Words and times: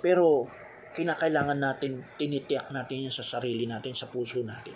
Pero, 0.00 0.48
kinakailangan 0.96 1.58
natin, 1.60 2.02
tinitiyak 2.18 2.74
natin 2.74 3.08
yun 3.08 3.14
sa 3.14 3.22
sarili 3.22 3.64
natin, 3.68 3.94
sa 3.94 4.10
puso 4.10 4.42
natin. 4.42 4.74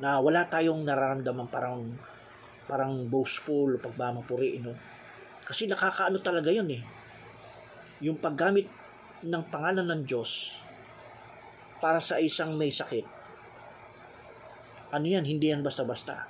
Na 0.00 0.22
wala 0.22 0.48
tayong 0.48 0.86
nararamdaman 0.86 1.48
parang 1.52 1.92
parang 2.66 3.06
boastful, 3.06 3.78
pagmamapuri, 3.78 4.58
no? 4.58 4.74
Kasi 5.46 5.70
nakakaano 5.70 6.18
talaga 6.18 6.50
yun 6.50 6.66
eh. 6.74 6.82
Yung 8.02 8.18
paggamit 8.18 8.66
ng 9.22 9.44
pangalan 9.46 9.86
ng 9.86 10.02
Diyos 10.02 10.58
para 11.78 12.02
sa 12.02 12.18
isang 12.18 12.58
may 12.58 12.74
sakit. 12.74 13.06
Ano 14.90 15.06
yan? 15.06 15.22
Hindi 15.22 15.54
yan 15.54 15.62
basta-basta. 15.62 16.26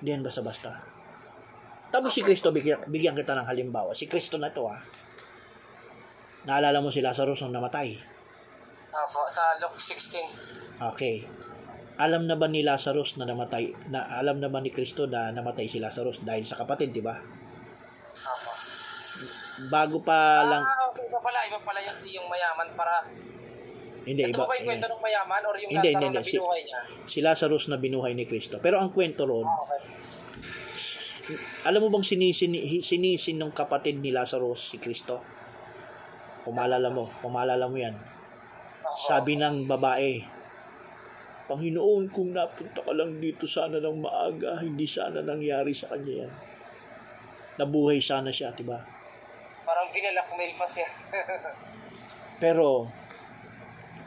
Hindi 0.00 0.08
yan 0.08 0.24
basta-basta. 0.24 0.72
Tapos 1.88 2.12
si 2.16 2.20
Kristo, 2.24 2.52
bigyan, 2.52 2.88
bigyan 2.88 3.16
kita 3.16 3.36
ng 3.36 3.48
halimbawa. 3.48 3.92
Si 3.92 4.08
Kristo 4.08 4.40
na 4.40 4.52
to 4.52 4.68
ah. 4.68 4.80
Naalala 6.48 6.80
mo 6.80 6.88
si 6.88 7.04
Lazarus 7.04 7.44
nung 7.44 7.52
namatay. 7.52 7.92
Opo, 8.88 9.20
sa 9.28 9.60
Luke 9.60 9.76
16. 9.76 10.80
Okay. 10.96 11.28
Alam 11.98 12.24
na 12.24 12.40
ba 12.40 12.48
ni 12.48 12.64
Lazarus 12.64 13.18
na 13.18 13.26
namatay, 13.26 13.74
na 13.90 14.08
alam 14.16 14.40
na 14.40 14.48
ba 14.48 14.58
ni 14.58 14.70
Kristo 14.70 15.04
na 15.04 15.28
namatay 15.28 15.68
si 15.68 15.76
Lazarus 15.76 16.22
dahil 16.22 16.46
sa 16.46 16.56
kapatid, 16.56 16.88
di 16.88 17.02
ba? 17.02 17.20
Opo. 18.16 18.52
Bago 19.68 20.00
pa 20.00 20.46
lang, 20.46 20.62
Ah, 20.62 20.88
okay. 20.88 21.04
Iba 21.04 21.18
pala, 21.20 21.38
iba 21.44 21.58
pala 21.60 21.78
yung, 21.82 21.98
yung 22.08 22.26
mayaman 22.26 22.68
para... 22.72 23.02
hindi, 24.06 24.22
Ito 24.24 24.30
iba, 24.32 24.46
ba 24.46 24.54
yung 24.54 24.64
kwento 24.64 24.86
eh, 24.86 24.92
ng 24.94 25.02
mayaman 25.02 25.42
or 25.42 25.54
yung 25.58 25.70
Hindi, 25.70 25.90
Lazaro 25.90 26.00
hindi, 26.00 26.06
na 26.08 26.14
hindi. 26.16 26.24
Si- 26.24 26.38
binuhay 26.38 26.60
niya? 26.64 26.80
si 27.04 27.18
Lazarus 27.20 27.64
na 27.66 27.76
binuhay 27.76 28.12
ni 28.14 28.24
Kristo. 28.24 28.56
Pero 28.56 28.78
ang 28.78 28.88
kwento 28.88 29.26
ron, 29.26 29.44
Ah, 29.44 29.58
okay. 29.60 29.80
alam 31.66 31.82
mo 31.82 31.92
bang 31.92 32.06
sinisin, 32.06 32.54
sinisin 32.80 33.36
ng 33.36 33.52
kapatid 33.52 33.98
ni 33.98 34.08
Lazarus 34.08 34.70
si 34.70 34.78
Kristo? 34.78 35.20
Kumalala 36.48 36.88
mo, 36.88 37.04
kumalala 37.20 37.68
mo 37.68 37.76
yan. 37.76 37.92
Sabi 38.96 39.36
ng 39.36 39.68
babae, 39.68 40.24
Panginoon, 41.44 42.08
kung 42.08 42.32
napunta 42.32 42.80
ka 42.80 42.92
lang 42.96 43.20
dito 43.20 43.44
sana 43.44 43.76
ng 43.76 44.00
maaga, 44.00 44.64
hindi 44.64 44.88
sana 44.88 45.20
nangyari 45.20 45.76
sa 45.76 45.92
kanya 45.92 46.24
yan. 46.24 46.32
Nabuhay 47.60 48.00
sana 48.00 48.32
siya, 48.32 48.56
di 48.56 48.64
ba? 48.64 48.80
Parang 49.68 49.92
binalakmail 49.92 50.52
pa 50.56 50.66
siya. 50.72 50.88
Pero, 52.42 52.88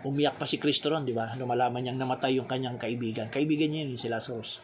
umiyak 0.02 0.42
pa 0.42 0.50
si 0.50 0.58
Kristo 0.58 0.90
ron, 0.90 1.06
di 1.06 1.14
ba? 1.14 1.38
Nung 1.38 1.50
malaman 1.50 1.82
niyang 1.86 2.02
namatay 2.02 2.42
yung 2.42 2.50
kanyang 2.50 2.82
kaibigan. 2.82 3.30
Kaibigan 3.30 3.70
niya 3.70 3.86
yun, 3.86 4.02
si 4.02 4.10
Lazarus. 4.10 4.62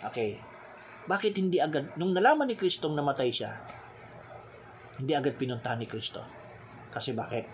Okay. 0.00 0.40
Bakit 1.04 1.36
hindi 1.36 1.60
agad, 1.60 1.92
nung 2.00 2.16
nalaman 2.16 2.48
ni 2.48 2.56
Kristong 2.56 2.96
namatay 2.96 3.28
siya, 3.28 3.79
hindi 5.00 5.16
agad 5.16 5.40
pinuntahan 5.40 5.80
ni 5.80 5.88
Kristo? 5.88 6.20
Kasi 6.92 7.16
bakit? 7.16 7.48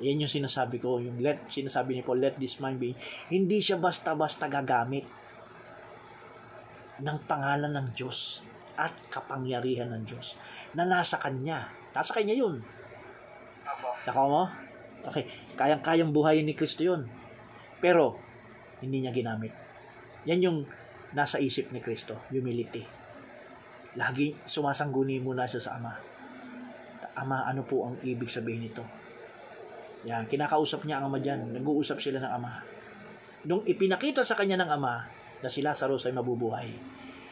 Yan 0.00 0.24
yung 0.24 0.32
sinasabi 0.32 0.80
ko, 0.80 1.00
yung 1.00 1.20
let, 1.20 1.44
sinasabi 1.48 1.96
ni 1.96 2.02
Paul, 2.04 2.20
let 2.20 2.36
this 2.40 2.56
mind 2.60 2.80
be, 2.80 2.96
hindi 3.32 3.60
siya 3.60 3.76
basta-basta 3.76 4.48
gagamit 4.48 5.04
ng 7.00 7.18
pangalan 7.28 7.72
ng 7.76 7.86
Diyos 7.92 8.40
at 8.76 8.92
kapangyarihan 9.08 9.88
ng 9.92 10.04
Diyos 10.04 10.36
na 10.76 10.84
nasa 10.84 11.16
Kanya. 11.16 11.68
Nasa 11.96 12.12
Kanya 12.12 12.36
yun. 12.36 12.60
Nakaw 14.04 14.26
mo? 14.28 14.44
Okay. 15.04 15.28
Kayang-kayang 15.56 16.12
buhayin 16.12 16.44
ni 16.44 16.52
Kristo 16.52 16.84
yun. 16.84 17.08
Pero, 17.80 18.20
hindi 18.84 19.04
niya 19.04 19.16
ginamit. 19.16 19.52
Yan 20.28 20.44
yung 20.44 20.58
nasa 21.16 21.40
isip 21.40 21.72
ni 21.72 21.80
Kristo. 21.80 22.20
Humility. 22.28 22.84
Lagi 23.96 24.36
sumasangguni 24.44 25.24
muna 25.24 25.48
siya 25.48 25.60
sa 25.60 25.80
Ama. 25.80 25.92
Ama, 27.16 27.48
ano 27.48 27.64
po 27.64 27.88
ang 27.88 27.96
ibig 28.04 28.28
sabihin 28.28 28.68
nito? 28.68 28.84
Yan, 30.04 30.28
kinakausap 30.28 30.84
niya 30.84 31.00
ang 31.00 31.08
Ama 31.08 31.16
dyan. 31.16 31.56
Nag-uusap 31.56 31.96
sila 31.96 32.20
ng 32.20 32.32
Ama. 32.36 32.52
Nung 33.48 33.64
ipinakita 33.64 34.20
sa 34.20 34.36
kanya 34.36 34.60
ng 34.60 34.70
Ama 34.70 34.94
na 35.40 35.48
si 35.48 35.64
Lazarus 35.64 36.04
ay 36.04 36.12
mabubuhay, 36.12 36.68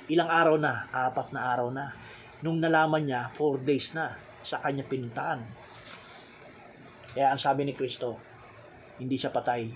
ilang 0.09 0.33
araw 0.33 0.57
na, 0.57 0.89
apat 0.89 1.37
na 1.37 1.53
araw 1.53 1.69
na. 1.69 1.93
Nung 2.41 2.65
nalaman 2.65 3.05
niya, 3.05 3.29
four 3.37 3.61
days 3.61 3.93
na 3.93 4.17
sa 4.41 4.65
kanya 4.65 4.89
pinuntaan. 4.89 5.45
Kaya 7.13 7.31
ang 7.31 7.41
sabi 7.41 7.69
ni 7.69 7.77
Kristo, 7.77 8.17
hindi 8.97 9.21
siya 9.21 9.33
patay, 9.33 9.69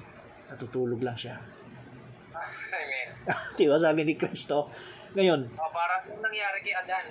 natutulog 0.49 1.05
lang 1.05 1.21
siya. 1.21 1.37
Amen. 2.33 3.09
Di 3.61 3.69
ba 3.69 3.77
sabi 3.77 4.09
ni 4.09 4.17
Kristo? 4.17 4.73
Ngayon, 5.11 5.41
Oh, 5.51 5.71
parang 5.71 6.03
yung 6.07 6.21
nangyari 6.21 6.59
kay 6.61 6.75
Adan. 6.75 7.05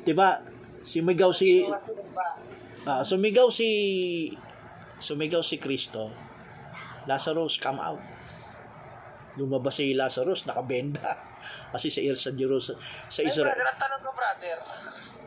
di 0.00 0.12
ba, 0.12 0.44
sumigaw 0.82 1.30
si, 1.30 1.64
ah, 2.84 3.00
sumigaw 3.02 3.48
si, 3.48 3.68
sumigaw 4.98 5.40
si 5.40 5.56
Kristo, 5.56 6.12
Lazarus, 7.04 7.56
come 7.56 7.80
out. 7.80 8.02
Lumabas 9.34 9.76
si 9.76 9.92
Lazarus, 9.92 10.44
nakabenda. 10.44 11.16
Kasi 11.72 11.88
sa, 11.88 12.00
sa 12.14 12.30
Jerusalem, 12.30 12.76
sa 13.08 13.20
Ay, 13.20 13.30
Israel, 13.30 13.54
brother, 13.54 13.66
ang 13.66 13.80
tanong 13.80 14.00
ko, 14.00 14.10
brother. 14.12 14.56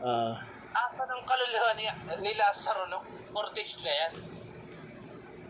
ah, 0.00 0.34
Asa 0.74 1.02
ng 1.04 1.22
kaluluwa 1.24 1.70
ni, 1.72 1.86
ni 2.20 2.32
Lazaro, 2.34 2.86
no? 2.86 2.98
Ortiz 3.32 3.78
na 3.80 3.92
yan. 3.92 4.12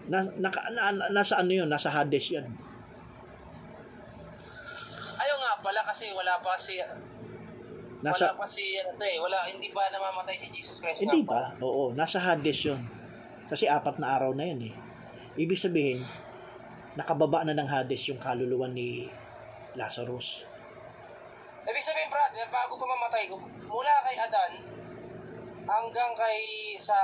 na, 0.04 0.18
naka, 0.38 0.68
na, 0.68 0.92
na- 0.92 1.08
nasa 1.10 1.40
ano 1.40 1.48
yun, 1.50 1.64
nasa 1.64 1.88
Hades 1.88 2.28
yan. 2.28 2.44
Pala 5.64 5.80
kasi 5.88 6.12
wala 6.12 6.36
pa 6.44 6.52
si... 6.60 6.76
Nasa, 8.04 8.36
wala 8.36 8.44
pa 8.44 8.44
si, 8.44 8.76
ano 8.76 9.00
to 9.00 9.04
eh, 9.08 9.16
wala, 9.16 9.48
hindi 9.48 9.72
ba 9.72 9.88
namamatay 9.88 10.36
si 10.36 10.52
Jesus 10.52 10.76
Christ? 10.84 11.00
Hindi 11.00 11.24
ba? 11.24 11.56
Oo, 11.64 11.96
nasa 11.96 12.20
Hades 12.20 12.60
yun. 12.68 12.84
Kasi 13.48 13.64
apat 13.64 13.96
na 13.96 14.12
araw 14.12 14.36
na 14.36 14.44
yun 14.44 14.68
eh. 14.68 14.74
Ibig 15.40 15.56
sabihin, 15.56 16.04
nakababa 17.00 17.48
na 17.48 17.56
ng 17.56 17.64
Hades 17.64 18.04
yung 18.12 18.20
kaluluwa 18.20 18.68
ni 18.68 19.08
Lazarus. 19.72 20.44
Ibig 21.64 21.80
sabihin, 21.80 22.12
brother, 22.12 22.44
bago 22.52 22.76
pa 22.76 22.84
mamatay 22.84 23.24
ko, 23.32 23.40
mula 23.40 23.94
kay 24.04 24.20
Adan, 24.20 24.52
hanggang 25.64 26.12
kay 26.16 26.40
sa... 26.78 26.96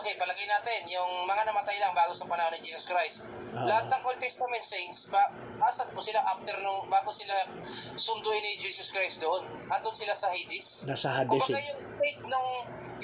Okay, 0.00 0.16
palagay 0.16 0.46
natin, 0.46 0.86
yung 0.88 1.28
mga 1.28 1.44
namatay 1.46 1.76
lang 1.82 1.92
bago 1.92 2.14
sa 2.16 2.24
panahon 2.24 2.54
ni 2.56 2.70
Jesus 2.70 2.88
Christ. 2.88 3.20
Ah. 3.52 3.66
Lahat 3.68 3.86
ng 3.90 4.02
Old 4.02 4.20
Testament 4.22 4.64
saints, 4.64 5.06
ba, 5.10 5.30
asan 5.60 5.90
po 5.92 6.00
sila 6.00 6.22
after 6.24 6.54
nung, 6.62 6.86
bago 6.88 7.10
sila 7.12 7.46
sunduin 7.94 8.42
ni 8.42 8.52
Jesus 8.62 8.90
Christ 8.90 9.20
doon? 9.20 9.44
Andun 9.68 9.94
sila 9.94 10.14
sa 10.16 10.30
Hades? 10.32 10.82
Nasa 10.86 11.10
Hades 11.12 11.38
Kumbaga 11.38 11.60
eh. 11.60 11.68
yung 11.70 11.80
state 11.98 12.22
nung 12.26 12.50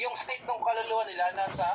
yung 0.01 0.15
state 0.17 0.45
ng 0.49 0.61
kaluluwa 0.65 1.03
nila 1.05 1.25
nasa 1.37 1.67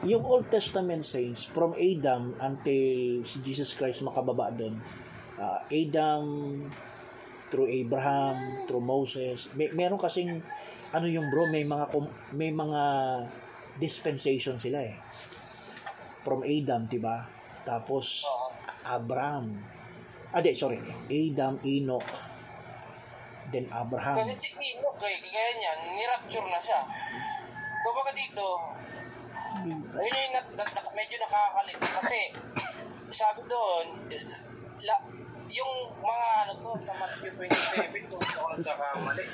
Yung 0.00 0.24
Old 0.24 0.48
Testament 0.48 1.04
saints, 1.04 1.44
from 1.44 1.76
Adam 1.76 2.32
until 2.40 3.20
si 3.20 3.36
Jesus 3.44 3.76
Christ 3.76 4.00
makababa 4.00 4.48
doon, 4.48 4.80
ah, 5.36 5.60
Adam, 5.68 6.24
through 7.52 7.68
Abraham, 7.68 8.64
through 8.64 8.80
Moses, 8.80 9.50
may, 9.52 9.68
meron 9.74 10.00
kasing, 10.00 10.40
ano 10.90 11.06
yung 11.06 11.30
bro, 11.30 11.46
may 11.46 11.62
mga, 11.62 11.86
may 12.34 12.50
mga 12.50 12.82
dispensation 13.78 14.58
sila 14.58 14.82
eh. 14.82 14.96
From 16.26 16.42
Adam, 16.42 16.90
di 16.90 16.98
ba? 16.98 17.24
Tapos, 17.62 18.26
Abraham. 18.82 19.54
Ah, 20.34 20.42
di, 20.42 20.52
sorry. 20.52 20.82
Adam, 21.06 21.58
Enoch, 21.62 22.06
then 23.50 23.66
kasi 23.66 23.74
Abraham. 23.74 24.16
si 24.38 24.50
Enoch 24.54 24.98
eh, 25.02 25.16
kagaya 25.22 25.50
niyan, 25.58 25.78
nirapture 25.94 26.46
na 26.46 26.60
siya. 26.62 26.80
Kumbaga 27.80 28.10
dito, 28.14 28.46
ayun 29.96 30.14
yung 30.14 30.34
nat, 30.36 30.46
nat, 30.54 30.70
nat- 30.70 30.94
medyo 30.94 31.16
nakakalito 31.18 31.82
kasi 31.82 32.20
sabi 33.10 33.40
doon, 33.50 33.86
la, 34.86 34.96
yung 35.50 35.72
mga 35.98 36.28
ano 36.46 36.52
to, 36.62 36.72
sa 36.86 36.94
Matthew 36.94 37.34
27, 37.34 38.06
kung 38.06 38.22
ako 38.22 38.46
nagkakamali. 38.54 39.24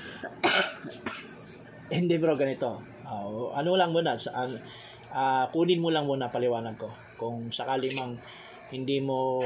Hindi 1.87 2.19
bro, 2.19 2.35
ganito. 2.35 2.83
Ah, 3.07 3.27
ano 3.63 3.79
lang 3.79 3.95
muna, 3.95 4.19
sa, 4.19 4.31
an- 4.35 4.63
ah, 5.15 5.47
kunin 5.55 5.79
mo 5.79 5.89
lang 5.95 6.07
muna 6.11 6.27
paliwanag 6.35 6.75
ko. 6.75 6.91
Kung 7.21 7.49
sakali 7.55 7.95
mang 7.95 8.19
hindi 8.75 8.99
mo 8.99 9.39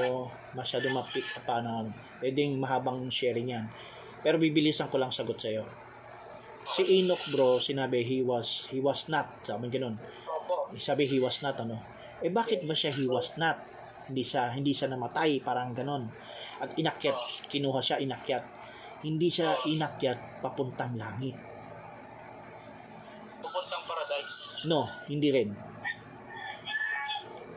masyado 0.57 0.89
ma-pick 0.89 1.27
up 1.37 1.45
na 1.61 1.85
ano, 1.85 1.93
pwedeng 2.25 2.57
mahabang 2.57 3.13
sharing 3.13 3.53
yan. 3.53 3.67
Pero 4.25 4.41
bibilisan 4.41 4.89
ko 4.89 4.97
lang 4.97 5.13
sagot 5.13 5.37
sa'yo. 5.37 5.65
Si 6.65 6.83
Enoch 7.01 7.21
bro, 7.33 7.61
sinabi 7.61 8.05
he 8.05 8.19
was, 8.25 8.69
he 8.73 8.81
was 8.81 9.09
not, 9.13 9.29
sabi 9.45 9.69
ganun. 9.69 9.97
Sabi 10.81 11.05
he 11.09 11.21
was 11.21 11.41
not, 11.45 11.57
ano. 11.61 11.77
Eh 12.25 12.33
bakit 12.33 12.65
ba 12.65 12.73
siya 12.77 12.93
he 12.93 13.05
was 13.09 13.37
not? 13.37 13.61
Hindi 14.09 14.25
siya, 14.25 14.53
hindi 14.57 14.73
siya 14.73 14.89
namatay, 14.93 15.41
parang 15.45 15.73
ganon. 15.77 16.09
At 16.61 16.73
inakyat, 16.77 17.17
kinuha 17.49 17.81
siya, 17.81 18.01
inakyat. 18.01 18.45
Hindi 19.05 19.29
siya 19.29 19.57
inakyat 19.69 20.41
papuntang 20.45 20.97
langit. 20.97 21.50
Pupuntang 23.51 23.83
paradise. 23.83 24.63
No, 24.65 24.87
hindi 25.05 25.29
rin. 25.29 25.51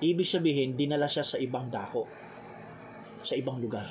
Ibig 0.01 0.27
sabihin, 0.27 0.73
dinala 0.73 1.05
siya 1.05 1.23
sa 1.23 1.37
ibang 1.37 1.69
dako. 1.69 2.09
Sa 3.21 3.37
ibang 3.37 3.61
lugar. 3.61 3.87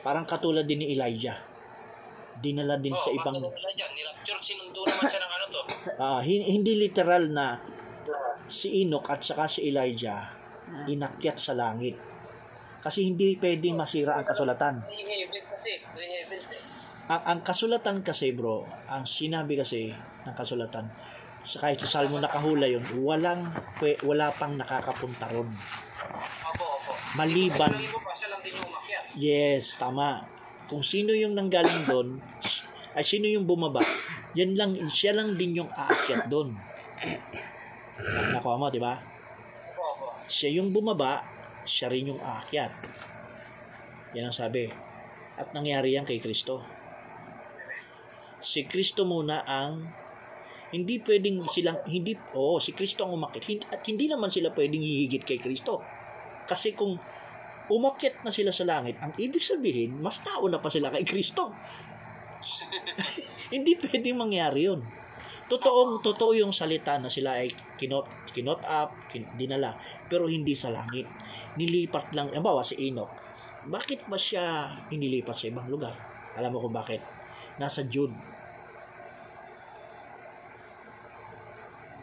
Parang 0.00 0.28
katulad 0.28 0.62
din 0.62 0.84
ni 0.84 0.92
Elijah. 0.92 1.40
dinala 2.34 2.76
din 2.76 2.92
sa 2.92 3.08
Oh, 3.08 3.16
ibang 3.16 3.32
magdadala 3.32 3.70
dyan. 3.72 3.90
Nirapture, 3.94 4.42
sinundo 4.42 4.84
naman 4.84 5.06
siya 5.06 5.20
ng 5.22 5.32
ano 5.32 5.44
to. 5.48 5.60
hin- 6.28 6.44
hindi 6.44 6.76
literal 6.76 7.30
na 7.30 7.56
si 8.50 8.84
Enoch 8.84 9.06
at 9.08 9.24
saka 9.24 9.48
si 9.48 9.64
Elijah 9.64 10.28
inakyat 10.84 11.40
sa 11.40 11.56
langit. 11.56 11.94
Kasi 12.82 13.06
hindi 13.06 13.38
pwedeng 13.40 13.78
masira 13.80 14.18
ang 14.18 14.26
kasulatan. 14.26 14.82
Heavens 14.84 16.46
eh. 16.52 17.08
Ang, 17.08 17.22
ang 17.22 17.40
kasulatan 17.40 18.02
kasi 18.02 18.34
bro, 18.34 18.66
ang 18.90 19.08
sinabi 19.08 19.56
kasi 19.56 19.88
ng 20.24 20.34
kasulatan, 20.36 20.88
sa 21.44 21.56
kahit 21.60 21.76
sa 21.76 22.00
Salmo 22.00 22.16
nakahula 22.16 22.64
yun, 22.64 22.80
walang, 23.04 23.44
wala 24.02 24.32
pang 24.32 24.56
nakakapunta 24.56 25.28
ron. 25.28 25.48
Opo, 26.48 26.64
opo. 26.80 26.92
Maliban, 27.20 27.72
yes, 29.12 29.76
tama. 29.76 30.24
Kung 30.64 30.80
sino 30.80 31.12
yung 31.12 31.36
nanggaling 31.36 31.84
doon, 31.84 32.08
ay 32.96 33.04
sino 33.04 33.28
yung 33.28 33.44
bumaba, 33.44 33.84
yan 34.32 34.56
lang, 34.56 34.72
siya 34.88 35.12
lang 35.12 35.36
din 35.36 35.60
yung 35.60 35.68
aakyat 35.68 36.32
doon. 36.32 36.56
Nakuha 38.32 38.56
mo, 38.56 38.72
di 38.72 38.80
ba? 38.80 38.96
Siya 40.24 40.58
yung 40.58 40.72
bumaba, 40.72 41.20
siya 41.68 41.92
rin 41.92 42.08
yung 42.08 42.20
aakyat. 42.24 42.72
Yan 44.16 44.32
ang 44.32 44.36
sabi. 44.36 44.72
At 45.36 45.52
nangyari 45.52 45.92
yan 45.92 46.06
kay 46.06 46.22
Kristo. 46.22 46.64
Si 48.38 48.64
Kristo 48.64 49.04
muna 49.04 49.42
ang 49.42 50.03
hindi 50.74 50.98
pwedeng 51.06 51.46
silang 51.46 51.78
hindi 51.86 52.18
oh 52.34 52.58
si 52.58 52.74
Kristo 52.74 53.06
ang 53.06 53.14
umakyat 53.14 53.44
Hin- 53.46 53.70
at 53.70 53.80
hindi 53.86 54.10
naman 54.10 54.28
sila 54.28 54.50
pwedeng 54.50 54.82
hihigit 54.82 55.22
kay 55.22 55.38
Kristo. 55.38 55.78
Kasi 56.44 56.74
kung 56.74 56.98
umakyat 57.70 58.26
na 58.26 58.34
sila 58.34 58.52
sa 58.52 58.66
langit, 58.68 58.98
ang 59.00 59.14
ibig 59.16 59.40
sabihin, 59.40 59.96
mas 60.02 60.20
tao 60.20 60.44
na 60.50 60.60
pa 60.60 60.68
sila 60.68 60.92
kay 60.92 61.06
Kristo. 61.06 61.54
hindi 63.54 63.78
pwedeng 63.80 64.20
mangyari 64.20 64.68
yun. 64.68 64.84
Totoong 65.44 66.00
totoo 66.00 66.32
yung 66.36 66.52
salita 66.56 66.96
na 66.96 67.12
sila 67.12 67.40
ay 67.40 67.52
kinot 67.76 68.32
kinot 68.32 68.64
up, 68.64 68.96
kin, 69.12 69.28
dinala, 69.36 69.76
pero 70.08 70.26
hindi 70.26 70.56
sa 70.56 70.72
langit. 70.72 71.06
Nilipat 71.54 72.10
lang, 72.16 72.34
halimbawa 72.34 72.66
si 72.66 72.74
Enoch. 72.80 73.12
Bakit 73.64 74.10
ba 74.10 74.18
siya 74.18 74.68
inilipat 74.92 75.36
sa 75.38 75.48
ibang 75.48 75.68
lugar? 75.70 75.94
Alam 76.36 76.58
mo 76.58 76.58
kung 76.64 76.74
bakit? 76.74 77.00
Nasa 77.56 77.86
Jude. 77.86 78.33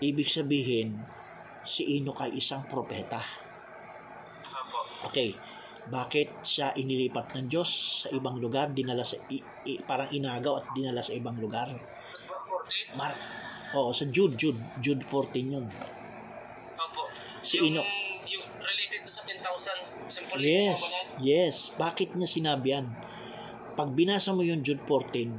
Ibig 0.02 0.26
sabihin, 0.26 0.98
si 1.62 2.02
Enoch 2.02 2.26
ay 2.26 2.34
isang 2.34 2.66
propeta. 2.66 3.22
Okay, 5.06 5.38
bakit 5.94 6.42
siya 6.42 6.74
inilipat 6.74 7.38
ng 7.38 7.46
Diyos 7.46 7.70
sa 8.06 8.08
ibang 8.10 8.42
lugar, 8.42 8.74
dinala 8.74 9.06
sa 9.06 9.22
i- 9.30 9.46
i- 9.70 9.82
parang 9.86 10.10
inagaw 10.10 10.58
at 10.58 10.66
dinala 10.74 11.06
sa 11.06 11.14
ibang 11.14 11.38
lugar? 11.38 11.70
Nagback 11.70 12.44
14? 12.50 12.98
Mark. 12.98 13.18
Oo, 13.78 13.94
sa 13.94 14.10
Jude, 14.10 14.34
Jude, 14.42 14.58
Jude 14.82 15.06
14 15.06 15.48
yun. 15.54 15.66
Opo. 16.76 17.02
Si 17.46 17.62
Enoch. 17.62 17.86
Yung 18.26 18.46
related 18.58 19.06
to 19.06 19.12
sa 19.14 19.22
10,000 19.22 19.86
simple 20.10 20.38
Yes, 20.42 20.82
yes. 21.22 21.56
Bakit 21.78 22.18
niya 22.18 22.30
sinabi 22.30 22.68
yan? 22.74 22.90
Pag 23.78 23.94
binasa 23.94 24.34
mo 24.34 24.42
yung 24.42 24.66
Jude 24.66 24.82
14, 24.84 25.30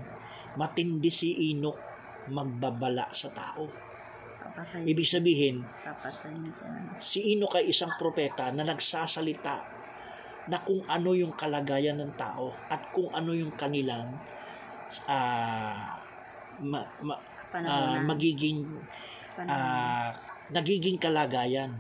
matindi 0.54 1.10
si 1.10 1.34
Enoch 1.50 1.78
magbabala 2.30 3.10
sa 3.10 3.26
tao. 3.34 3.66
Papatay. 4.52 4.84
Ibig 4.84 5.08
sabihin, 5.08 5.56
Papatay 5.64 6.34
na 6.36 6.50
siya. 6.52 6.68
si 7.00 7.18
Enoch 7.32 7.56
ay 7.56 7.72
isang 7.72 7.92
propeta 7.96 8.52
na 8.52 8.68
nagsasalita 8.68 9.64
na 10.52 10.58
kung 10.60 10.84
ano 10.90 11.16
yung 11.16 11.32
kalagayan 11.32 11.96
ng 12.02 12.12
tao 12.18 12.52
at 12.68 12.90
kung 12.92 13.08
ano 13.14 13.32
yung 13.32 13.54
kanilang 13.54 14.12
ah 15.08 15.96
ma, 16.60 16.84
ma, 17.00 17.14
ah, 17.64 17.96
na. 17.96 18.04
magiging 18.04 18.66
ah, 19.48 20.12
nagiging 20.52 21.00
kalagayan. 21.00 21.72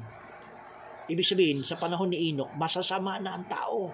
Ibig 1.12 1.26
sabihin, 1.26 1.58
sa 1.66 1.76
panahon 1.76 2.08
ni 2.08 2.32
Enoch, 2.32 2.54
masasama 2.56 3.20
na 3.20 3.36
ang 3.36 3.44
tao. 3.50 3.92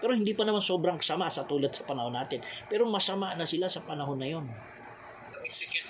Pero 0.00 0.16
hindi 0.16 0.32
pa 0.32 0.44
naman 0.44 0.64
sobrang 0.64 0.98
sama 1.00 1.28
sa 1.28 1.44
tulad 1.44 1.72
sa 1.72 1.84
panahon 1.84 2.12
natin. 2.12 2.40
Pero 2.68 2.88
masama 2.88 3.36
na 3.36 3.44
sila 3.44 3.68
sa 3.68 3.84
panahon 3.84 4.16
na 4.16 4.28
yon. 4.28 4.44
Execute 5.44 5.89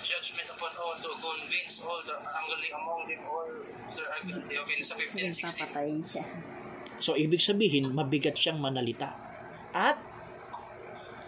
all, 0.81 0.97
to 0.97 1.11
convince 1.21 1.77
all 1.85 2.01
the 2.01 2.17
ungodly 2.17 2.69
among 2.73 3.05
them 3.05 3.21
all. 3.29 3.49
Sir, 3.93 4.05
okay, 4.09 4.81
sa 4.81 4.97
Sige, 4.97 5.29
15, 5.29 5.45
16. 5.45 5.45
papatayin 5.45 6.01
siya. 6.01 6.25
So, 7.01 7.13
ibig 7.17 7.41
sabihin, 7.41 7.93
mabigat 7.93 8.37
siyang 8.37 8.57
manalita. 8.61 9.13
At, 9.73 9.97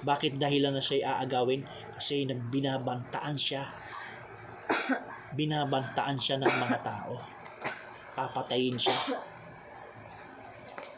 bakit 0.03 0.35
dahilan 0.35 0.75
na 0.75 0.83
siya 0.83 1.17
aagawin? 1.17 1.63
Kasi 1.95 2.27
nagbinabantaan 2.27 3.37
siya. 3.39 3.63
Binabantaan 5.37 6.17
siya 6.19 6.37
ng 6.41 6.53
mga 6.53 6.77
tao. 6.83 7.17
Papatayin 8.13 8.77
siya. 8.77 8.93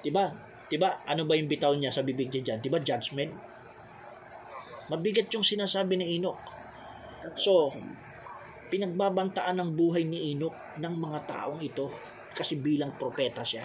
Diba? 0.04 0.34
Diba? 0.68 1.06
Ano 1.08 1.24
ba 1.24 1.38
yung 1.38 1.48
bitaw 1.48 1.72
niya 1.78 1.94
sa 1.94 2.04
bibig 2.04 2.34
niya 2.34 2.44
dyan? 2.44 2.60
Diba 2.60 2.82
judgment? 2.82 3.32
Mabigat 4.92 5.32
yung 5.32 5.46
sinasabi 5.46 5.98
ni 5.98 6.20
Enoch. 6.20 6.38
So. 7.40 7.72
Pinagbabantaan 8.70 9.56
ng 9.62 9.70
buhay 9.78 10.04
ni 10.06 10.34
Enoch 10.34 10.56
ng 10.82 10.96
mga 10.98 11.20
taong 11.30 11.62
ito 11.62 11.90
kasi 12.36 12.60
bilang 12.60 12.94
propeta 13.00 13.46
siya. 13.46 13.64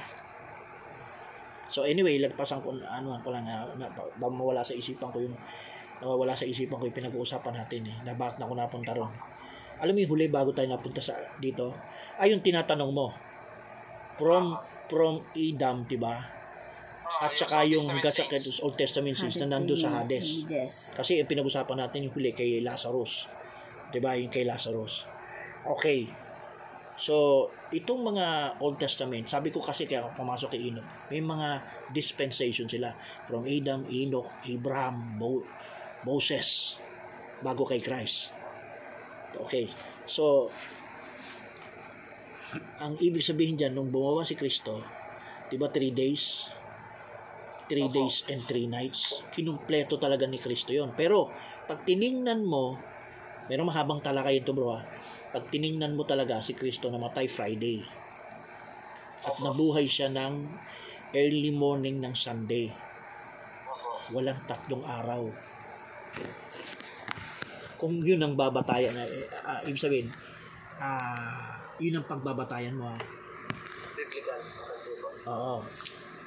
So 1.70 1.86
anyway, 1.86 2.18
lagpasan 2.18 2.66
ko 2.66 2.74
ano 2.82 3.14
ko 3.22 3.30
lang 3.30 3.46
na, 3.46 3.62
na, 3.78 3.86
mawala 4.18 4.66
sa 4.66 4.74
isipan 4.74 5.10
ko 5.14 5.22
yung 5.22 5.36
nawawala 6.02 6.34
sa 6.34 6.48
isipan 6.48 6.80
ko 6.80 6.84
yung 6.90 6.98
pinag-uusapan 6.98 7.54
natin 7.54 7.86
eh. 7.86 7.96
Na 8.02 8.18
bakit 8.18 8.42
na 8.42 8.50
ako 8.50 8.54
napunta 8.58 8.92
ron. 8.96 9.12
Alam 9.80 9.96
mo 9.96 9.98
yung 10.02 10.12
huli 10.12 10.26
bago 10.26 10.50
tayo 10.52 10.68
napunta 10.68 11.00
sa 11.00 11.16
dito, 11.38 11.72
ay 12.20 12.34
yung 12.34 12.42
tinatanong 12.44 12.92
mo. 12.92 13.14
From 14.20 14.52
from 14.90 15.24
Edom, 15.32 15.86
'di 15.86 15.96
ba? 15.96 16.20
Ah, 17.10 17.26
At 17.26 17.34
saka 17.38 17.64
yung 17.64 17.86
saints. 17.88 18.60
Old 18.60 18.76
Testament 18.76 19.16
saints 19.16 19.38
na 19.40 19.48
nando 19.48 19.74
sa 19.74 20.02
Hades. 20.02 20.44
Hades. 20.44 20.94
Kasi 20.94 21.18
yung 21.18 21.30
pinag-usapan 21.30 21.80
natin 21.80 22.06
yung 22.06 22.14
huli 22.14 22.30
kay 22.30 22.60
Lazarus. 22.62 23.26
'Di 23.90 23.98
ba? 23.98 24.14
Yung 24.16 24.32
kay 24.32 24.46
Lazarus. 24.46 25.04
Okay. 25.66 26.08
So, 27.00 27.48
itong 27.72 28.12
mga 28.12 28.60
Old 28.60 28.76
Testament, 28.76 29.24
sabi 29.24 29.48
ko 29.48 29.64
kasi 29.64 29.88
kaya 29.88 30.04
pumasok 30.12 30.52
kay 30.52 30.68
Enoch, 30.68 30.84
may 31.08 31.24
mga 31.24 31.64
dispensation 31.96 32.68
sila. 32.68 32.92
From 33.24 33.48
Adam, 33.48 33.88
Enoch, 33.88 34.28
Abraham, 34.44 35.16
Mo- 35.16 35.48
Moses, 36.04 36.76
bago 37.40 37.64
kay 37.64 37.80
Christ. 37.80 38.36
Okay. 39.32 39.72
So, 40.04 40.52
ang 42.84 43.00
ibig 43.00 43.24
sabihin 43.24 43.56
dyan, 43.56 43.72
nung 43.72 43.88
bumawa 43.88 44.26
si 44.26 44.36
Kristo, 44.36 44.84
di 45.48 45.56
ba 45.56 45.72
3 45.72 45.96
days? 45.96 46.52
3 47.70 47.86
Opo. 47.86 47.94
days 47.96 48.26
and 48.28 48.42
3 48.44 48.66
nights. 48.66 49.22
Kinumpleto 49.30 49.96
talaga 49.96 50.26
ni 50.26 50.36
Kristo 50.36 50.74
yon. 50.74 50.92
Pero, 50.98 51.30
pag 51.64 51.86
tiningnan 51.86 52.42
mo, 52.42 52.74
meron 53.50 53.66
mahabang 53.66 53.98
talakay 53.98 54.38
ito 54.38 54.54
bro 54.54 54.78
ha. 54.78 54.86
Pag 55.34 55.50
tiningnan 55.50 55.98
mo 55.98 56.06
talaga 56.06 56.38
si 56.38 56.54
Kristo 56.54 56.86
namatay 56.86 57.26
Friday. 57.26 57.82
At 59.26 59.42
nabuhay 59.42 59.90
siya 59.90 60.06
ng 60.06 60.46
early 61.12 61.50
morning 61.50 61.98
ng 61.98 62.14
Sunday. 62.14 62.70
Walang 64.14 64.46
tatlong 64.46 64.86
araw. 64.86 65.26
Kung 67.74 67.98
yun 68.06 68.22
ang 68.22 68.38
babatayan, 68.38 68.94
na 68.94 69.04
uh, 69.06 69.60
ibig 69.66 69.82
sabihin, 69.82 70.08
ah, 70.78 71.58
yun 71.82 71.98
ang 71.98 72.06
pagbabatayan 72.06 72.78
mo 72.78 72.90
ha. 72.90 72.98
Oo. 75.30 75.62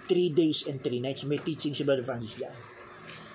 Three 0.07 0.31
days 0.31 0.67
and 0.67 0.83
three 0.83 0.99
nights. 0.99 1.23
May 1.23 1.39
teaching 1.39 1.71
si 1.71 1.87
Brother 1.87 2.03
Francis 2.03 2.35
dyan. 2.35 2.55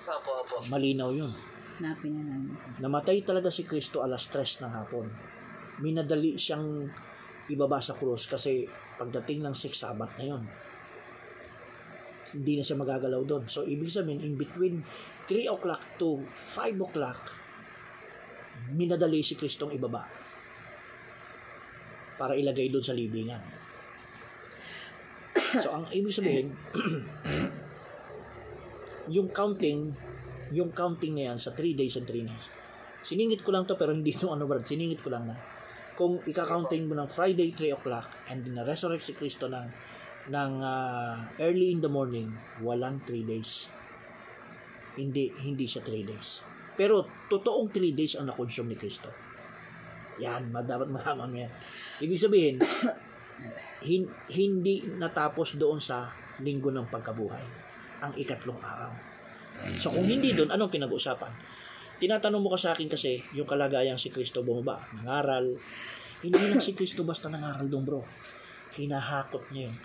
Opo, 0.05 0.45
opo. 0.45 0.55
Malinaw 0.69 1.11
yun. 1.13 1.33
Na 1.79 1.95
namin. 1.95 2.51
Namatay 2.83 3.23
talaga 3.23 3.47
si 3.47 3.63
Kristo 3.63 4.03
alas 4.03 4.27
3 4.27 4.63
ng 4.63 4.71
hapon. 4.71 5.07
Minadali 5.79 6.35
siyang 6.35 6.91
ibaba 7.47 7.79
sa 7.79 7.95
krus 7.95 8.27
kasi 8.27 8.67
pagdating 8.99 9.47
ng 9.47 9.55
6 9.55 9.71
Sabat 9.71 10.11
na 10.19 10.25
yon. 10.27 10.43
Hindi 12.35 12.59
na 12.59 12.63
siya 12.67 12.77
magagalaw 12.77 13.23
doon. 13.25 13.43
So, 13.49 13.65
ibig 13.65 13.89
sabihin, 13.89 14.21
in 14.21 14.35
between 14.37 14.85
3 15.25 15.49
o'clock 15.49 15.81
to 15.97 16.21
5 16.53 16.85
o'clock, 16.85 17.17
minadali 18.75 19.25
si 19.25 19.33
Kristong 19.33 19.73
ibaba 19.73 20.05
para 22.19 22.35
ilagay 22.35 22.67
doon 22.67 22.83
sa 22.83 22.93
libingan. 22.93 23.41
So, 25.63 25.73
ang 25.73 25.89
ibig 25.89 26.13
sabihin, 26.13 26.53
yung 29.15 29.33
counting, 29.33 29.97
yung 30.53 30.73
counting 30.73 31.17
na 31.17 31.33
yan 31.33 31.37
sa 31.37 31.53
3 31.53 31.77
days 31.77 31.97
and 31.97 32.07
3 32.09 32.25
nights, 32.25 32.47
siningit 33.05 33.45
ko 33.45 33.53
lang 33.53 33.65
to 33.69 33.77
pero 33.77 33.93
hindi 33.93 34.11
to 34.11 34.29
ano 34.29 34.49
Brad, 34.49 34.65
siningit 34.65 34.99
ko 34.99 35.13
lang 35.13 35.29
na 35.29 35.37
kung 35.99 36.23
ika-counting 36.23 36.87
mo 36.87 36.95
ng 36.95 37.11
Friday 37.11 37.51
3 37.51 37.75
o'clock 37.75 38.07
and 38.31 38.47
then 38.47 38.55
na-resurrect 38.55 39.03
si 39.03 39.11
Kristo 39.11 39.51
ng 39.51 39.67
ng 40.31 40.51
ah, 40.63 41.27
early 41.43 41.75
in 41.75 41.83
the 41.83 41.91
morning, 41.91 42.31
walang 42.63 43.03
3 43.03 43.27
days. 43.27 43.67
Hindi, 44.95 45.27
hindi 45.43 45.67
siya 45.67 45.83
3 45.83 46.07
days. 46.07 46.39
Pero 46.79 47.03
totoong 47.27 47.67
3 47.67 47.91
days 47.91 48.15
ang 48.15 48.31
na-consume 48.31 48.71
ni 48.71 48.77
Kristo. 48.79 49.11
Yan, 50.23 50.55
dapat 50.55 50.87
malaman 50.87 51.27
mo 51.27 51.37
yan. 51.43 51.51
Ibig 51.99 52.19
sabihin, 52.19 52.55
hin- 53.87 54.11
hindi 54.31 54.87
natapos 54.87 55.59
doon 55.59 55.83
sa 55.83 56.15
linggo 56.39 56.71
ng 56.71 56.87
pagkabuhay. 56.87 57.43
Ang 58.07 58.15
ikatlong 58.15 58.59
araw. 58.63 59.08
So 59.67 59.91
kung 59.91 60.07
hindi 60.07 60.31
doon, 60.31 60.49
anong 60.53 60.71
pinag-uusapan? 60.71 61.33
Tinatanong 61.99 62.39
mo 62.39 62.49
ka 62.55 62.59
sa 62.59 62.71
akin 62.71 62.87
kasi 62.87 63.19
yung 63.35 63.43
kalagayang 63.43 63.99
si 63.99 64.07
Kristo 64.07 64.39
bumaba 64.39 64.79
at 64.79 64.95
nangaral. 64.95 65.51
Hindi 66.23 66.39
lang 66.47 66.63
si 66.63 66.71
Kristo 66.71 67.03
basta 67.03 67.27
nangaral 67.27 67.67
doon 67.67 67.83
bro. 67.83 68.01
Hinahakot 68.79 69.51
niya 69.51 69.67
yung 69.67 69.77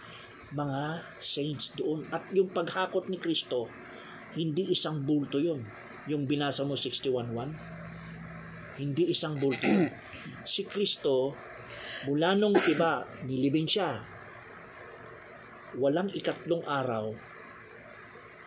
mga 0.55 1.03
saints 1.19 1.75
doon. 1.75 2.07
At 2.15 2.31
yung 2.31 2.55
paghakot 2.55 3.11
ni 3.11 3.19
Kristo, 3.19 3.67
hindi 4.39 4.71
isang 4.71 5.03
bulto 5.03 5.43
yun. 5.43 5.67
Yung 6.07 6.31
binasa 6.31 6.63
mo 6.63 6.79
61.1, 6.79 7.35
hindi 8.79 9.11
isang 9.11 9.35
bulto. 9.35 9.67
Si 10.47 10.63
Kristo, 10.71 11.35
mula 12.07 12.39
nung 12.39 12.55
iba, 12.71 13.03
nilibing 13.27 13.67
siya. 13.67 13.99
Walang 15.75 16.15
ikatlong 16.15 16.63
araw, 16.63 17.11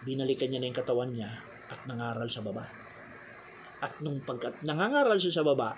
binalikan 0.08 0.48
niya 0.48 0.64
na 0.64 0.72
yung 0.72 0.80
katawan 0.80 1.12
niya 1.12 1.28
at 1.68 1.84
nangaral 1.84 2.32
sa 2.32 2.40
baba. 2.40 2.64
At 3.84 4.00
nung 4.00 4.24
pagkat 4.24 4.64
nangangaral 4.64 5.20
siya 5.20 5.44
sa 5.44 5.46
baba, 5.46 5.76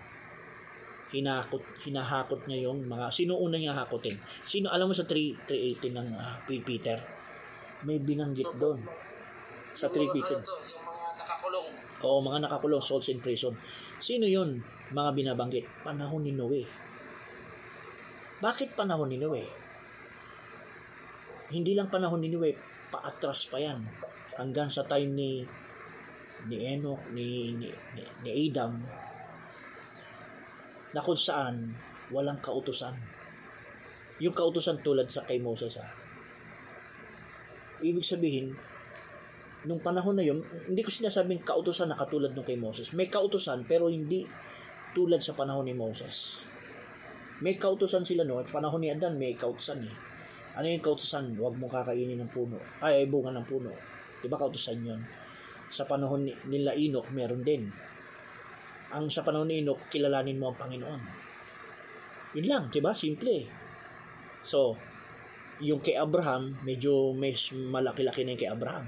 hinakot, 1.09 1.65
hinahakot 1.81 2.45
niya 2.45 2.69
yung 2.69 2.85
mga, 2.85 3.09
sino 3.09 3.41
una 3.41 3.57
niya 3.57 3.73
hakotin? 3.73 4.15
Sino, 4.45 4.69
alam 4.69 4.87
mo 4.87 4.95
sa 4.95 5.09
3, 5.09 5.49
318 5.49 5.97
ng 5.97 6.07
ah, 6.13 6.37
Peter? 6.45 6.97
May 7.83 7.97
binanggit 7.97 8.47
doon. 8.61 8.85
Sa 9.73 9.89
3 9.89 9.97
Yung 9.97 10.05
mga, 10.05 10.13
Peter. 10.13 10.39
yung 10.45 10.85
mga 10.85 11.03
nakakulong. 11.17 11.67
Oo, 12.05 12.19
mga 12.21 12.39
nakakulong, 12.45 12.83
souls 12.83 13.09
in 13.09 13.19
prison. 13.19 13.57
Sino 13.97 14.29
yun? 14.29 14.61
Mga 14.93 15.09
binabanggit. 15.17 15.65
Panahon 15.81 16.21
ni 16.21 16.31
Noe. 16.31 16.63
Bakit 18.39 18.77
panahon 18.77 19.09
ni 19.09 19.17
Noe? 19.19 19.43
Hindi 21.49 21.73
lang 21.73 21.89
panahon 21.89 22.21
ni 22.21 22.29
Noe, 22.29 22.53
paatras 22.93 23.49
pa 23.49 23.57
yan. 23.57 23.81
Hanggang 24.39 24.71
sa 24.71 24.87
time 24.87 25.11
ni 25.11 25.31
ni 26.47 26.71
Enoch, 26.71 27.03
ni, 27.11 27.51
ni, 27.51 27.67
ni, 27.67 28.01
ni 28.23 28.29
Adam, 28.47 28.79
na 30.95 31.03
kung 31.03 31.19
saan 31.19 31.75
walang 32.15 32.39
kautusan. 32.39 32.95
Yung 34.23 34.31
kautusan 34.31 34.79
tulad 34.79 35.11
sa 35.11 35.27
kay 35.27 35.43
Moses 35.43 35.75
ha. 35.79 35.87
Ibig 37.79 38.03
sabihin, 38.03 38.55
nung 39.67 39.79
panahon 39.79 40.15
na 40.15 40.23
yun, 40.23 40.43
hindi 40.67 40.83
ko 40.83 40.91
sinasabing 40.91 41.43
kautusan 41.43 41.91
na 41.91 41.99
katulad 41.99 42.31
nung 42.31 42.47
kay 42.47 42.59
Moses. 42.59 42.91
May 42.95 43.07
kautusan 43.07 43.67
pero 43.67 43.87
hindi 43.87 44.27
tulad 44.95 45.23
sa 45.23 45.35
panahon 45.35 45.67
ni 45.67 45.75
Moses. 45.75 46.39
May 47.39 47.55
kautusan 47.55 48.03
sila 48.03 48.27
no, 48.27 48.39
at 48.39 48.51
panahon 48.51 48.83
ni 48.83 48.91
Adan 48.91 49.15
may 49.15 49.35
kautusan 49.35 49.87
eh. 49.87 49.95
Ano 50.59 50.67
yung 50.67 50.83
kautusan? 50.83 51.39
Huwag 51.39 51.55
mo 51.55 51.71
kakainin 51.71 52.19
ng 52.19 52.31
puno. 52.35 52.59
Ay, 52.83 53.03
ay 53.03 53.07
bunga 53.07 53.31
ng 53.31 53.47
puno. 53.47 53.71
Di 54.19 54.27
ba 54.27 54.37
kautusan 54.39 54.83
yun? 54.83 55.01
Sa 55.69 55.85
panahon 55.85 56.27
ni, 56.27 56.33
nila 56.49 56.75
Enoch, 56.75 57.07
meron 57.13 57.45
din. 57.45 57.69
Ang 58.91 59.13
sa 59.13 59.21
panahon 59.21 59.47
ni 59.47 59.61
Enoch, 59.61 59.79
kilalanin 59.87 60.41
mo 60.41 60.51
ang 60.51 60.57
Panginoon. 60.57 61.01
Yun 62.37 62.47
lang, 62.47 62.63
di 62.69 62.81
ba? 62.81 62.93
Simple. 62.93 63.45
So, 64.45 64.77
yung 65.59 65.83
kay 65.83 65.99
Abraham, 65.99 66.57
medyo 66.63 67.11
may 67.13 67.35
malaki-laki 67.51 68.23
na 68.23 68.33
yung 68.33 68.41
kay 68.41 68.51
Abraham. 68.51 68.85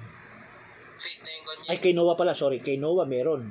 Ay, 1.69 1.77
kay 1.81 1.93
Noah 1.93 2.13
pala, 2.13 2.37
sorry. 2.37 2.61
Kay 2.61 2.77
Noah 2.77 3.09
meron. 3.09 3.49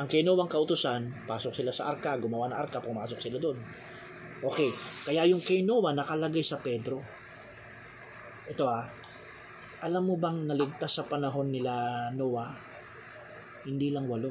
Ang 0.00 0.08
kay 0.08 0.24
Noah 0.24 0.48
ang 0.48 0.52
kautusan, 0.52 1.28
pasok 1.28 1.52
sila 1.52 1.72
sa 1.72 1.92
arka, 1.92 2.16
gumawa 2.16 2.48
ng 2.48 2.56
arka, 2.56 2.80
pumasok 2.80 3.20
sila 3.20 3.36
doon. 3.36 3.60
Okay, 4.40 4.72
kaya 5.04 5.28
yung 5.28 5.44
kay 5.44 5.60
Noah 5.60 5.92
nakalagay 5.92 6.40
sa 6.40 6.56
Pedro. 6.64 7.04
Ito 8.48 8.64
ah, 8.64 8.88
alam 9.80 10.02
mo 10.04 10.14
bang 10.20 10.44
naligtas 10.44 11.00
sa 11.00 11.08
panahon 11.08 11.48
nila 11.48 12.08
Noah? 12.12 12.52
Hindi 13.64 13.88
lang 13.88 14.04
walo. 14.04 14.28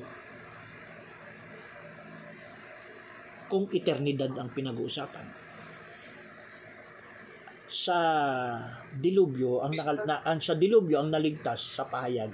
Kung 3.49 3.65
eternidad 3.73 4.29
ang 4.37 4.53
pinag-uusapan. 4.53 5.25
Sa 7.69 7.97
dilubyo, 8.93 9.65
ang, 9.65 9.73
nakal- 9.73 10.05
na, 10.05 10.21
ang 10.21 10.41
sa 10.41 10.53
dilubyo 10.53 11.01
ang 11.01 11.09
naligtas 11.09 11.81
sa 11.81 11.85
pahayag, 11.85 12.29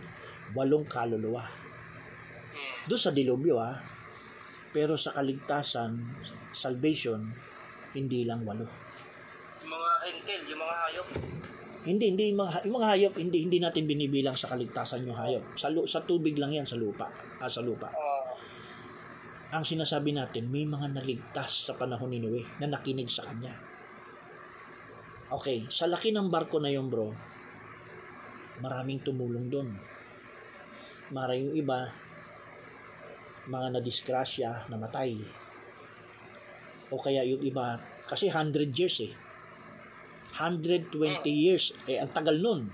walong 0.51 0.88
kaluluwa. 0.88 1.43
Doon 2.88 3.00
sa 3.00 3.15
dilubyo 3.15 3.60
ah. 3.60 3.79
Pero 4.75 5.00
sa 5.00 5.15
kaligtasan, 5.15 6.19
salvation, 6.51 7.31
hindi 7.95 8.27
lang 8.27 8.43
walo. 8.43 8.67
Yung 9.63 9.72
mga 9.72 9.91
entel, 10.12 10.41
yung 10.51 10.60
mga 10.60 10.75
hayop. 10.84 11.07
Hindi, 11.86 12.10
hindi 12.10 12.34
yung 12.34 12.42
mga, 12.42 12.65
yung 12.65 12.75
mga 12.82 12.89
hayop, 12.98 13.13
hindi 13.22 13.38
hindi 13.46 13.58
natin 13.62 13.86
binibilang 13.86 14.34
sa 14.34 14.50
kaligtasan 14.50 15.06
yung 15.06 15.13
hayop. 15.13 15.54
Sa 15.54 15.70
lu- 15.70 15.86
sa 15.86 16.01
tubig 16.01 16.34
lang 16.34 16.50
'yan 16.50 16.65
sa 16.65 16.82
lupa, 16.82 17.06
ah, 17.38 17.46
sa 17.46 17.62
lupa. 17.62 17.94
Ah, 17.94 18.25
Ang 19.56 19.63
sinasabi 19.63 20.12
natin, 20.12 20.50
may 20.50 20.65
mga 20.65 20.98
naligtas 20.98 21.70
sa 21.70 21.77
panahon 21.77 22.10
ni 22.12 22.20
Noe 22.20 22.42
na 22.60 22.68
nakinig 22.68 23.08
sa 23.08 23.24
kanya. 23.24 23.54
Okay, 25.32 25.70
sa 25.70 25.86
laki 25.88 26.12
ng 26.12 26.27
barko 26.27 26.58
na 26.60 26.74
yun, 26.74 26.89
bro, 26.89 27.13
maraming 28.60 29.00
tumulong 29.06 29.48
doon. 29.48 29.70
Maraming 31.13 31.54
iba, 31.56 31.94
mga 33.46 33.77
nadisgrasya, 33.77 34.70
namatay. 34.70 35.18
O 36.89 36.98
kaya 36.98 37.25
yung 37.25 37.42
iba, 37.46 37.77
kasi 38.10 38.30
100 38.30 38.74
years 38.74 38.98
eh. 39.06 39.13
120 40.36 41.24
years, 41.32 41.72
eh 41.88 41.98
ang 41.98 42.12
tagal 42.12 42.36
nun. 42.44 42.68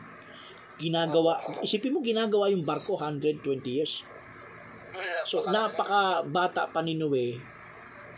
Ginagawa, 0.81 1.37
isipin 1.61 1.93
mo 1.93 2.01
ginagawa 2.01 2.49
yung 2.49 2.65
barko 2.65 2.97
120 2.97 3.45
years. 3.69 4.01
So, 5.23 5.45
napaka 5.47 6.25
bata 6.25 6.67
pa 6.73 6.81
ni 6.81 6.97
Noe. 6.97 7.37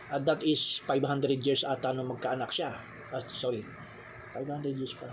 At 0.08 0.24
that 0.24 0.40
is 0.40 0.80
500 0.88 1.44
years 1.44 1.62
ata 1.62 1.92
nung 1.92 2.08
magkaanak 2.08 2.48
siya. 2.48 2.72
Ah, 3.12 3.22
sorry. 3.28 3.62
500 4.32 4.74
years 4.74 4.96
pa. 4.96 5.06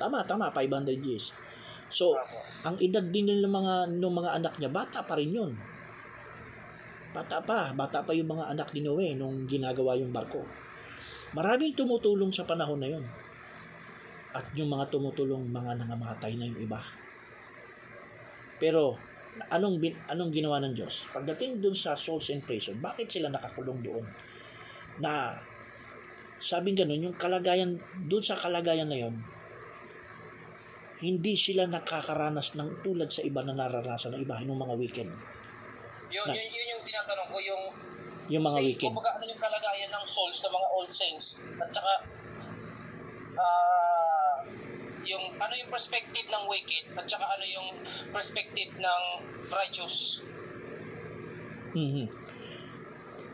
Tama, 0.00 0.24
tama, 0.26 0.50
500 0.50 0.98
years. 1.04 1.32
So, 1.86 2.18
ang 2.66 2.76
edad 2.82 3.04
din 3.14 3.30
ng 3.30 3.46
mga 3.46 3.74
ng 3.94 4.14
mga 4.16 4.30
anak 4.42 4.54
niya, 4.58 4.70
bata 4.72 5.06
pa 5.06 5.14
rin 5.14 5.30
'yun. 5.30 5.52
Bata 7.14 7.40
pa, 7.40 7.72
bata 7.72 8.02
pa 8.02 8.12
yung 8.12 8.28
mga 8.28 8.50
anak 8.52 8.74
ni 8.74 8.82
Noe 8.82 9.14
nung 9.14 9.46
ginagawa 9.46 9.94
yung 9.94 10.10
barko. 10.10 10.42
Maraming 11.32 11.78
tumutulong 11.78 12.34
sa 12.34 12.42
panahon 12.42 12.82
na 12.82 12.90
'yon. 12.90 13.04
At 14.36 14.52
yung 14.52 14.68
mga 14.68 14.92
tumutulong, 14.92 15.48
mga 15.48 15.80
nangamatay 15.80 16.36
na 16.36 16.44
yung 16.44 16.60
iba. 16.60 16.80
Pero, 18.60 19.00
anong 19.48 19.76
bin, 19.80 19.96
anong 20.08 20.28
ginawa 20.28 20.60
ng 20.60 20.76
Diyos? 20.76 21.08
Pagdating 21.08 21.60
dun 21.60 21.72
sa 21.72 21.96
souls 21.96 22.28
in 22.28 22.44
prison, 22.44 22.76
bakit 22.76 23.08
sila 23.08 23.32
nakakulong 23.32 23.80
doon? 23.80 24.04
Na 25.00 25.40
sabing 26.36 26.76
ganun, 26.76 27.00
yung 27.00 27.16
kalagayan, 27.16 27.80
dun 28.04 28.20
sa 28.20 28.36
kalagayan 28.36 28.88
na 28.88 29.00
yon, 29.00 29.16
hindi 30.96 31.36
sila 31.36 31.68
nakakaranas 31.68 32.56
ng 32.56 32.80
tulad 32.80 33.12
sa 33.12 33.20
iba 33.20 33.44
na 33.44 33.52
nararanasan 33.52 34.16
ng 34.16 34.20
iba, 34.24 34.40
yung 34.40 34.56
mga 34.56 34.74
wicked. 34.76 35.08
Yun, 36.08 36.24
Na- 36.28 36.36
yun, 36.36 36.48
yun 36.48 36.66
yung 36.76 36.82
tinatanong 36.84 37.28
ko, 37.28 37.36
yung 37.40 37.62
Yung 38.26 38.42
mga 38.44 38.58
saint, 38.58 38.68
wicked. 38.72 38.88
kumbaga, 38.90 39.10
ano 39.16 39.24
yung 39.28 39.38
kalagayan 39.38 39.90
ng 39.92 40.04
souls 40.08 40.38
ng 40.40 40.52
mga 40.52 40.68
old 40.72 40.90
saints. 40.92 41.26
At 41.60 41.68
saka, 41.70 41.92
ah, 43.36 44.05
yung, 45.06 45.38
ano 45.38 45.54
yung 45.54 45.70
perspective 45.70 46.26
ng 46.26 46.44
wicked, 46.50 46.84
at 46.98 47.06
saka 47.06 47.24
ano 47.24 47.44
yung 47.46 47.68
perspective 48.10 48.70
ng 48.76 49.02
righteous. 49.48 50.20
Mhm. 51.72 52.06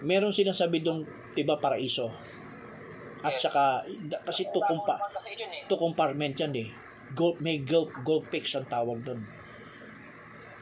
Meron 0.02 0.34
sinasabi 0.34 0.82
dong 0.82 1.06
tiba 1.32 1.56
paraiso. 1.56 2.10
At 3.22 3.38
Yes. 3.38 3.46
saka, 3.46 3.86
da- 4.10 4.22
kasi 4.26 4.50
to, 4.50 4.58
eh. 4.58 5.62
to 5.70 5.78
compartment 5.78 6.34
yan 6.34 6.54
eh. 6.58 6.68
Gold, 7.14 7.38
may 7.38 7.62
gold, 7.62 7.94
gold 8.02 8.26
picks 8.26 8.58
ang 8.58 8.66
tawag 8.66 8.98
doon. 9.06 9.22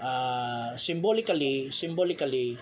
Ah, 0.00 0.76
symbolically, 0.76 1.72
symbolically, 1.72 2.56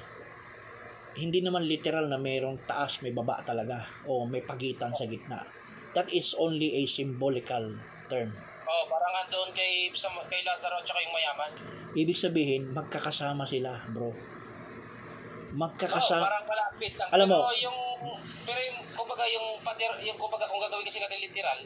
hindi 1.19 1.43
naman 1.43 1.67
literal 1.67 2.07
na 2.07 2.19
mayroong 2.19 2.63
taas, 2.63 3.03
may 3.03 3.11
baba 3.11 3.43
talaga. 3.43 3.91
O 4.07 4.23
may 4.23 4.43
pagitan 4.43 4.95
sa 4.95 5.07
gitna. 5.07 5.43
That 5.99 6.07
is 6.15 6.39
only 6.39 6.79
a 6.79 6.83
symbolical 6.87 7.75
term. 8.09 8.29
Oh, 8.65 8.85
parang 8.85 9.15
andun 9.19 9.53
kay, 9.53 9.89
sa, 9.93 10.09
kay 10.29 10.41
Lazaro 10.43 10.77
at 10.77 10.85
saka 10.85 11.01
yung 11.01 11.15
mayaman. 11.15 11.51
Ibig 11.95 12.19
sabihin, 12.19 12.63
magkakasama 12.71 13.45
sila, 13.45 13.81
bro. 13.89 14.13
Magkakasama. 15.49 16.29
parang 16.29 16.45
malapit 16.45 16.93
lang. 16.93 17.09
Alam 17.09 17.27
pero 17.27 17.41
mo- 17.41 17.57
yung, 17.57 17.79
pero 18.45 18.61
yung, 18.61 18.79
kumbaga 18.93 19.25
yung, 19.25 19.47
pader, 19.65 19.93
yung 20.05 20.19
kumbaga 20.21 20.45
kung 20.45 20.61
gagawin 20.61 20.85
kasi 20.85 21.01
natin 21.01 21.17
literal, 21.19 21.59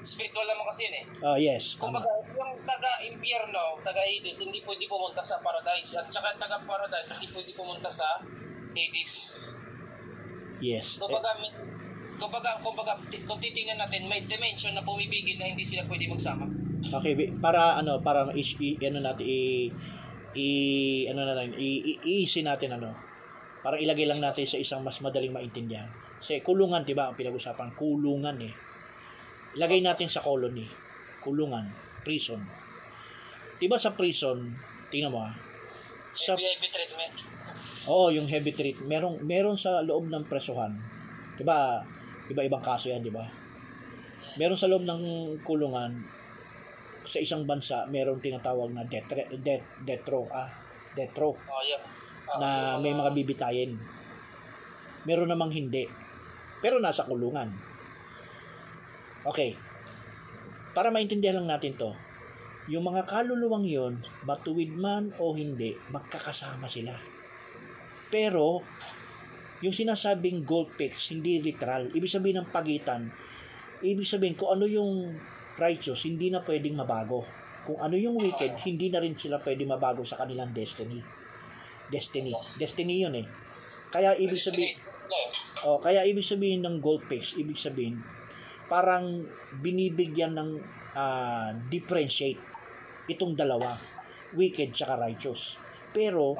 spiritual 0.00 0.46
naman 0.46 0.64
kasi 0.70 0.80
yun 0.86 0.94
eh. 0.94 1.04
Oh, 1.20 1.36
yes. 1.36 1.74
Kung 1.74 1.90
Tama. 1.90 2.00
baga, 2.00 2.10
yung 2.30 2.52
taga-impyerno, 2.62 3.82
taga-Hades, 3.82 4.38
hindi 4.38 4.62
pwede 4.62 4.86
pumunta 4.86 5.20
sa 5.20 5.42
paradise. 5.42 5.90
At 5.92 6.06
saka 6.08 6.38
taga-paradise, 6.38 7.10
hindi 7.10 7.28
pwede 7.34 7.50
pumunta 7.52 7.90
sa 7.90 8.22
Hades. 8.70 9.14
Yes. 10.62 10.96
Kung 10.96 11.10
Eh, 11.10 11.14
baga, 11.18 11.30
may- 11.42 11.69
kung 12.20 12.76
baga, 12.76 12.94
kung 13.24 13.40
titingnan 13.40 13.80
natin, 13.80 14.04
may 14.06 14.20
dimension 14.28 14.76
na 14.76 14.84
pumibigil 14.84 15.40
na 15.40 15.48
hindi 15.48 15.64
sila 15.64 15.88
pwede 15.88 16.06
magsama. 16.12 16.44
Okay, 16.80 17.16
para 17.40 17.80
ano, 17.80 18.00
para 18.00 18.28
i, 18.36 18.44
i 18.44 18.68
ano 18.88 19.00
natin 19.04 19.24
i 19.24 19.68
i 20.36 20.48
ano 21.08 21.20
natin, 21.24 21.56
i, 21.56 21.68
i 21.84 21.92
easy 22.22 22.44
natin 22.44 22.76
ano. 22.76 22.92
Para 23.60 23.76
ilagay 23.76 24.08
lang 24.08 24.24
natin 24.24 24.48
sa 24.48 24.56
isang 24.56 24.80
mas 24.80 25.00
madaling 25.04 25.32
maintindihan. 25.32 25.88
Kasi 26.20 26.40
kulungan, 26.40 26.84
'di 26.84 26.96
ba? 26.96 27.12
Ang 27.12 27.16
pinag-usapan, 27.16 27.76
kulungan 27.76 28.36
eh. 28.40 28.54
Ilagay 29.56 29.84
natin 29.84 30.08
sa 30.08 30.24
colony. 30.24 30.64
Kulungan, 31.20 31.68
prison. 32.04 32.40
'Di 33.60 33.68
ba 33.68 33.76
sa 33.76 33.92
prison, 33.92 34.56
tingnan 34.88 35.12
mo 35.12 35.20
ah. 35.20 35.36
Sa 36.16 36.36
VIP 36.36 36.64
treatment. 36.72 37.14
Oo, 37.88 38.08
yung 38.12 38.28
heavy 38.28 38.52
treat. 38.56 38.76
Merong 38.80 39.20
meron 39.24 39.56
sa 39.60 39.84
loob 39.84 40.08
ng 40.08 40.24
presuhan. 40.24 40.76
'Di 41.36 41.44
ba? 41.44 41.84
Iba-ibang 42.30 42.62
kaso 42.62 42.88
'yan, 42.88 43.02
'di 43.02 43.12
ba? 43.12 43.26
Meron 44.38 44.56
sa 44.58 44.70
loob 44.70 44.86
ng 44.86 45.02
kulungan 45.42 45.90
sa 47.02 47.18
isang 47.18 47.48
bansa, 47.48 47.88
meron 47.90 48.22
tinatawag 48.22 48.70
na 48.70 48.86
death 48.86 49.10
death 49.42 49.66
death 49.82 50.06
row, 50.06 50.28
ah, 50.30 50.46
death 50.94 51.16
row 51.18 51.34
Oh, 51.34 51.62
yeah. 51.66 51.80
Ah, 52.30 52.38
na 52.38 52.48
may 52.78 52.94
mga 52.94 53.10
bibitayin. 53.10 53.74
Meron 55.02 55.32
namang 55.32 55.50
hindi. 55.50 55.88
Pero 56.62 56.78
nasa 56.78 57.08
kulungan. 57.08 57.50
Okay. 59.26 59.58
Para 60.70 60.94
maintindihan 60.94 61.42
lang 61.42 61.58
natin 61.58 61.74
'to. 61.74 61.90
Yung 62.70 62.86
mga 62.86 63.08
kaluluwang 63.10 63.66
'yon, 63.66 63.94
matuwid 64.22 64.70
man 64.78 65.10
o 65.18 65.34
hindi, 65.34 65.74
magkakasama 65.90 66.70
sila. 66.70 66.94
Pero 68.14 68.62
yung 69.60 69.76
sinasabing 69.76 70.40
gold 70.44 70.72
picks, 70.72 71.12
hindi 71.12 71.36
literal. 71.40 71.92
Ibig 71.92 72.08
sabihin 72.08 72.40
ng 72.40 72.48
pagitan, 72.48 73.12
ibig 73.84 74.08
sabihin 74.08 74.32
kung 74.32 74.56
ano 74.56 74.64
yung 74.64 75.12
righteous, 75.60 76.08
hindi 76.08 76.32
na 76.32 76.40
pwedeng 76.40 76.80
mabago. 76.80 77.28
Kung 77.68 77.76
ano 77.76 77.92
yung 77.92 78.16
wicked, 78.16 78.56
hindi 78.64 78.88
na 78.88 79.04
rin 79.04 79.12
sila 79.12 79.36
pwedeng 79.44 79.68
mabago 79.68 80.00
sa 80.00 80.16
kanilang 80.16 80.56
destiny. 80.56 81.04
Destiny. 81.92 82.32
Destiny 82.56 83.04
yun 83.04 83.14
eh. 83.20 83.26
Kaya 83.92 84.16
ibig 84.16 84.40
sabihin, 84.40 84.80
oh, 85.68 85.76
kaya 85.76 86.08
ibig 86.08 86.24
sabihin 86.24 86.64
ng 86.64 86.80
gold 86.80 87.04
picks, 87.04 87.36
ibig 87.36 87.60
sabihin, 87.60 88.00
parang 88.64 89.28
binibigyan 89.60 90.32
ng 90.32 90.50
ah, 90.96 91.52
differentiate 91.68 92.40
itong 93.12 93.36
dalawa, 93.36 93.76
wicked 94.32 94.72
tsaka 94.72 94.96
righteous. 94.96 95.60
Pero, 95.92 96.38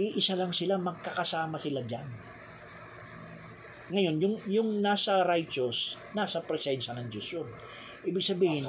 iisa 0.00 0.38
lang 0.38 0.56
sila, 0.56 0.80
magkakasama 0.80 1.58
sila 1.60 1.82
dyan. 1.82 2.25
Ngayon, 3.86 4.16
yung, 4.18 4.36
yung 4.50 4.68
nasa 4.82 5.22
righteous, 5.22 5.94
nasa 6.10 6.42
presensya 6.42 6.90
ng 6.98 7.06
Diyos 7.06 7.26
yun. 7.30 7.48
Ibig 8.02 8.24
sabihin, 8.24 8.66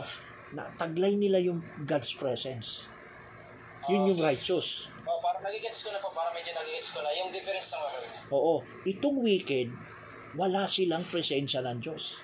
na 0.54 0.70
taglay 0.78 1.18
nila 1.18 1.42
yung 1.42 1.60
God's 1.84 2.14
presence. 2.14 2.86
Yun 3.90 4.14
yung 4.14 4.20
righteous. 4.22 4.88
Oh, 5.08 5.20
para 5.24 5.40
nagigets 5.40 5.82
ko 5.82 5.90
na 5.90 6.00
po, 6.04 6.12
para 6.12 6.30
medyo 6.36 6.52
nagigets 6.54 6.92
ko 6.92 7.00
na. 7.02 7.10
Yung 7.18 7.32
difference 7.32 7.72
ng 7.72 7.82
ano. 7.82 7.98
Oo. 8.36 8.56
Itong 8.84 9.18
wicked, 9.24 9.72
wala 10.36 10.68
silang 10.68 11.08
presensya 11.08 11.64
ng 11.64 11.78
Diyos. 11.80 12.20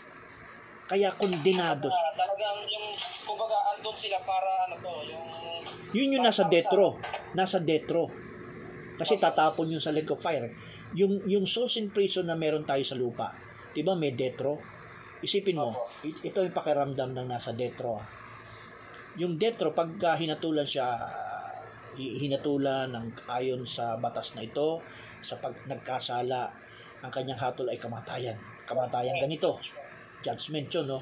Kaya 0.83 1.15
kondenados. 1.15 1.95
Ah, 1.95 2.13
talagang 2.13 2.67
yung, 2.67 2.87
kumbaga, 3.23 3.55
andun 3.73 3.95
sila 3.95 4.19
para 4.21 4.49
ano 4.67 4.75
to, 4.83 4.93
yung... 5.07 5.25
Yun 5.95 6.19
yung 6.19 6.25
nasa 6.25 6.43
death 6.51 6.69
row. 6.75 6.99
Nasa 7.33 7.57
death 7.63 7.87
row. 7.87 8.11
Kasi 8.99 9.17
tatapon 9.17 9.71
yun 9.73 9.81
sa 9.81 9.95
lake 9.95 10.11
of 10.11 10.19
fire. 10.19 10.51
Yung, 10.93 11.25
yung 11.25 11.45
souls 11.49 11.81
in 11.81 11.89
prison 11.89 12.29
na 12.29 12.37
meron 12.37 12.65
tayo 12.65 12.85
sa 12.85 12.93
lupa. 12.93 13.33
Diba 13.73 13.97
may 13.97 14.13
death 14.13 14.37
row? 14.45 14.57
Isipin 15.23 15.57
mo, 15.57 15.73
it- 16.05 16.21
ito 16.21 16.43
yung 16.43 16.53
pakiramdam 16.53 17.15
ng 17.15 17.27
nasa 17.31 17.55
death 17.55 17.81
row. 17.81 17.97
ah. 17.97 18.05
Yung 19.17 19.41
death 19.41 19.57
row, 19.61 19.73
pagka 19.73 20.13
hinatulan 20.19 20.67
siya, 20.67 20.99
hi- 21.97 22.17
hinatulan 22.21 22.93
ng 22.93 23.25
ayon 23.25 23.65
sa 23.65 23.97
batas 23.97 24.37
na 24.37 24.45
ito, 24.45 24.81
sa 25.23 25.39
pag 25.41 25.55
nagkasala, 25.65 26.51
ang 27.01 27.11
kanyang 27.11 27.39
hatol 27.39 27.67
ay 27.69 27.79
kamatayan. 27.81 28.37
Kamatayan 28.69 29.17
ganito. 29.17 29.57
Judgment 30.21 30.69
yun, 30.69 30.87
no? 30.87 31.01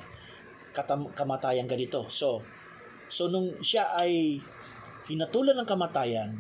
Katam- 0.72 1.12
kamatayan 1.12 1.68
ganito. 1.68 2.08
So, 2.08 2.40
so 3.12 3.28
nung 3.28 3.60
siya 3.60 3.92
ay 3.92 4.40
hinatulan 5.12 5.60
ng 5.60 5.68
kamatayan, 5.68 6.32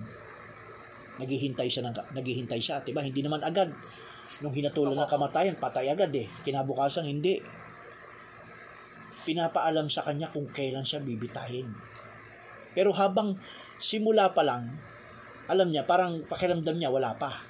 naghihintay 1.22 1.70
siya 1.70 1.86
ng 1.88 1.96
naghihintay 2.18 2.58
siya, 2.58 2.82
'di 2.82 2.92
ba? 2.92 3.06
Hindi 3.06 3.22
naman 3.22 3.46
agad. 3.46 3.70
Nung 4.42 4.56
hinatulan 4.56 4.98
ng 4.98 5.10
kamatayan, 5.12 5.56
patay 5.62 5.92
agad 5.94 6.10
eh. 6.18 6.26
Kinabukasan 6.42 7.06
hindi. 7.06 7.38
Pinapaalam 9.22 9.86
sa 9.86 10.02
kanya 10.02 10.34
kung 10.34 10.50
kailan 10.50 10.82
siya 10.82 11.04
bibitahin. 11.04 11.70
Pero 12.74 12.90
habang 12.96 13.38
simula 13.78 14.34
pa 14.34 14.42
lang, 14.42 14.72
alam 15.52 15.70
niya, 15.70 15.86
parang 15.86 16.24
pakiramdam 16.26 16.80
niya 16.80 16.90
wala 16.90 17.14
pa. 17.20 17.44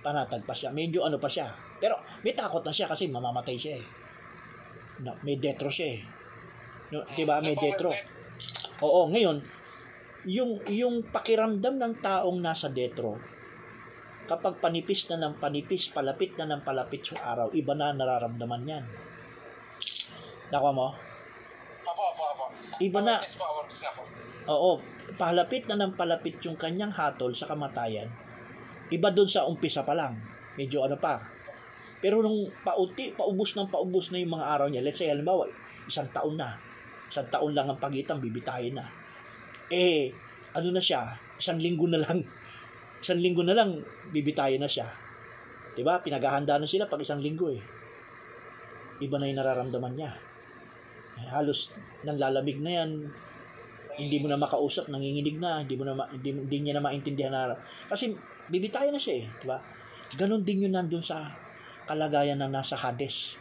Panatag 0.00 0.46
pa 0.46 0.54
siya. 0.56 0.72
Medyo 0.72 1.04
ano 1.04 1.20
pa 1.20 1.28
siya. 1.28 1.50
Pero 1.82 2.00
may 2.24 2.32
takot 2.32 2.64
na 2.64 2.72
siya 2.72 2.88
kasi 2.88 3.10
mamamatay 3.10 3.56
siya 3.58 3.74
eh. 3.76 3.86
No, 5.02 5.12
may 5.26 5.36
detro 5.36 5.66
siya 5.66 5.98
eh. 5.98 6.00
No, 6.94 7.02
'Di 7.02 7.26
ba? 7.26 7.42
May 7.42 7.58
detro. 7.58 7.90
Oo, 8.84 9.10
ngayon, 9.10 9.42
yung 10.24 10.64
yung 10.72 11.04
pakiramdam 11.04 11.76
ng 11.76 11.94
taong 12.00 12.40
nasa 12.40 12.72
detro, 12.72 13.20
kapag 14.24 14.56
panipis 14.60 15.04
na 15.12 15.20
ng 15.20 15.36
panipis, 15.36 15.92
palapit 15.92 16.32
na 16.40 16.48
ng 16.48 16.64
palapit 16.64 17.04
yung 17.12 17.20
araw, 17.20 17.52
iba 17.52 17.76
na 17.76 17.92
nararamdaman 17.92 18.64
yan. 18.64 18.84
Nakuha 20.48 20.72
mo? 20.72 20.88
Apo, 21.84 22.02
apo, 22.16 22.22
apo. 22.32 22.44
Iba 22.80 23.00
na. 23.04 23.20
Oo, 24.48 24.80
palapit 25.20 25.68
na 25.68 25.76
ng 25.76 25.92
palapit 25.92 26.40
yung 26.48 26.56
kanyang 26.56 26.92
hatol 26.92 27.36
sa 27.36 27.48
kamatayan, 27.48 28.08
iba 28.88 29.08
doon 29.12 29.28
sa 29.28 29.44
umpisa 29.44 29.84
pa 29.84 29.92
lang. 29.92 30.16
Medyo 30.56 30.88
ano 30.88 30.96
pa. 30.96 31.20
Pero 32.00 32.20
nung 32.20 32.52
pauti, 32.64 33.12
paubos 33.16 33.56
ng 33.56 33.68
paubos 33.72 34.12
na 34.12 34.20
yung 34.20 34.36
mga 34.36 34.46
araw 34.56 34.66
niya, 34.68 34.84
let's 34.84 35.00
say, 35.00 35.08
halimbawa, 35.08 35.48
isang 35.88 36.08
taon 36.12 36.36
na. 36.36 36.56
Isang 37.08 37.28
taon 37.32 37.56
lang 37.56 37.68
ang 37.68 37.80
pagitan, 37.80 38.20
bibitayin 38.20 38.76
na. 38.76 39.03
Eh, 39.72 40.12
ano 40.52 40.68
na 40.72 40.82
siya, 40.82 41.16
isang 41.38 41.60
linggo 41.60 41.88
na 41.88 42.02
lang. 42.02 42.24
Isang 43.00 43.20
linggo 43.20 43.44
na 43.44 43.56
lang, 43.56 43.80
bibitayin 44.12 44.60
na 44.60 44.70
siya. 44.70 44.88
ba? 45.84 46.00
Pinaghahanda 46.00 46.60
na 46.60 46.68
sila 46.68 46.88
pag 46.88 47.02
isang 47.02 47.20
linggo 47.20 47.52
eh. 47.52 47.62
Iba 49.02 49.18
na 49.18 49.28
yung 49.28 49.40
nararamdaman 49.40 49.94
niya. 49.96 50.12
Eh, 51.20 51.28
halos 51.30 51.70
nanlalamig 52.02 52.58
na 52.58 52.82
yan, 52.82 52.90
hindi 53.94 54.18
mo 54.18 54.26
na 54.26 54.38
makausap, 54.38 54.90
nanginginig 54.90 55.38
na, 55.38 55.62
hindi 55.62 55.78
mo 55.78 55.86
na 55.86 55.94
ma- 55.94 56.10
hindi, 56.10 56.34
hindi 56.34 56.58
niya 56.58 56.78
na 56.78 56.82
maintindihan 56.82 57.30
na 57.30 57.54
kasi 57.86 58.10
bibitayan 58.50 58.90
na 58.90 58.98
siya 58.98 59.22
eh, 59.22 59.26
di 59.38 59.46
ba? 59.46 59.58
Ganon 60.14 60.42
din 60.42 60.66
yun 60.66 60.74
nandun 60.74 61.02
sa 61.02 61.30
kalagayan 61.86 62.42
na 62.42 62.50
nasa 62.50 62.74
Hades. 62.74 63.38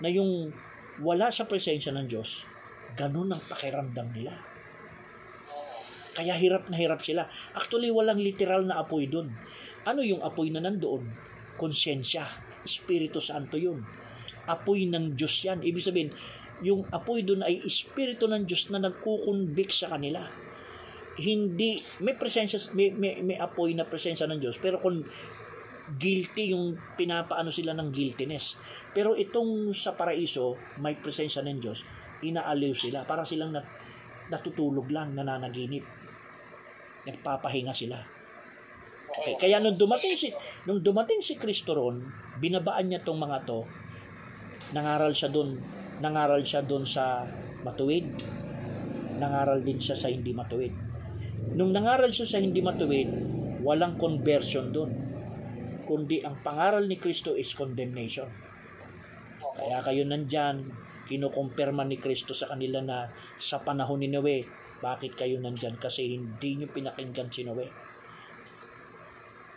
Na 0.00 0.08
yung 0.08 0.52
wala 1.00 1.28
sa 1.28 1.44
presensya 1.44 1.92
ng 1.92 2.08
Diyos, 2.08 2.44
ganon 2.96 3.32
ang 3.32 3.42
pakiramdam 3.48 4.08
nila. 4.12 4.51
Kaya 6.12 6.36
hirap 6.36 6.68
na 6.68 6.76
hirap 6.76 7.00
sila. 7.00 7.24
Actually, 7.56 7.88
walang 7.88 8.20
literal 8.20 8.64
na 8.68 8.80
apoy 8.80 9.08
doon. 9.08 9.32
Ano 9.88 10.04
yung 10.04 10.20
apoy 10.20 10.52
na 10.52 10.60
nandoon? 10.60 11.08
Konsyensya. 11.56 12.28
Espiritu 12.62 13.18
Santo 13.18 13.56
yun. 13.56 13.82
Apoy 14.46 14.86
ng 14.86 15.16
Diyos 15.16 15.32
yan. 15.42 15.64
Ibig 15.64 15.82
sabihin, 15.82 16.10
yung 16.62 16.86
apoy 16.94 17.26
doon 17.26 17.42
ay 17.42 17.58
espiritu 17.66 18.30
ng 18.30 18.46
Diyos 18.46 18.70
na 18.70 18.78
nagkukonvict 18.78 19.74
sa 19.74 19.90
kanila. 19.90 20.22
Hindi, 21.18 21.76
may 22.00 22.16
presensya, 22.16 22.56
may, 22.72 22.94
may, 22.94 23.20
may 23.20 23.36
apoy 23.36 23.76
na 23.76 23.84
presensya 23.84 24.24
ng 24.30 24.40
Diyos, 24.40 24.56
pero 24.56 24.80
kung 24.80 25.04
guilty 25.92 26.54
yung 26.56 26.78
pinapaano 26.96 27.52
sila 27.52 27.76
ng 27.76 27.92
guiltiness. 27.92 28.56
Pero 28.96 29.12
itong 29.18 29.76
sa 29.76 29.92
paraiso, 29.92 30.56
may 30.80 30.96
presensya 30.96 31.44
ng 31.44 31.58
Diyos, 31.58 31.84
inaaliw 32.24 32.72
sila. 32.72 33.04
Para 33.04 33.26
silang 33.28 33.52
nat, 33.52 33.66
natutulog 34.32 34.88
lang, 34.88 35.12
nananaginip. 35.12 35.84
Nagpapahinga 37.08 37.74
sila. 37.74 37.98
Okay, 39.12 39.36
kaya 39.36 39.60
nung 39.60 39.76
dumating 39.76 40.16
si 40.16 40.32
nung 40.64 40.80
dumating 40.80 41.20
si 41.20 41.36
Kristo 41.36 41.76
ron, 41.76 42.00
binabaan 42.40 42.88
niya 42.88 43.04
tong 43.04 43.20
mga 43.20 43.44
to. 43.44 43.68
Nangaral 44.72 45.12
siya 45.12 45.28
doon, 45.28 45.60
nangaral 46.00 46.40
siya 46.40 46.64
doon 46.64 46.88
sa 46.88 47.28
matuwid. 47.60 48.08
Nangaral 49.20 49.60
din 49.60 49.76
siya 49.76 49.98
sa 49.98 50.08
hindi 50.08 50.32
matuwid. 50.32 50.72
Nung 51.52 51.76
nangaral 51.76 52.08
siya 52.08 52.24
sa 52.24 52.38
hindi 52.40 52.64
matuwid, 52.64 53.10
walang 53.60 54.00
conversion 54.00 54.72
doon. 54.72 54.90
Kundi 55.84 56.24
ang 56.24 56.40
pangaral 56.40 56.88
ni 56.88 56.96
Kristo 56.96 57.36
is 57.36 57.52
condemnation. 57.52 58.30
Kaya 59.42 59.84
kayo 59.84 60.08
nandyan, 60.08 60.72
kinukumpirma 61.04 61.84
ni 61.84 61.98
Kristo 61.98 62.32
sa 62.32 62.48
kanila 62.48 62.80
na 62.80 63.10
sa 63.36 63.60
panahon 63.60 64.00
ni 64.00 64.08
Noe, 64.08 64.46
bakit 64.82 65.14
kayo 65.14 65.38
nandyan? 65.38 65.78
Kasi 65.78 66.18
hindi 66.18 66.58
nyo 66.58 66.66
pinakinggan 66.66 67.30
si 67.30 67.46
Noe. 67.46 67.70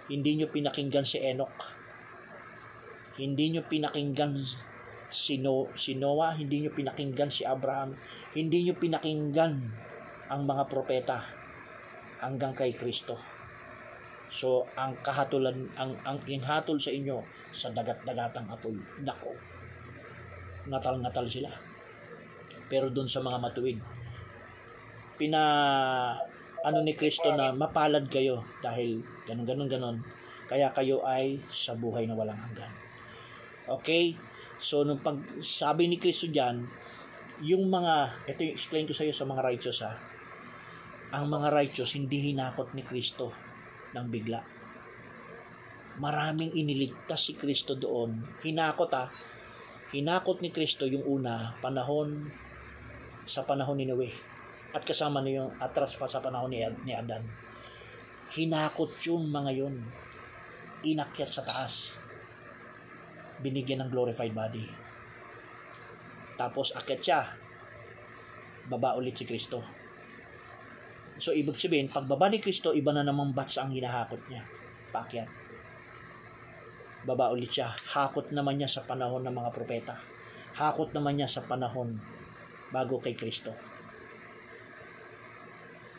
Hindi 0.06 0.38
nyo 0.38 0.48
pinakinggan 0.54 1.02
si 1.02 1.18
Enoch. 1.18 1.58
Hindi 3.18 3.58
nyo 3.58 3.66
pinakinggan 3.66 4.38
si, 5.10 5.42
no, 5.42 5.74
si 5.74 5.98
Noah. 5.98 6.38
Hindi 6.38 6.62
nyo 6.62 6.72
pinakinggan 6.78 7.34
si 7.34 7.42
Abraham. 7.42 7.98
Hindi 8.38 8.70
nyo 8.70 8.78
pinakinggan 8.78 9.54
ang 10.30 10.42
mga 10.46 10.64
propeta 10.70 11.26
hanggang 12.22 12.54
kay 12.54 12.78
Kristo. 12.78 13.18
So, 14.30 14.70
ang 14.78 15.02
kahatulan, 15.02 15.74
ang, 15.78 15.98
ang 16.06 16.22
inhatol 16.30 16.78
sa 16.78 16.94
inyo 16.94 17.26
sa 17.50 17.74
dagat-dagatang 17.74 18.46
apoy, 18.50 18.78
nako, 19.02 19.34
ngatal-ngatal 20.70 21.26
sila. 21.30 21.50
Pero 22.70 22.90
doon 22.90 23.10
sa 23.10 23.22
mga 23.22 23.38
matuwid, 23.42 23.78
pina, 25.16 25.42
ano 26.66 26.80
ni 26.82 26.94
Kristo 26.96 27.32
na 27.34 27.52
mapalad 27.52 28.08
kayo 28.08 28.44
dahil 28.60 29.04
ganun, 29.28 29.46
ganun, 29.48 29.70
ganun. 29.70 29.98
Kaya 30.46 30.70
kayo 30.72 31.02
ay 31.02 31.42
sa 31.50 31.74
buhay 31.74 32.06
na 32.06 32.14
walang 32.14 32.38
hanggan. 32.38 32.70
Okay? 33.66 34.14
So, 34.62 34.86
nung 34.86 35.02
pag 35.02 35.20
sabi 35.42 35.90
ni 35.90 35.98
Kristo 35.98 36.30
dyan, 36.30 36.64
yung 37.44 37.68
mga, 37.68 38.26
ito 38.32 38.48
yung 38.48 38.56
explain 38.56 38.88
ko 38.88 38.96
sa 38.96 39.04
iyo 39.04 39.12
sa 39.12 39.28
mga 39.28 39.44
righteous 39.44 39.84
ha, 39.84 40.00
ang 41.12 41.28
mga 41.28 41.52
righteous 41.52 41.96
hindi 41.96 42.32
hinakot 42.32 42.72
ni 42.72 42.84
Kristo 42.84 43.32
ng 43.96 44.08
bigla. 44.08 44.40
Maraming 45.96 46.52
iniligtas 46.52 47.32
si 47.32 47.34
Kristo 47.40 47.76
doon. 47.80 48.20
Hinakot 48.44 48.92
ah. 48.92 49.08
Hinakot 49.96 50.44
ni 50.44 50.52
Kristo 50.52 50.84
yung 50.84 51.08
una, 51.08 51.56
panahon 51.64 52.28
sa 53.24 53.48
panahon 53.48 53.80
ni 53.80 53.88
Noe. 53.88 54.35
At 54.76 54.84
kasama 54.84 55.24
na 55.24 55.32
yung 55.32 55.56
atras 55.56 55.96
pa 55.96 56.04
sa 56.04 56.20
panahon 56.20 56.52
ni, 56.52 56.60
ni 56.84 56.92
Adan. 56.92 57.24
Hinakot 58.36 59.00
yung 59.08 59.32
mga 59.32 59.56
yun. 59.56 59.80
Inakyat 60.84 61.32
sa 61.32 61.48
taas. 61.48 61.96
Binigyan 63.40 63.88
ng 63.88 63.92
glorified 63.96 64.36
body. 64.36 64.68
Tapos 66.36 66.76
akyat 66.76 67.00
siya. 67.00 67.22
Baba 68.68 69.00
ulit 69.00 69.16
si 69.16 69.24
Kristo. 69.24 69.64
So, 71.16 71.32
ibig 71.32 71.56
sabihin, 71.56 71.88
pagbaba 71.88 72.28
ni 72.28 72.44
Kristo, 72.44 72.76
iba 72.76 72.92
na 72.92 73.08
namang 73.08 73.32
batch 73.32 73.56
ang 73.56 73.72
hinahakot 73.72 74.20
niya. 74.28 74.44
Paakyat. 74.92 75.32
Baba 77.08 77.32
ulit 77.32 77.56
siya. 77.56 77.72
Hakot 77.72 78.36
naman 78.36 78.60
niya 78.60 78.68
sa 78.68 78.84
panahon 78.84 79.24
ng 79.24 79.32
mga 79.32 79.54
propeta. 79.56 79.96
Hakot 80.60 80.92
naman 80.92 81.16
niya 81.16 81.32
sa 81.32 81.48
panahon 81.48 81.96
bago 82.76 83.00
kay 83.00 83.16
Kristo. 83.16 83.56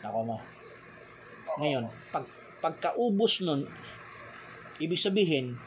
Nako 0.05 0.19
mo. 0.23 0.37
Ngayon, 1.57 1.89
pag, 2.13 2.25
pagkaubos 2.61 3.41
nun, 3.41 3.65
ibig 4.77 5.01
sabihin, 5.01 5.57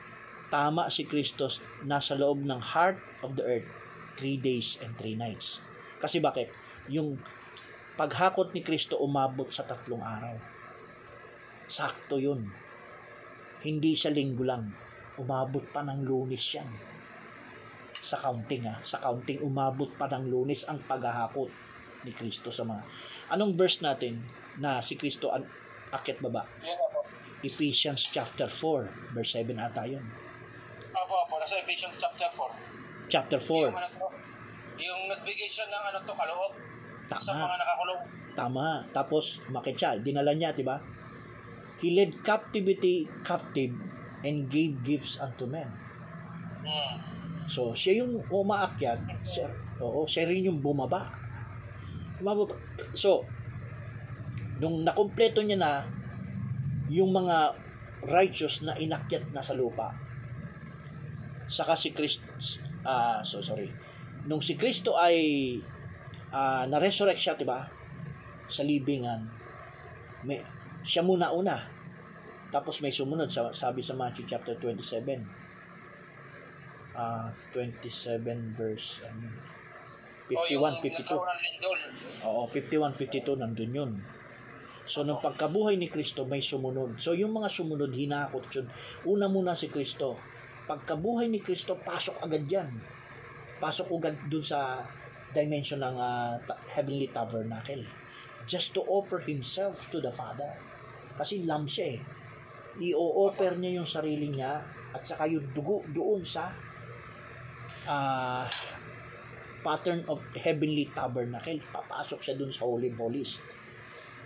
tama 0.50 0.86
si 0.90 1.06
Kristo 1.06 1.50
nasa 1.86 2.14
loob 2.14 2.42
ng 2.46 2.60
heart 2.62 2.98
of 3.26 3.34
the 3.34 3.42
earth, 3.42 3.70
three 4.14 4.38
days 4.38 4.78
and 4.82 4.94
three 4.94 5.18
nights. 5.18 5.58
Kasi 5.98 6.22
bakit? 6.22 6.54
Yung 6.86 7.18
paghakot 7.98 8.54
ni 8.54 8.62
Kristo 8.62 8.98
umabot 9.02 9.50
sa 9.50 9.66
tatlong 9.66 10.02
araw. 10.02 10.34
Sakto 11.70 12.18
yun. 12.18 12.50
Hindi 13.62 13.94
siya 13.94 14.10
linggo 14.10 14.42
lang. 14.42 14.70
Umabot 15.20 15.62
pa 15.70 15.82
ng 15.86 16.02
lunes 16.02 16.42
yan. 16.54 16.66
Sa 18.00 18.16
counting 18.18 18.66
ha. 18.66 18.80
Sa 18.82 18.98
counting 18.98 19.42
umabot 19.44 19.90
pa 19.94 20.08
ng 20.10 20.26
lunes 20.26 20.64
ang 20.66 20.82
paghahakot 20.82 21.69
ni 22.04 22.12
Kristo 22.12 22.48
sa 22.48 22.64
mga... 22.64 22.82
Anong 23.30 23.54
verse 23.54 23.80
natin 23.80 24.20
na 24.58 24.80
si 24.80 24.96
Kristo 24.96 25.30
an 25.30 25.44
akit 25.90 26.18
baba? 26.18 26.46
Ephesians 27.40 28.04
chapter 28.12 28.46
4, 28.46 29.16
verse 29.16 29.32
7 29.36 29.56
ata 29.56 29.88
yun. 29.88 30.04
Apo, 30.92 31.14
apo. 31.24 31.34
Nasa 31.40 31.56
Ephesians 31.64 31.96
chapter 31.96 32.28
4. 32.36 33.08
Chapter 33.08 33.40
Yung 33.40 33.72
4. 33.72 33.80
ano 33.80 33.88
to, 33.96 34.08
yung 34.80 35.00
nagbigay 35.08 35.48
siya 35.48 35.66
ng 35.68 35.84
ano 35.88 35.98
to, 36.04 36.12
kaloob 36.12 36.52
sa 37.10 37.16
Tama. 37.18 37.42
mga 37.42 37.56
nakakulong. 37.58 38.00
Tama. 38.36 38.66
Tapos, 38.94 39.24
umakit 39.50 39.74
siya. 39.74 39.98
Dinala 39.98 40.32
niya, 40.36 40.54
di 40.54 40.62
ba? 40.62 40.78
He 41.80 41.96
led 41.96 42.20
captivity 42.22 43.08
captive 43.24 43.72
and 44.20 44.52
gave 44.52 44.76
gifts 44.84 45.16
unto 45.16 45.48
men. 45.48 45.66
Hmm. 46.60 46.96
So, 47.48 47.72
siya 47.72 48.04
yung 48.04 48.20
umaakyat. 48.28 49.00
Siya, 49.24 49.48
oo, 49.80 50.04
siya 50.04 50.28
rin 50.28 50.46
yung 50.46 50.60
bumaba. 50.60 51.08
Bumaba. 52.20 52.52
So, 52.92 53.24
nung 54.60 54.84
nakumpleto 54.84 55.40
niya 55.40 55.56
na 55.56 55.72
yung 56.92 57.16
mga 57.16 57.56
righteous 58.04 58.60
na 58.60 58.76
inakyat 58.76 59.32
na 59.32 59.40
sa 59.40 59.56
lupa, 59.56 59.96
saka 61.48 61.74
si 61.74 61.96
Kristo, 61.96 62.28
ah, 62.84 63.24
so 63.24 63.40
sorry, 63.40 63.72
nung 64.28 64.44
si 64.44 64.54
Kristo 64.60 65.00
ay 65.00 65.16
ah, 66.30 66.68
na-resurrect 66.68 67.20
siya, 67.20 67.34
diba? 67.40 67.64
Sa 68.52 68.62
libingan, 68.62 69.24
may, 70.28 70.44
siya 70.84 71.00
muna 71.00 71.32
una. 71.32 71.56
Tapos 72.50 72.82
may 72.82 72.90
sumunod, 72.90 73.30
sa, 73.30 73.48
sabi 73.54 73.80
sa 73.80 73.94
Matthew 73.96 74.26
chapter 74.26 74.58
27, 74.58 75.40
ah 76.90 77.30
27 77.54 78.58
verse 78.58 78.98
O 79.06 79.06
yung 79.06 79.59
51, 80.30 80.78
52. 80.78 81.02
nagkaroon 81.02 81.26
ng 81.26 81.42
lindol. 81.42 81.78
Oo, 82.30 82.42
51, 82.46 82.94
52, 82.94 83.42
nandun 83.42 83.72
yun. 83.74 83.92
So, 84.86 85.06
nung 85.06 85.22
pagkabuhay 85.22 85.78
ni 85.78 85.86
Kristo, 85.86 86.26
may 86.26 86.42
sumunod. 86.42 86.98
So, 86.98 87.14
yung 87.14 87.34
mga 87.34 87.50
sumunod, 87.50 87.94
hinakot 87.94 88.46
yun. 88.54 88.66
Una 89.06 89.26
muna 89.30 89.54
si 89.54 89.70
Kristo. 89.70 90.18
Pagkabuhay 90.66 91.30
ni 91.30 91.38
Kristo, 91.42 91.78
pasok 91.78 92.22
agad 92.22 92.46
yan. 92.46 92.70
Pasok 93.62 93.86
agad 93.98 94.18
dun 94.26 94.42
sa 94.42 94.82
dimension 95.30 95.78
ng 95.78 95.94
ah, 95.94 96.34
ta- 96.42 96.58
heavenly 96.74 97.06
tabernacle. 97.10 97.86
Just 98.50 98.74
to 98.74 98.82
offer 98.86 99.22
himself 99.22 99.86
to 99.94 100.02
the 100.02 100.10
Father. 100.10 100.58
Kasi 101.14 101.46
lamb 101.46 101.70
siya 101.70 101.94
eh. 101.94 102.00
I-offer 102.80 103.58
niya 103.58 103.82
yung 103.82 103.86
sarili 103.86 104.30
niya 104.30 104.58
at 104.90 105.02
saka 105.06 105.26
yung 105.30 105.46
dugo 105.54 105.86
doon 105.94 106.22
sa 106.26 106.50
ah 107.86 108.46
pattern 109.60 110.04
of 110.08 110.20
heavenly 110.36 110.88
tabernacle. 110.90 111.60
Papasok 111.70 112.20
siya 112.20 112.34
dun 112.36 112.50
sa 112.50 112.64
Holy 112.64 112.90
of 112.90 112.98
Holies. 112.98 113.40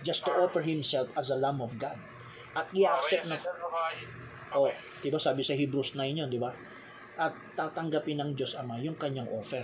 Just 0.01 0.23
to 0.23 0.31
offer 0.31 0.61
himself 0.61 1.09
as 1.15 1.31
a 1.31 1.37
Lamb 1.37 1.59
of 1.59 1.75
God. 1.75 1.97
At 2.55 2.71
i-accept 2.71 3.27
na, 3.27 3.35
oh, 4.55 4.71
di 5.01 5.09
ba 5.11 5.19
sabi 5.19 5.43
sa 5.43 5.51
Hebrews 5.51 5.97
9 5.97 6.19
yun, 6.23 6.29
di 6.31 6.39
ba? 6.39 6.53
At 7.15 7.35
tatanggapin 7.55 8.19
ng 8.19 8.31
Diyos 8.31 8.55
Ama 8.55 8.79
yung 8.79 8.95
kanyang 8.95 9.27
offer. 9.31 9.63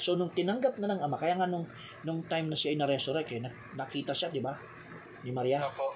So, 0.00 0.16
nung 0.16 0.32
tinanggap 0.32 0.80
na 0.80 0.96
ng 0.96 1.00
Ama, 1.00 1.16
kaya 1.16 1.36
nga 1.36 1.48
nung, 1.48 1.68
nung 2.04 2.24
time 2.24 2.48
na 2.48 2.56
siya 2.56 2.72
ay 2.72 2.78
na-resurrect, 2.80 3.30
eh, 3.36 3.40
na- 3.40 3.56
nakita 3.76 4.16
siya, 4.16 4.32
di 4.32 4.40
ba? 4.40 4.56
Ni 5.24 5.32
Maria. 5.32 5.60
Opo. 5.60 5.92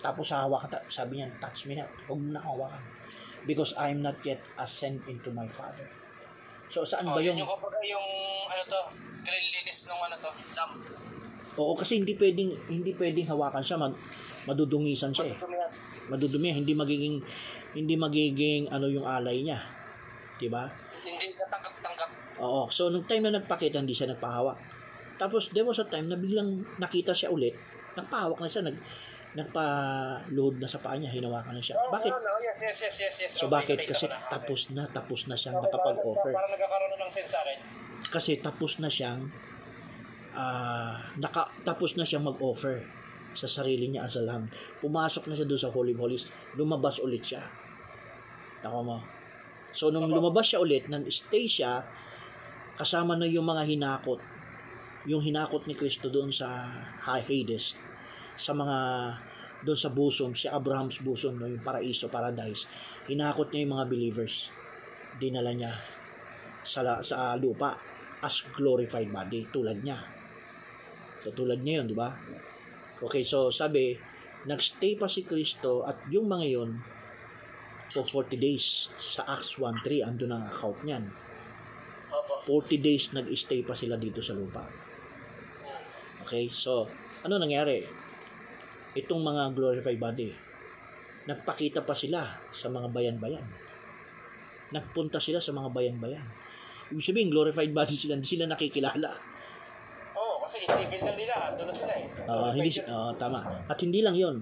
Tapos 0.00 0.32
hahawakan, 0.32 0.68
ta- 0.68 0.88
sabi 0.88 1.20
niya, 1.20 1.28
touch 1.40 1.68
me 1.68 1.76
na. 1.76 1.84
Huwag 2.08 2.20
mo 2.20 2.32
na 2.32 2.40
hawakan. 2.40 2.80
Because 3.44 3.72
I 3.76 3.92
am 3.92 4.04
not 4.04 4.20
yet 4.24 4.40
ascend 4.60 5.04
into 5.08 5.32
my 5.32 5.48
Father. 5.48 5.99
So, 6.70 6.86
saan 6.86 7.04
Oh, 7.10 7.18
ba 7.18 7.20
yun 7.20 7.34
yung... 7.34 7.44
yung 7.44 7.50
kumbaga 7.50 7.78
yung 7.82 8.06
ano 8.46 8.62
to, 8.64 8.80
cleanliness 9.26 9.90
ng 9.90 10.00
ano 10.00 10.16
to, 10.16 10.30
lamp. 10.54 10.72
Oo, 11.58 11.74
kasi 11.74 11.98
hindi 11.98 12.14
pwedeng 12.14 12.54
hindi 12.70 12.94
pwedeng 12.94 13.26
hawakan 13.26 13.60
siya, 13.60 13.76
mag, 13.76 13.94
madudungisan 14.46 15.10
siya 15.10 15.34
eh. 15.34 15.36
Madudumi, 16.06 16.54
hindi 16.54 16.72
magiging 16.72 17.20
hindi 17.74 17.94
magiging 17.94 18.70
ano 18.70 18.86
yung 18.86 19.06
alay 19.06 19.42
niya. 19.42 19.58
'Di 20.38 20.48
ba? 20.50 20.66
Hindi 21.04 21.36
natanggap-tanggap. 21.38 22.10
Oo. 22.40 22.66
So 22.70 22.88
nung 22.90 23.06
time 23.06 23.28
na 23.28 23.42
nagpakita, 23.42 23.82
hindi 23.82 23.94
siya 23.94 24.14
nagpahawak. 24.14 24.58
Tapos 25.20 25.52
there 25.52 25.66
was 25.66 25.78
a 25.78 25.86
time 25.86 26.08
na 26.08 26.16
biglang 26.16 26.64
nakita 26.80 27.12
siya 27.12 27.28
ulit, 27.28 27.52
nagpahawak 27.94 28.40
na 28.40 28.48
siya, 28.48 28.64
nag 28.64 28.78
nagpa-load 29.30 30.58
na 30.58 30.66
sa 30.66 30.82
paa 30.82 30.98
niya, 30.98 31.10
hinawakan 31.14 31.54
na 31.54 31.62
siya. 31.62 31.78
Oh, 31.78 31.94
Bakit? 31.94 32.10
no, 32.10 32.18
no, 32.18 32.32
yes, 32.42 32.58
yes, 32.58 32.76
yes, 32.82 32.96
yes, 32.98 33.14
yes. 33.22 33.30
So 33.38 33.46
Okay, 33.46 33.54
bakit? 33.54 33.76
Kasi 33.86 34.10
ako 34.10 34.14
na. 34.18 34.26
tapos 34.26 34.60
na, 34.74 34.82
tapos 34.90 35.20
na 35.30 35.36
siyang 35.38 35.56
Okay, 35.58 35.64
nakapag-offer. 35.70 36.32
Parang 36.34 36.50
nagkakaroon 36.50 36.90
na 36.90 36.98
ng 37.06 37.12
sense 37.14 37.30
sa 37.30 37.38
akin. 37.46 37.58
Kasi 38.10 38.32
tapos 38.42 38.72
na 38.82 38.90
siyang 38.90 39.22
ah 40.30 40.98
naka, 41.18 41.50
tapos 41.62 41.94
na 41.94 42.06
siyang 42.06 42.26
mag-offer 42.26 42.82
sa 43.34 43.46
sarili 43.46 43.86
niya 43.86 44.10
as 44.10 44.18
a 44.18 44.22
lamb. 44.26 44.50
Pumasok 44.82 45.30
na 45.30 45.38
siya 45.38 45.46
doon 45.46 45.62
sa 45.62 45.70
Holy 45.70 45.94
of 45.94 46.02
Holies. 46.02 46.26
Lumabas 46.58 46.98
ulit 46.98 47.22
siya. 47.22 47.46
Nako 48.66 48.82
mo. 48.82 48.98
So, 49.70 49.94
nung 49.94 50.10
lumabas 50.10 50.50
siya 50.50 50.58
ulit, 50.58 50.90
nang 50.90 51.06
stay 51.06 51.46
siya, 51.46 51.86
kasama 52.74 53.14
na 53.14 53.30
yung 53.30 53.46
mga 53.46 53.62
hinakot. 53.70 54.18
Yung 55.06 55.22
hinakot 55.22 55.70
ni 55.70 55.78
Kristo 55.78 56.10
doon 56.10 56.34
sa 56.34 56.66
Hades. 57.06 57.78
Sa 58.40 58.56
mga, 58.56 58.78
doon 59.68 59.76
sa 59.76 59.92
bosom, 59.92 60.32
si 60.32 60.48
Abraham's 60.48 61.04
bosom, 61.04 61.36
no, 61.36 61.44
yung 61.44 61.60
paraiso, 61.60 62.08
paradise. 62.08 62.64
Hinakot 63.04 63.52
niya 63.52 63.68
yung 63.68 63.74
mga 63.76 63.86
believers. 63.92 64.48
Dinala 65.20 65.52
niya 65.52 65.76
sa, 66.64 67.04
sa 67.04 67.36
lupa. 67.36 67.76
as 68.20 68.44
glorified 68.52 69.08
body 69.08 69.48
tulad 69.48 69.80
niya. 69.80 69.96
So, 71.24 71.32
tulad 71.32 71.64
niya 71.64 71.80
yun, 71.80 71.86
di 71.88 71.96
ba? 71.96 72.12
Okay, 73.00 73.24
so 73.24 73.48
sabi, 73.48 73.96
nagstay 74.44 75.00
pa 75.00 75.08
si 75.08 75.24
Kristo 75.24 75.88
at 75.88 76.04
yung 76.12 76.28
mga 76.28 76.46
yun 76.52 76.70
for 77.96 78.04
40 78.04 78.36
days 78.36 78.92
sa 79.00 79.24
Acts 79.24 79.56
1.3, 79.56 80.04
andun 80.04 80.36
ang 80.36 80.44
account 80.46 80.78
niyan. 80.84 81.04
Opo. 82.12 82.60
40 82.60 82.76
days 82.76 83.10
nag-stay 83.16 83.64
pa 83.64 83.72
sila 83.72 83.96
dito 83.96 84.20
sa 84.20 84.36
lupa. 84.36 84.68
Okay, 86.28 86.52
so 86.52 86.86
ano 87.26 87.40
nangyari? 87.40 87.82
Itong 88.98 89.22
mga 89.22 89.54
glorified 89.54 90.00
body, 90.02 90.34
nagpakita 91.30 91.86
pa 91.86 91.94
sila 91.94 92.26
sa 92.50 92.66
mga 92.66 92.90
bayan-bayan. 92.90 93.46
Nagpunta 94.74 95.22
sila 95.22 95.38
sa 95.38 95.54
mga 95.54 95.70
bayan-bayan. 95.70 96.26
Ibig 96.90 97.06
sabihin, 97.06 97.30
glorified 97.30 97.70
body 97.70 97.94
sila, 97.94 98.18
hindi 98.18 98.26
sila 98.26 98.50
nakikilala. 98.50 99.10
Oo, 100.18 100.42
kasi 100.42 100.66
i-level 100.66 101.00
lang 101.06 101.18
nila. 101.18 101.34
Doon 101.54 101.68
na 101.70 101.74
sila 101.74 101.92
eh. 101.94 102.06
Ah, 102.26 102.50
hindi 102.50 102.70
ah, 102.90 103.12
tama. 103.14 103.40
At 103.70 103.78
hindi 103.78 104.02
lang 104.02 104.18
'yon. 104.18 104.36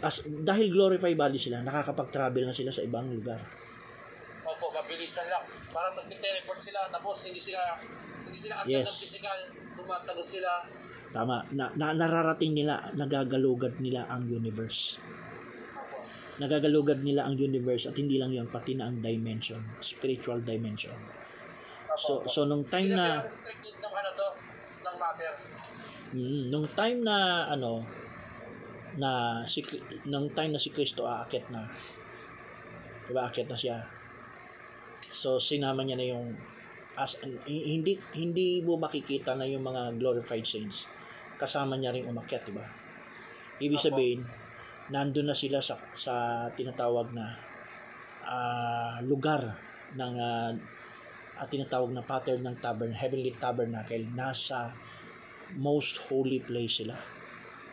As, 0.00 0.24
dahil 0.24 0.72
glorified 0.72 1.16
body 1.16 1.36
sila, 1.36 1.60
nakakapag-travel 1.60 2.48
na 2.48 2.56
sila 2.56 2.72
sa 2.72 2.80
ibang 2.80 3.12
lugar. 3.12 3.40
Opo, 4.48 4.72
mabilisan 4.72 5.28
lang. 5.28 5.44
Para 5.70 5.92
mag-teleport 5.92 6.60
sila, 6.64 6.88
tapos 6.88 7.20
hindi 7.22 7.38
sila 7.38 7.76
hindi 8.24 8.38
sila 8.40 8.64
Yes. 8.64 8.88
ng 8.88 9.00
physical, 9.04 9.38
tumatago 9.76 10.22
sila. 10.24 10.50
Tama. 11.10 11.42
Na, 11.50 11.74
na 11.74 11.90
nararating 11.90 12.54
nila, 12.54 12.94
nagagalugad 12.94 13.82
nila 13.82 14.06
ang 14.06 14.30
universe. 14.30 14.98
Nagagalugad 16.40 17.04
nila 17.04 17.28
ang 17.28 17.36
universe 17.36 17.84
at 17.84 17.98
hindi 18.00 18.16
lang 18.16 18.32
'yon, 18.32 18.48
pati 18.48 18.72
na 18.72 18.88
ang 18.88 19.04
dimension, 19.04 19.60
spiritual 19.84 20.40
dimension. 20.40 20.96
So 22.00 22.24
so 22.24 22.48
nung 22.48 22.64
time 22.64 22.94
na 22.96 23.20
ng 23.20 23.92
ano 23.92 24.10
to, 24.16 24.28
ng 24.80 24.96
matter. 24.96 25.32
mm, 26.16 26.42
nung 26.48 26.64
time 26.72 27.04
na 27.04 27.44
ano 27.50 27.84
na 28.96 29.42
si 29.44 29.60
nung 30.08 30.32
time 30.32 30.56
na 30.56 30.62
si 30.62 30.72
Kristo 30.72 31.04
aakyat 31.04 31.52
na. 31.52 31.68
'Di 33.04 33.12
ba? 33.12 33.28
Aakyat 33.28 33.48
na 33.50 33.58
siya. 33.58 33.76
So 35.12 35.36
sinama 35.36 35.84
niya 35.84 35.98
na 36.00 36.08
yung 36.08 36.38
as 36.96 37.20
hi- 37.44 37.66
hindi 37.76 38.00
hindi 38.16 38.64
mo 38.64 38.80
makikita 38.80 39.36
na 39.36 39.44
yung 39.44 39.66
mga 39.66 40.00
glorified 40.00 40.48
saints. 40.48 40.88
Kasama 41.40 41.80
niya 41.80 41.96
ring 41.96 42.04
umakyat, 42.04 42.44
'di 42.44 42.52
ba? 42.52 42.68
Ibig 43.64 43.80
sabihin, 43.80 44.20
nandun 44.92 45.32
na 45.32 45.36
sila 45.36 45.64
sa 45.64 45.80
sa 45.96 46.44
tinatawag 46.52 47.16
na 47.16 47.32
ah, 48.28 49.00
lugar 49.00 49.56
ng 49.96 50.14
ah, 50.20 50.52
at 51.40 51.48
tinatawag 51.48 51.96
na 51.96 52.04
pattern 52.04 52.44
ng 52.44 52.56
tabern, 52.60 52.92
heavenly 52.92 53.32
tabernacle, 53.40 54.04
nasa 54.12 54.76
most 55.56 55.96
holy 56.12 56.44
place 56.44 56.84
sila. 56.84 57.00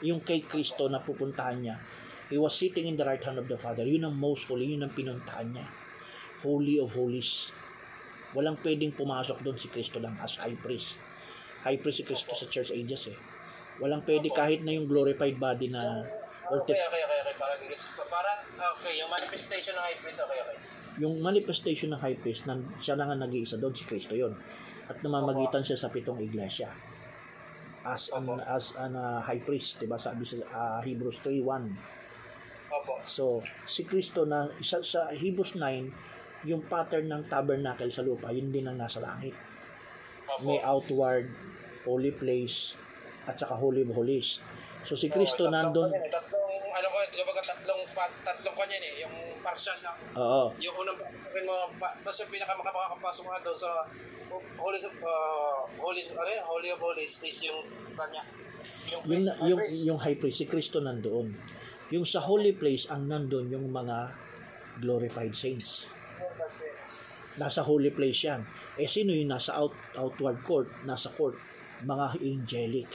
Yung 0.07 0.23
kay 0.23 0.47
Kristo 0.47 0.87
na 0.87 1.03
pupuntahan 1.03 1.59
niya, 1.59 1.75
he 2.31 2.39
was 2.39 2.55
sitting 2.55 2.87
in 2.87 2.95
the 2.95 3.03
right 3.03 3.19
hand 3.19 3.35
of 3.35 3.51
the 3.51 3.59
Father. 3.59 3.83
Yun 3.83 4.07
ang 4.07 4.15
most 4.15 4.47
holy, 4.47 4.71
yun 4.71 4.87
ang 4.87 4.95
pinuntahan 4.95 5.51
niya. 5.51 5.67
Holy 6.47 6.79
of 6.79 6.95
holies. 6.95 7.51
Walang 8.31 8.55
pwedeng 8.63 8.95
pumasok 8.95 9.43
doon 9.43 9.59
si 9.59 9.67
Kristo 9.67 9.99
lang 9.99 10.15
as 10.23 10.39
high 10.39 10.55
priest. 10.55 10.95
High 11.67 11.83
priest 11.83 11.99
si 11.99 12.05
Kristo 12.07 12.31
sa 12.39 12.47
church 12.47 12.71
ages 12.71 13.11
eh. 13.11 13.19
Walang 13.77 14.01
pwede 14.05 14.27
kahit 14.33 14.65
na 14.65 14.73
yung 14.73 14.89
glorified 14.89 15.37
body 15.37 15.69
na 15.69 16.01
Okay, 16.47 16.79
okay, 16.79 17.01
okay, 17.03 17.19
okay. 17.27 17.35
Parang, 17.35 17.59
parang, 18.07 18.39
okay, 18.79 18.93
yung 18.95 19.11
manifestation 19.11 19.75
ng 19.75 19.83
high 19.83 19.99
priest, 19.99 20.19
okay, 20.23 20.39
okay. 20.39 20.55
yung 20.95 21.15
manifestation 21.19 21.89
ng 21.91 21.99
high 21.99 22.15
priest, 22.15 22.47
nan, 22.47 22.71
siya 22.79 22.95
lang 22.95 23.11
ang 23.11 23.19
nag-iisa 23.19 23.59
doon, 23.59 23.75
si 23.75 23.83
Kristo 23.83 24.15
yon 24.15 24.31
At 24.87 25.03
namamagitan 25.03 25.59
siya 25.59 25.75
sa 25.75 25.91
pitong 25.91 26.23
iglesia. 26.23 26.71
As 27.83 28.07
an, 28.15 28.31
Opo. 28.31 28.39
as 28.39 28.71
an 28.79 28.95
uh, 28.95 29.19
high 29.19 29.43
priest, 29.43 29.79
'di 29.79 29.87
ba? 29.87 29.99
Sabi 29.99 30.23
sa 30.23 30.39
uh, 30.39 30.79
Hebrews 30.83 31.19
3:1. 31.19 31.67
Opo. 32.71 32.93
So, 33.03 33.43
si 33.67 33.83
Kristo 33.83 34.23
na 34.23 34.47
sa, 34.63 34.79
sa 34.83 35.11
Hebrews 35.11 35.55
9, 35.59 36.47
yung 36.47 36.63
pattern 36.67 37.11
ng 37.11 37.27
tabernacle 37.27 37.91
sa 37.91 38.03
lupa, 38.03 38.31
yun 38.31 38.51
din 38.51 38.67
ang 38.71 38.79
nasa 38.79 39.03
langit. 39.03 39.35
Opo. 40.31 40.47
May 40.47 40.59
outward 40.63 41.27
holy 41.83 42.11
place 42.15 42.75
at 43.27 43.35
saka 43.35 43.53
holy 43.59 43.83
of 43.83 43.91
holies. 43.91 44.39
So 44.87 44.95
si 44.95 45.11
Kristo 45.11 45.51
tatlong 45.51 45.53
nandun. 45.53 45.89
Tatlong, 45.91 46.47
ano 46.71 46.87
ko, 46.87 46.97
kumbaga 47.11 47.41
tatlong, 47.43 47.81
tatlong 48.23 48.55
kanya 48.55 48.77
eh, 48.79 49.03
yung 49.03 49.15
partial 49.43 49.77
lang. 49.83 49.97
oo, 50.15 50.55
Yung 50.63 50.75
unang 50.79 50.97
pasukin 50.97 51.43
mo, 51.43 51.55
tapos 51.75 52.17
yung 52.23 52.31
pinaka 52.31 52.53
makakapasok 52.55 53.23
nga 53.27 53.39
doon 53.43 53.59
sa 53.59 53.71
Holy, 54.57 54.79
uh, 54.83 55.63
Holy, 55.79 56.01
ano 56.11 56.29
yun, 56.29 56.43
Holy 56.43 56.67
of 56.71 56.79
Holies 56.83 57.15
is 57.23 57.37
yung 57.47 57.63
kanya. 57.95 58.23
Yung, 58.91 59.01
yung, 59.07 59.23
yung, 59.43 59.61
yung 59.93 59.99
high 59.99 60.19
priest, 60.19 60.43
si 60.43 60.45
Kristo 60.47 60.83
nandoon. 60.83 61.31
Yung 61.95 62.03
sa 62.03 62.19
holy 62.19 62.51
place, 62.51 62.91
ang 62.91 63.07
nandoon 63.07 63.47
yung 63.47 63.71
mga 63.71 64.11
glorified 64.83 65.31
saints. 65.31 65.87
Nasa 67.39 67.63
holy 67.63 67.93
place 67.95 68.27
yan. 68.27 68.43
Eh, 68.75 68.89
sino 68.89 69.15
yung 69.15 69.31
nasa 69.31 69.55
out, 69.55 69.71
outward 69.95 70.43
court? 70.43 70.67
Nasa 70.83 71.07
court? 71.15 71.39
Mga 71.87 72.19
angelic. 72.19 72.91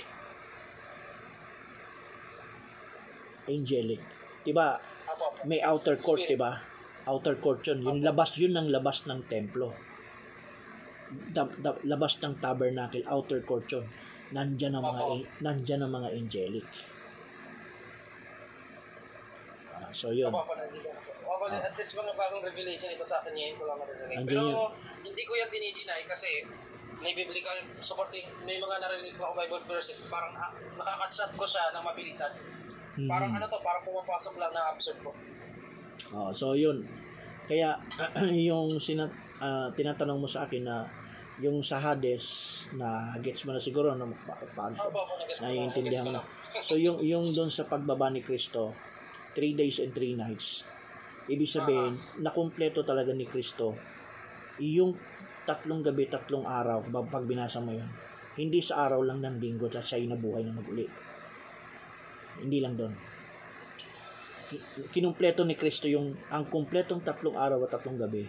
Angelic. 3.48 4.02
Diba, 4.42 4.78
Apo, 5.07 5.35
apo. 5.35 5.46
may 5.46 5.62
outer 5.62 5.96
court, 5.98 6.22
diba? 6.26 6.62
Outer 7.07 7.37
court 7.38 7.62
yun. 7.66 7.83
Yung 7.83 8.00
labas, 8.02 8.38
yun 8.38 8.55
ang 8.55 8.70
labas 8.70 9.07
ng 9.07 9.26
templo. 9.26 9.74
Da, 11.35 11.44
da- 11.61 11.83
labas 11.85 12.16
ng 12.22 12.38
tabernacle, 12.38 13.02
outer 13.07 13.42
court 13.42 13.66
yun. 13.68 13.87
Nandyan 14.33 14.78
ang 14.78 14.85
mga, 14.87 15.02
Opo. 15.02 15.16
nandyan 15.42 15.81
ang 15.85 15.92
mga 15.92 16.09
angelic. 16.14 16.66
Ah, 19.72 19.90
so 19.92 20.14
yun. 20.14 20.31
Na 20.31 20.40
po. 20.40 20.52
Apo, 20.52 21.44
at 21.48 21.74
least 21.74 21.92
mga 21.96 22.12
bagong 22.14 22.44
revelation 22.44 22.88
ito 22.92 23.05
sa 23.05 23.20
akin 23.20 23.33
ngayon 23.35 23.55
ko 23.59 23.64
lang. 23.66 23.78
Andyan 23.83 24.26
Pero 24.28 24.42
yun. 24.46 24.70
hindi 25.02 25.22
ko 25.26 25.33
yan 25.35 25.48
dinideny 25.50 26.02
kasi 26.07 26.28
may 27.02 27.18
biblical 27.18 27.57
supporting, 27.83 28.22
may 28.46 28.62
mga 28.62 28.76
narinig 28.78 29.18
ko 29.18 29.26
ako 29.26 29.35
Bible 29.35 29.64
verses, 29.66 29.98
parang 30.07 30.38
ah, 30.38 30.55
nakakatshot 30.78 31.35
ko 31.35 31.44
siya 31.44 31.74
ng 31.74 31.83
mabilisan. 31.83 32.31
Mhm. 32.98 33.09
Parang 33.09 33.33
ano 33.33 33.46
to, 33.48 33.59
parang 33.64 33.83
pumapasok 33.88 34.35
lang 34.37 34.52
na 34.52 34.62
absurd 34.72 34.98
ko. 35.00 35.11
Oh, 36.12 36.31
so 36.33 36.52
yun. 36.52 36.85
Kaya 37.48 37.76
yung 38.48 38.76
sina, 38.76 39.09
ah, 39.40 39.72
tinatanong 39.72 40.20
mo 40.20 40.28
sa 40.28 40.44
akin 40.44 40.62
na 40.64 40.85
yung 41.40 41.64
sa 41.64 41.81
Hades 41.81 42.24
na 42.76 43.16
gets 43.24 43.48
mo 43.48 43.57
na 43.57 43.61
siguro 43.61 43.96
na 43.96 44.05
pa, 44.28 44.37
paano 44.52 44.76
na, 44.76 45.48
naiintindihan 45.48 46.07
mo 46.07 46.12
na. 46.20 46.24
So 46.61 46.76
yung 46.76 47.00
yung 47.00 47.33
doon 47.33 47.48
sa 47.48 47.64
pagbaba 47.64 48.12
ni 48.12 48.20
Kristo, 48.20 48.76
3 49.33 49.57
days 49.57 49.81
and 49.81 49.96
3 49.96 50.20
nights. 50.20 50.68
Ibig 51.24 51.48
sabihin, 51.48 51.96
nakumpleto 52.20 52.85
talaga 52.85 53.16
ni 53.16 53.24
Kristo 53.24 53.72
yung 54.61 54.92
tatlong 55.48 55.81
gabi, 55.81 56.12
tatlong 56.12 56.44
araw, 56.44 56.85
pag 57.09 57.24
binasa 57.24 57.59
mo 57.59 57.72
yun. 57.72 57.88
Hindi 58.37 58.61
sa 58.61 58.85
araw 58.85 59.00
lang 59.00 59.24
ng 59.24 59.40
linggo 59.40 59.72
at 59.72 59.81
siya 59.81 59.96
ay 59.96 60.12
nabuhay 60.12 60.44
na 60.44 60.52
maguli. 60.52 60.85
Hindi 62.40 62.59
lang 62.64 62.75
doon. 62.79 62.92
Ki- 64.49 64.62
Kinumpleto 64.92 65.45
ni 65.45 65.59
Kristo 65.59 65.90
yung 65.90 66.16
ang 66.33 66.49
kumpletong 66.49 67.05
tatlong 67.05 67.37
araw 67.37 67.66
at 67.66 67.77
tatlong 67.77 67.99
gabi. 68.01 68.25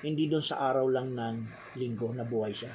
Hindi 0.00 0.30
doon 0.30 0.44
sa 0.44 0.70
araw 0.70 0.86
lang 0.86 1.12
ng 1.12 1.36
linggo 1.76 2.14
na 2.14 2.22
buhay 2.22 2.54
siya. 2.54 2.72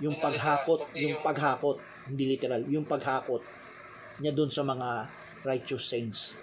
Yung 0.00 0.16
paghakot, 0.16 0.88
yung 0.96 1.20
paghakot, 1.20 1.76
hindi 2.08 2.24
literal, 2.32 2.64
yung 2.64 2.88
paghakot 2.88 3.44
niya 4.24 4.32
doon 4.32 4.48
sa 4.48 4.64
mga 4.64 5.08
righteous 5.44 5.84
saints 5.84 6.36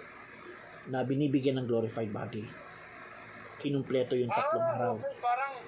na 0.88 1.02
binibigyan 1.02 1.58
ng 1.58 1.66
glorified 1.66 2.10
body. 2.10 2.46
Kinumpleto 3.58 4.14
yung 4.14 4.30
tatlong 4.30 4.62
ah, 4.62 4.74
araw. 4.78 4.94
parang, 5.18 5.58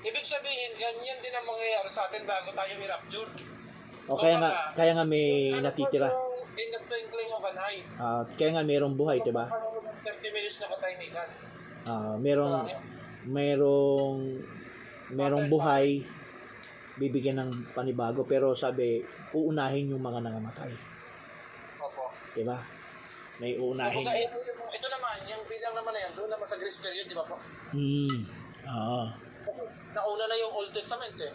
ibig 0.00 0.24
sabihin, 0.24 0.72
ganyan 0.80 1.20
din 1.20 1.34
ang 1.36 1.44
mangyayari 1.44 1.90
sa 1.92 2.08
atin 2.08 2.24
bago 2.24 2.48
tayo 2.56 2.72
i-rapture. 2.80 3.59
O 4.08 4.16
kaya 4.16 4.36
nga, 4.40 4.50
kaya 4.72 4.92
nga 4.96 5.04
may 5.04 5.52
natitira. 5.60 6.08
po, 6.08 6.32
yung 6.36 6.48
In 6.60 6.68
the 6.74 6.80
twinkling 6.84 7.30
of 7.32 7.42
an 7.46 7.56
eye. 7.56 7.80
Ah, 7.96 8.22
kaya 8.36 8.50
nga 8.52 8.64
mayroong 8.66 8.96
buhay, 8.98 9.22
'di 9.22 9.32
ba? 9.32 9.48
Parang 9.48 9.80
30 10.04 10.36
minutes 10.36 10.56
na 10.60 10.66
katahimikan. 10.68 11.28
Ah, 11.86 12.14
merong 12.20 12.68
merong 13.24 14.18
merong 15.14 15.46
buhay 15.48 16.04
bibigyan 17.00 17.40
ng 17.40 17.72
panibago 17.72 18.28
pero 18.28 18.52
sabi 18.52 19.00
uunahin 19.32 19.94
yung 19.94 20.02
mga 20.04 20.20
nangamatay, 20.20 20.74
Opo. 21.80 22.12
'di 22.36 22.44
ba? 22.44 22.60
May 23.40 23.56
uunahin. 23.56 24.04
Kumbaga, 24.04 24.20
ito, 24.20 24.36
ito 24.68 24.88
naman, 24.92 25.16
yung 25.24 25.42
bilang 25.48 25.72
naman 25.72 25.92
na 25.96 26.00
yan, 26.04 26.12
doon 26.12 26.28
naman 26.28 26.44
sa 26.44 26.60
grace 26.60 26.76
period, 26.76 27.08
di 27.08 27.16
ba 27.16 27.24
po? 27.24 27.40
Hmm. 27.72 28.20
Oo. 28.68 29.02
Nauna 29.96 30.24
na 30.28 30.36
yung 30.36 30.52
Old 30.52 30.76
Testament 30.76 31.16
eh. 31.16 31.32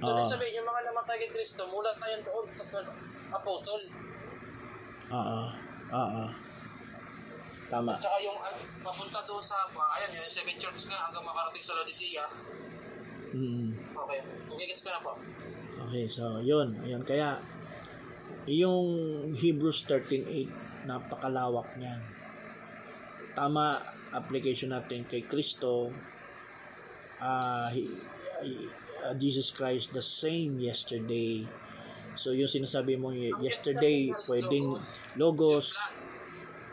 So, 0.00 0.08
Oo. 0.08 0.16
ibig 0.16 0.32
sabihin, 0.32 0.54
yung 0.64 0.68
mga 0.68 0.80
namatay 0.88 1.16
kay 1.20 1.30
Kristo, 1.36 1.62
mula 1.68 1.92
tayo 2.00 2.16
doon 2.24 2.46
sa 2.56 2.64
12 2.72 3.36
apostol. 3.36 3.80
Oo. 5.12 5.42
Oo. 5.92 6.24
Tama. 7.70 7.92
At 7.94 8.02
saka 8.02 8.18
yung 8.24 8.38
uh, 8.40 8.56
papunta 8.80 9.20
doon 9.28 9.44
sa, 9.44 9.68
pa, 9.70 9.84
ayan, 10.00 10.24
yung 10.24 10.32
seven 10.32 10.56
church 10.56 10.88
nga, 10.88 11.06
hanggang 11.06 11.22
makarating 11.22 11.62
sa 11.62 11.76
Laodicea, 11.76 12.26
Mm. 13.30 13.78
Okay. 13.94 14.18
Magigits 14.50 14.82
ka 14.82 14.90
na 14.90 15.06
po. 15.06 15.14
Okay, 15.86 16.02
so 16.10 16.42
yun. 16.42 16.74
Ayun, 16.82 17.06
kaya 17.06 17.38
yung 18.50 18.90
Hebrews 19.38 19.86
13.8, 19.86 20.50
napakalawak 20.90 21.78
niyan. 21.78 22.02
Tama, 23.38 23.78
application 24.10 24.74
natin 24.74 25.06
kay 25.06 25.22
Kristo, 25.22 25.94
ah, 27.22 27.70
ah, 29.04 29.14
Jesus 29.16 29.50
Christ, 29.54 29.92
the 29.96 30.04
same 30.04 30.60
yesterday. 30.60 31.44
So 32.18 32.34
yung 32.34 32.50
sinasabi 32.50 32.98
mo 32.98 33.14
yesterday, 33.40 34.10
pwedeng 34.26 34.76
logos, 35.16 35.72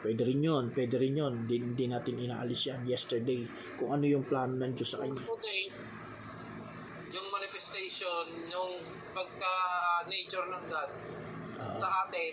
pwede 0.01 0.23
rin 0.25 0.41
yun, 0.43 0.63
pwede 0.73 0.95
rin 0.97 1.15
yun. 1.15 1.33
Hindi, 1.45 1.55
hindi 1.61 1.85
natin 1.87 2.19
inaalis 2.19 2.67
yan, 2.67 2.83
yesterday. 2.87 3.45
Kung 3.77 3.93
ano 3.93 4.05
yung 4.05 4.25
plano 4.25 4.57
ng 4.57 4.73
Diyos 4.73 4.97
sa 4.97 5.01
kanya. 5.03 5.21
Today, 5.23 5.61
yung 7.13 7.27
manifestation, 7.31 8.23
yung 8.51 8.71
pagka-nature 9.15 10.47
ng 10.51 10.63
God 10.67 10.91
Oo. 11.57 11.79
sa 11.79 11.89
atin, 12.07 12.31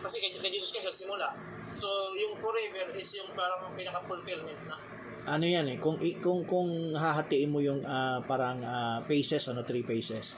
kasi 0.00 0.16
kay, 0.18 0.30
kay 0.40 0.50
Jesus 0.50 0.72
Christ 0.72 0.96
nagsimula. 0.96 1.28
So, 1.80 1.88
yung 2.18 2.36
forever 2.40 2.92
is 2.96 3.08
yung 3.16 3.32
parang 3.32 3.72
pinaka-fulfillment 3.72 4.60
na. 4.68 4.76
Ano 5.26 5.44
yan 5.44 5.66
eh 5.68 5.76
kung 5.76 6.00
kung 6.20 6.44
kung 6.44 6.96
hahatiin 6.96 7.50
mo 7.50 7.60
yung 7.60 7.84
ah, 7.84 8.20
parang 8.24 8.60
ah, 8.64 8.98
phases 9.04 9.48
ano 9.48 9.64
three 9.66 9.84
phases 9.84 10.32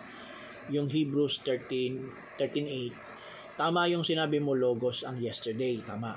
yung 0.70 0.86
Hebrews 0.86 1.42
13 1.44 2.38
13:8 2.38 3.58
tama 3.58 3.86
yung 3.90 4.02
sinabi 4.02 4.38
mo 4.38 4.54
logos 4.54 5.02
ang 5.02 5.18
yesterday 5.18 5.78
tama 5.82 6.16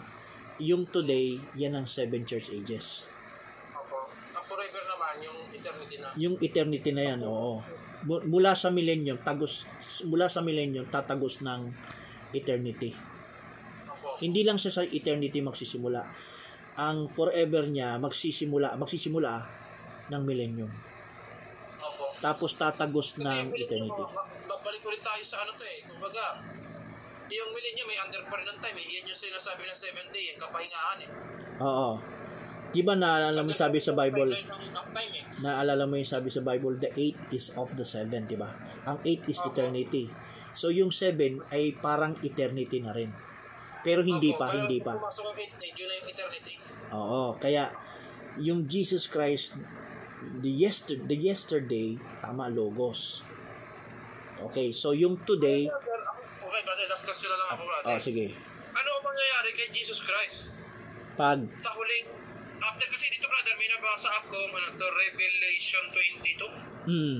yung 0.61 0.87
today 0.87 1.35
yan 1.59 1.75
ang 1.75 1.85
seven 1.85 2.23
church 2.23 2.47
ages 2.49 3.11
Opo. 3.75 4.07
Ang 4.07 4.45
forever 4.47 4.81
naman, 4.87 5.13
yung 5.19 5.37
eternity 5.51 5.95
na. 5.99 6.07
yung 6.15 6.35
eternity 6.39 6.91
na 6.95 7.03
yan 7.13 7.19
oo 7.25 7.59
Mu- 8.05 8.21
mula 8.29 8.53
sa 8.53 8.69
millennium 8.69 9.17
tagos 9.19 9.65
mula 10.05 10.29
sa 10.29 10.45
millennium 10.45 10.85
tatagos 10.87 11.41
ng 11.41 11.73
eternity 12.31 12.93
Opo. 13.89 14.21
hindi 14.21 14.45
lang 14.45 14.61
siya 14.61 14.81
sa 14.81 14.83
eternity 14.85 15.41
magsisimula 15.41 16.05
ang 16.75 17.07
forever 17.07 17.67
niya 17.67 17.95
magsisimula 17.97 18.75
magsisimula 18.75 19.33
ng 20.11 20.21
millennium 20.21 20.71
Opo. 21.79 22.15
tapos 22.19 22.55
tatagos 22.55 23.15
ng 23.17 23.51
Kasi, 23.51 23.63
eternity. 23.63 24.01
ma- 24.01 24.11
ma- 24.11 24.33
Balik 24.65 24.81
ulit 24.81 24.97
tayo 24.99 25.21
sa 25.21 25.45
ano 25.45 25.53
to 25.53 25.61
eh. 25.61 25.85
Kumbaga, 25.85 26.41
yung 27.29 27.49
millennium 27.53 27.85
may 27.85 27.99
under 28.01 28.25
pa 28.25 28.33
rin 28.33 28.49
ng 28.49 28.57
time 28.57 28.77
eh. 28.81 28.87
Yan 28.97 29.05
yung 29.05 29.19
sinasabi 29.19 29.61
ng 29.61 29.77
7 29.77 30.09
day, 30.09 30.33
yung 30.33 30.39
kapahingahan 30.41 30.97
eh. 31.05 31.09
Oo. 31.61 31.89
Di 32.73 32.81
ba 32.81 32.97
naalala 32.97 33.45
mo 33.45 33.53
yung 33.53 33.61
sabi 33.61 33.77
sa 33.77 33.93
Bible, 33.93 34.33
ng 34.33 34.41
eh. 34.41 35.23
naalala 35.39 35.85
mo 35.85 35.95
yung 35.95 36.09
sabi 36.09 36.33
sa 36.33 36.41
Bible, 36.41 36.81
the 36.81 36.89
eight 36.97 37.15
is 37.29 37.53
of 37.53 37.77
the 37.77 37.85
seven, 37.85 38.25
di 38.25 38.33
ba? 38.33 38.49
Ang 38.89 39.05
eight 39.05 39.21
is 39.29 39.37
eternity. 39.45 40.09
So 40.51 40.73
yung 40.73 40.89
seven 40.89 41.45
ay 41.53 41.77
parang 41.77 42.17
eternity 42.25 42.81
na 42.81 42.89
rin. 42.89 43.13
Pero 43.85 44.01
hindi 44.01 44.33
Opo, 44.33 44.41
pa, 44.41 44.47
hindi 44.49 44.81
pa. 44.81 44.97
Pumasok 44.97 45.23
ang 45.23 45.37
8 45.37 45.61
day, 45.61 45.69
yun 45.71 45.85
na 45.85 45.93
yung 45.93 46.09
eternity. 46.09 46.53
Oo. 46.89 47.23
Kaya 47.37 47.63
yung 48.41 48.59
Jesus 48.65 49.05
Christ, 49.05 49.53
the, 50.41 50.49
yester, 50.49 50.97
the 50.97 51.13
yesterday, 51.13 51.93
tama, 52.19 52.49
logos. 52.49 53.21
Okay, 54.41 54.73
so 54.73 54.91
yung 54.91 55.21
today, 55.21 55.69
Okay, 55.69 56.61
brother, 56.61 56.87
last 56.87 57.05
question 57.05 57.29
na 57.29 57.37
lang 57.37 57.49
ako, 57.51 57.63
brother. 57.63 57.87
oh, 57.87 57.99
sige, 58.01 58.25
Ano 58.71 58.89
ang 58.91 59.03
mangyayari 59.05 59.49
kay 59.53 59.69
Jesus 59.71 60.01
Christ? 60.01 60.49
pag, 61.15 61.39
Sa 61.61 61.71
huling, 61.71 62.05
after 62.57 62.87
kasi 62.89 63.05
dito, 63.07 63.23
brother, 63.25 63.55
may 63.55 63.69
nabasa 63.69 64.09
ako, 64.19 64.35
ano 64.51 64.67
to, 64.73 64.87
Revelation 64.89 65.83
22, 65.87 66.89
hmm, 66.89 67.17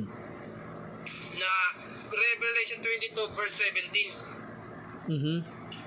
na 1.35 1.51
Revelation 2.05 2.79
22 2.81 3.37
verse 3.37 3.55
17. 3.55 4.11
mhm, 5.07 5.37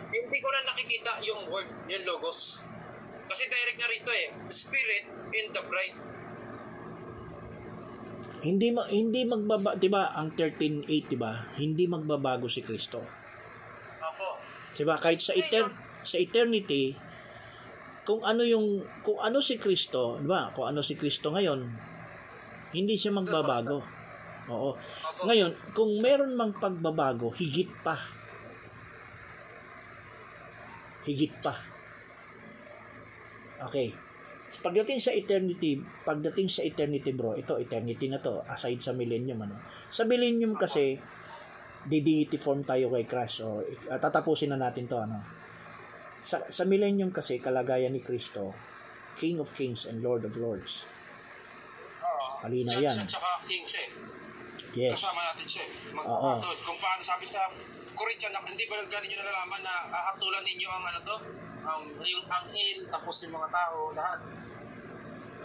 Hindi 0.09 0.38
ko 0.40 0.49
na 0.49 0.61
nakikita 0.73 1.12
yung 1.25 1.42
word, 1.53 1.68
yung 1.88 2.05
logos. 2.09 2.57
Kasi 3.29 3.44
direct 3.44 3.79
na 3.79 3.88
rito 3.92 4.11
eh, 4.11 4.27
Spirit 4.49 5.05
in 5.37 5.47
the 5.53 5.62
bride. 5.68 5.99
hindi 8.38 8.71
ma, 8.71 8.87
hindi 8.87 9.27
magbaba, 9.27 9.75
'di 9.75 9.88
ba? 9.90 10.14
Ang 10.14 10.35
13:8, 10.38 11.11
'di 11.11 11.18
ba? 11.18 11.51
Hindi 11.59 11.90
magbabago 11.90 12.47
si 12.47 12.62
Kristo. 12.62 13.03
Opo. 13.99 14.29
'Di 14.79 14.85
ba? 14.87 14.94
Kahit 14.94 15.18
sa 15.18 15.35
etern 15.35 15.75
sa 16.07 16.16
eternity 16.23 16.94
kung 18.07 18.23
ano 18.23 18.47
yung 18.47 18.87
kung 19.03 19.18
ano 19.18 19.42
si 19.42 19.59
Kristo, 19.59 20.23
'di 20.23 20.29
ba? 20.31 20.55
Kung 20.55 20.71
ano 20.71 20.81
si 20.87 20.94
Kristo 20.94 21.35
ngayon, 21.35 21.61
hindi 22.73 22.94
siya 22.94 23.11
magbabago. 23.11 23.83
Oo. 24.49 24.71
Ngayon, 25.29 25.77
kung 25.77 26.01
meron 26.01 26.33
mang 26.33 26.57
pagbabago, 26.57 27.29
higit 27.37 27.68
pa. 27.85 28.01
Higit 31.09 31.33
pa. 31.40 31.57
Okay. 33.64 33.88
Pagdating 34.61 35.01
sa 35.01 35.12
eternity, 35.12 35.81
pagdating 36.05 36.49
sa 36.49 36.61
eternity 36.64 37.16
bro, 37.16 37.33
ito 37.33 37.57
eternity 37.57 38.09
na 38.12 38.21
to, 38.21 38.44
aside 38.44 38.81
sa 38.81 38.92
millennium 38.92 39.40
ano. 39.40 39.57
Sa 39.88 40.05
millennium 40.05 40.53
kasi 40.57 41.01
di-deity 41.88 42.37
form 42.37 42.61
tayo 42.61 42.92
kay 42.92 43.09
Christ 43.09 43.40
o 43.40 43.64
uh, 43.64 43.99
tatapusin 44.01 44.53
na 44.53 44.61
natin 44.61 44.85
to 44.85 45.01
ano. 45.01 45.25
Sa, 46.21 46.44
sa 46.51 46.68
millennium 46.68 47.09
kasi 47.09 47.40
kalagayan 47.40 47.97
ni 47.97 48.05
Kristo, 48.05 48.53
King 49.16 49.40
of 49.40 49.55
Kings 49.57 49.88
and 49.88 50.05
Lord 50.05 50.29
of 50.29 50.37
Lords. 50.37 50.85
Malinaw 52.44 52.79
yan. 52.79 52.97
At 53.03 53.11
saka 53.11 53.42
king 53.49 53.64
siya 53.66 53.81
eh. 53.88 54.17
Yes. 54.76 55.00
Kasama 55.00 55.20
natin 55.33 55.46
siya 55.48 55.62
eh. 55.64 55.72
Magpapatol. 55.96 56.57
Kung 56.64 56.78
paano 56.81 57.02
sabi 57.04 57.24
sa 57.28 57.48
Corinthian, 57.96 58.33
na, 58.37 58.44
hindi 58.44 58.64
ba 58.68 58.78
galing 58.85 59.09
nyo 59.09 59.18
nalalaman 59.24 59.61
na 59.64 59.74
ahatulan 59.90 60.44
ninyo 60.44 60.68
ang 60.68 60.85
ano 60.85 60.98
to? 61.02 61.16
Ang, 61.68 61.83
yung 62.00 62.26
anghel, 62.28 62.78
tapos 62.88 63.14
yung 63.24 63.35
mga 63.35 63.48
tao, 63.50 63.76
lahat. 63.96 64.20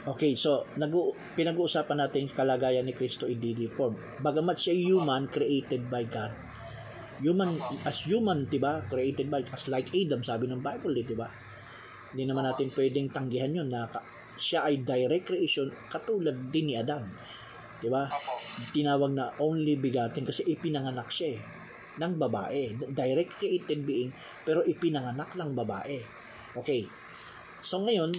Okay, 0.03 0.36
so 0.36 0.67
nag 0.75 0.91
pinag-uusapan 1.39 1.95
natin 1.95 2.27
yung 2.27 2.36
kalagayan 2.36 2.83
ni 2.83 2.91
Kristo 2.91 3.23
in 3.23 3.39
deity 3.39 3.71
form. 3.71 3.95
Bagamat 4.19 4.59
siya 4.59 4.75
human 4.75 5.31
created 5.31 5.88
by 5.88 6.03
God. 6.03 6.36
Human 7.23 7.55
as 7.88 8.03
human, 8.03 8.43
'di 8.51 8.59
ba? 8.59 8.83
Created 8.91 9.31
by 9.31 9.47
as 9.47 9.63
like 9.71 9.88
Adam 9.95 10.19
sabi 10.19 10.51
ng 10.51 10.59
Bible, 10.59 10.91
eh, 10.99 11.07
'di 11.07 11.15
ba? 11.15 11.31
Hindi 12.12 12.27
naman 12.27 12.43
natin 12.43 12.67
pwedeng 12.75 13.15
tanggihan 13.15 13.55
'yon 13.55 13.71
na 13.71 13.88
siya 14.36 14.67
ay 14.67 14.83
direct 14.83 15.31
creation 15.31 15.71
katulad 15.88 16.51
din 16.51 16.73
ni 16.73 16.75
Adam. 16.75 17.07
'Di 17.83 17.91
ba? 17.91 18.07
Tinawag 18.71 19.11
na 19.11 19.35
only 19.43 19.75
begotten 19.75 20.23
kasi 20.23 20.47
ipinanganak 20.47 21.11
siya 21.11 21.35
eh 21.35 21.41
ng 21.99 22.15
babae. 22.17 22.79
Direct 22.89 23.37
created 23.37 23.83
being 23.83 24.15
pero 24.47 24.63
ipinanganak 24.63 25.35
lang 25.35 25.51
babae. 25.51 25.99
Okay. 26.55 26.87
So 27.59 27.83
ngayon, 27.83 28.15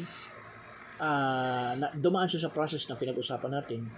ah 1.00 1.72
na, 1.74 1.90
dumaan 1.96 2.28
siya 2.28 2.46
sa 2.46 2.54
process 2.54 2.84
na 2.86 3.00
pinag-usapan 3.00 3.52
natin. 3.56 3.88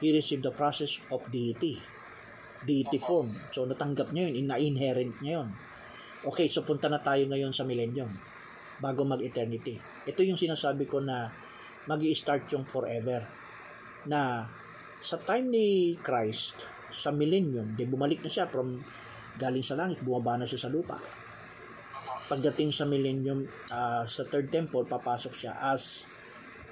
He 0.00 0.14
received 0.14 0.46
the 0.46 0.54
process 0.54 0.96
of 1.12 1.26
deity. 1.28 1.76
Deity 2.64 2.96
form. 3.02 3.34
So 3.52 3.66
natanggap 3.66 4.14
niya 4.14 4.30
yun, 4.30 4.46
na-inherent 4.48 5.18
niya 5.20 5.42
yun. 5.42 5.48
Okay, 6.20 6.48
so 6.52 6.60
punta 6.60 6.88
na 6.92 7.00
tayo 7.00 7.24
ngayon 7.28 7.52
sa 7.52 7.64
millennium 7.64 8.12
bago 8.80 9.04
mag-eternity. 9.04 9.76
Ito 10.08 10.20
yung 10.24 10.40
sinasabi 10.40 10.88
ko 10.88 11.00
na 11.00 11.32
mag 11.88 12.00
start 12.12 12.48
yung 12.52 12.64
forever. 12.68 13.24
Na 14.08 14.48
sa 15.00 15.16
time 15.16 15.48
ni 15.48 15.66
Christ, 15.96 16.68
sa 16.92 17.08
millennium, 17.08 17.72
di 17.72 17.88
bumalik 17.88 18.20
na 18.20 18.28
siya 18.28 18.44
from 18.46 18.84
galing 19.40 19.64
sa 19.64 19.78
langit, 19.80 20.04
bumaba 20.04 20.36
na 20.36 20.44
siya 20.44 20.68
sa 20.68 20.72
lupa. 20.72 21.00
Pagdating 22.28 22.70
sa 22.70 22.84
millennium, 22.84 23.48
ah, 23.72 24.04
sa 24.04 24.28
third 24.28 24.52
temple, 24.52 24.84
papasok 24.84 25.32
siya 25.32 25.52
as 25.56 26.04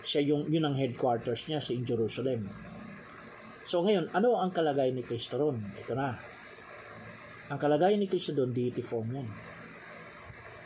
siya 0.05 0.23
yung 0.23 0.47
yun 0.47 0.63
ang 0.63 0.79
headquarters 0.79 1.51
niya 1.51 1.59
sa 1.59 1.75
in 1.75 1.83
Jerusalem. 1.83 2.47
So 3.67 3.83
ngayon, 3.83 4.13
ano 4.15 4.39
ang 4.39 4.55
kalagayan 4.55 4.97
ni 4.97 5.05
Kristo 5.05 5.37
ron? 5.37 5.61
Ito 5.77 5.93
na. 5.93 6.17
Ang 7.49 7.59
kalagayan 7.59 8.01
ni 8.01 8.09
Kristo 8.09 8.37
doon, 8.37 8.53
deity 8.53 8.85
form 8.85 9.09
yan. 9.13 9.29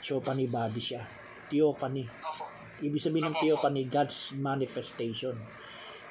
Theophany 0.03 0.51
body 0.51 0.83
siya. 0.83 1.03
Theophany. 1.47 2.07
Ibig 2.83 3.03
sabihin 3.03 3.31
ng 3.31 3.39
theophany, 3.39 3.87
God's 3.87 4.35
manifestation. 4.35 5.39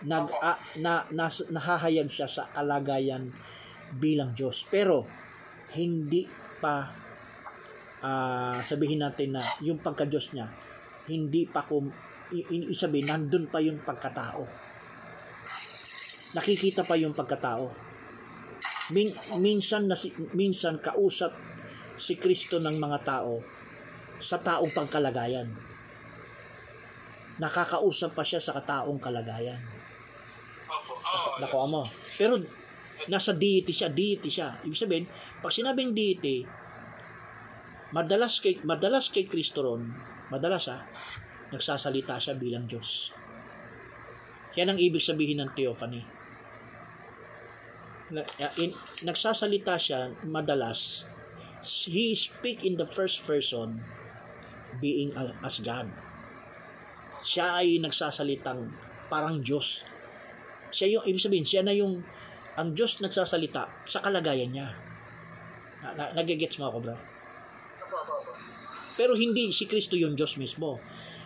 Nag, 0.02 0.34
a, 0.42 0.58
na, 0.82 1.06
nas, 1.14 1.46
nahahayag 1.46 2.10
siya 2.10 2.26
sa 2.26 2.50
kalagayan 2.50 3.30
bilang 4.02 4.34
Diyos. 4.34 4.66
Pero, 4.66 5.06
hindi 5.78 6.26
pa 6.58 6.90
ah, 8.02 8.58
sabihin 8.66 9.06
natin 9.06 9.38
na 9.38 9.42
yung 9.62 9.78
pagka-Diyos 9.78 10.34
niya, 10.34 10.50
hindi 11.06 11.46
pa 11.46 11.62
kum, 11.62 11.86
i- 12.34 12.48
i- 12.50 12.70
isabihin, 12.74 13.14
nandun 13.14 13.46
pa 13.46 13.62
yung 13.62 13.82
pagkatao. 13.86 14.42
Nakikita 16.34 16.82
pa 16.82 16.98
yung 16.98 17.14
pagkatao. 17.14 17.70
Min, 18.90 19.14
minsan, 19.38 19.86
na, 19.86 19.96
minsan 20.34 20.82
kausap 20.82 21.38
si 21.94 22.18
Kristo 22.18 22.58
ng 22.58 22.82
mga 22.82 23.00
tao 23.06 23.38
sa 24.18 24.42
taong 24.42 24.74
pangkalagayan 24.74 25.72
nakakausap 27.42 28.14
pa 28.14 28.22
siya 28.22 28.38
sa 28.38 28.54
kataong 28.54 29.02
kalagayan. 29.02 29.58
Nakuha 31.42 31.66
mo. 31.66 31.90
Pero 32.16 32.38
nasa 33.10 33.34
deity 33.34 33.74
siya, 33.74 33.90
deity 33.90 34.30
siya. 34.30 34.62
Ibig 34.62 34.78
sabihin, 34.78 35.06
pag 35.42 35.50
sinabing 35.50 35.98
deity, 35.98 36.46
madalas 37.92 38.38
kay 38.38 38.62
madalas 38.62 39.10
kay 39.10 39.26
Kristo 39.26 39.66
ron, 39.66 39.90
madalas 40.30 40.70
ha, 40.70 40.86
nagsasalita 41.50 42.22
siya 42.22 42.38
bilang 42.38 42.70
Diyos. 42.70 43.10
Yan 44.56 44.72
ang 44.72 44.80
ibig 44.80 45.02
sabihin 45.02 45.42
ng 45.42 45.52
theophany. 45.58 46.04
Nagsasalita 49.08 49.80
siya 49.80 50.12
madalas 50.28 51.08
he 51.64 52.12
speak 52.12 52.66
in 52.68 52.76
the 52.76 52.90
first 52.90 53.24
person 53.24 53.80
being 54.84 55.16
as 55.46 55.64
God. 55.64 55.88
Siya 57.22 57.64
ay 57.64 57.80
nagsasalitang 57.80 58.74
parang 59.08 59.40
Diyos. 59.40 59.86
Siya 60.72 60.88
yung, 60.98 61.04
ibig 61.06 61.22
sabihin, 61.22 61.46
siya 61.46 61.62
na 61.62 61.76
yung, 61.76 62.02
ang 62.56 62.76
Diyos 62.76 63.00
nagsasalita 63.00 63.68
sa 63.88 64.00
kalagayan 64.00 64.52
niya. 64.52 64.76
Na, 65.84 65.90
na, 65.96 66.04
nagigets 66.16 66.60
mo 66.60 66.72
ako, 66.72 66.78
bro? 66.84 66.98
Pero 69.00 69.16
hindi 69.16 69.50
si 69.56 69.66
Kristo 69.66 69.96
yung 69.96 70.14
Diyos 70.14 70.36
mismo, 70.36 70.78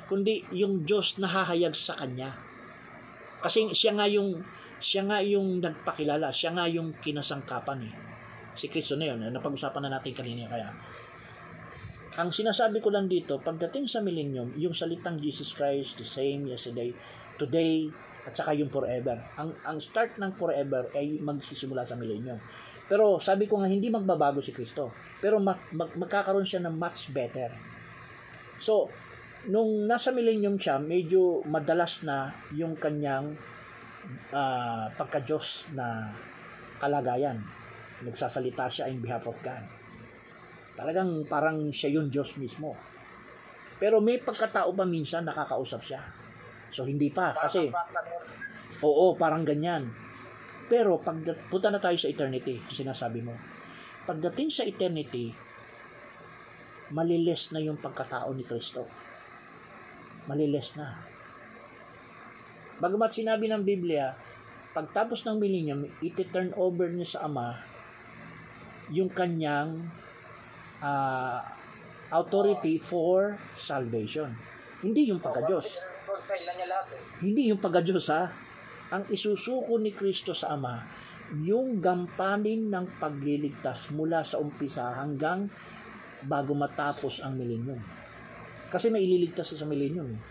kundi 0.05 0.45
yung 0.53 0.85
Diyos 0.85 1.17
na 1.17 1.27
hahayag 1.27 1.73
sa 1.73 1.97
kanya. 1.97 2.37
Kasi 3.41 3.73
siya 3.73 3.97
nga 3.97 4.05
yung 4.05 4.41
siya 4.79 5.07
nga 5.07 5.19
yung 5.23 5.63
nagpakilala, 5.63 6.29
siya 6.29 6.53
nga 6.53 6.69
yung 6.69 6.93
kinasangkapan 7.01 7.79
eh. 7.89 7.95
Si 8.55 8.71
Kristo 8.71 8.95
na 8.95 9.11
yun, 9.11 9.23
napag-usapan 9.33 9.87
na 9.87 9.99
natin 9.99 10.13
kanina 10.15 10.47
kaya. 10.47 10.71
Ang 12.15 12.31
sinasabi 12.31 12.79
ko 12.79 12.95
lang 12.95 13.11
dito, 13.11 13.43
pagdating 13.43 13.91
sa 13.91 13.99
millennium, 13.99 14.55
yung 14.55 14.71
salitang 14.71 15.19
Jesus 15.19 15.51
Christ, 15.51 15.99
the 15.99 16.07
same 16.07 16.47
yesterday, 16.47 16.95
today, 17.35 17.91
at 18.25 18.33
saka 18.33 18.57
yung 18.57 18.73
forever. 18.73 19.21
Ang 19.37 19.53
ang 19.61 19.77
start 19.77 20.17
ng 20.17 20.33
forever 20.33 20.89
ay 20.97 21.21
magsisimula 21.21 21.85
sa 21.85 21.93
millennium. 21.93 22.41
Pero 22.85 23.17
sabi 23.21 23.45
ko 23.49 23.61
nga 23.61 23.69
hindi 23.69 23.89
magbabago 23.89 24.41
si 24.41 24.53
Kristo. 24.53 24.93
Pero 25.21 25.41
mag, 25.41 25.57
mag- 25.73 25.93
magkakaroon 25.93 26.45
siya 26.45 26.61
ng 26.65 26.75
much 26.77 27.09
better. 27.13 27.49
So, 28.61 28.89
nung 29.49 29.89
nasa 29.89 30.13
millennium 30.13 30.57
siya, 30.57 30.77
medyo 30.77 31.41
madalas 31.49 32.05
na 32.05 32.33
yung 32.53 32.77
kanyang 32.77 33.33
ah, 34.33 34.89
pagka-Diyos 34.93 35.73
na 35.73 36.13
kalagayan. 36.77 37.41
Nagsasalita 38.05 38.69
siya 38.69 38.89
in 38.89 39.01
behalf 39.01 39.25
of 39.25 39.37
God. 39.41 39.65
Talagang 40.77 41.25
parang 41.25 41.71
siya 41.71 41.97
yung 41.97 42.11
Diyos 42.11 42.37
mismo. 42.37 42.75
Pero 43.81 43.99
may 43.99 44.21
pagkatao 44.21 44.71
ba 44.75 44.85
minsan 44.85 45.25
nakakausap 45.25 45.81
siya? 45.81 46.24
So, 46.69 46.85
hindi 46.85 47.09
pa. 47.09 47.35
Kasi, 47.35 47.69
Oo, 48.83 49.15
parang 49.15 49.47
ganyan. 49.47 49.87
Pero 50.67 50.99
pag 50.99 51.15
punta 51.47 51.71
na 51.71 51.79
tayo 51.79 51.95
sa 51.95 52.11
eternity, 52.11 52.59
sinasabi 52.67 53.23
mo. 53.23 53.37
Pagdating 54.03 54.49
sa 54.51 54.67
eternity, 54.67 55.31
maliles 56.91 57.53
na 57.53 57.63
yung 57.63 57.79
pagkatao 57.79 58.33
ni 58.35 58.43
Kristo. 58.43 58.89
Maliles 60.27 60.75
na. 60.75 61.05
Bagamat 62.81 63.15
sinabi 63.15 63.47
ng 63.47 63.63
Biblia, 63.63 64.11
pagtapos 64.75 65.23
ng 65.23 65.39
millennium, 65.39 65.87
iti-turn 66.03 66.51
over 66.59 66.91
niya 66.91 67.15
sa 67.15 67.29
Ama 67.29 67.55
yung 68.93 69.09
kanyang 69.09 69.89
ah, 70.83 71.41
authority 72.13 72.77
for 72.77 73.33
salvation. 73.57 74.29
Hindi 74.85 75.09
yung 75.09 75.17
pagka-Diyos. 75.17 75.94
Na 76.25 76.53
niya 76.57 76.67
lahat 76.67 76.87
eh. 76.97 77.01
Hindi 77.21 77.53
yung 77.53 77.61
pagka-Diyos 77.61 78.07
ha. 78.11 78.29
Ang 78.93 79.09
isusuko 79.09 79.81
ni 79.81 79.93
Kristo 79.93 80.33
sa 80.37 80.53
Ama, 80.53 80.77
yung 81.41 81.81
gampanin 81.81 82.69
ng 82.69 83.01
pagliligtas 83.01 83.89
mula 83.89 84.21
sa 84.21 84.37
umpisa 84.37 84.93
hanggang 84.93 85.49
bago 86.25 86.53
matapos 86.53 87.21
ang 87.25 87.33
millennium. 87.33 87.81
Kasi 88.69 88.93
may 88.93 89.01
ililigtas 89.05 89.53
sa 89.53 89.65
millennium. 89.65 90.13
eh. 90.13 90.21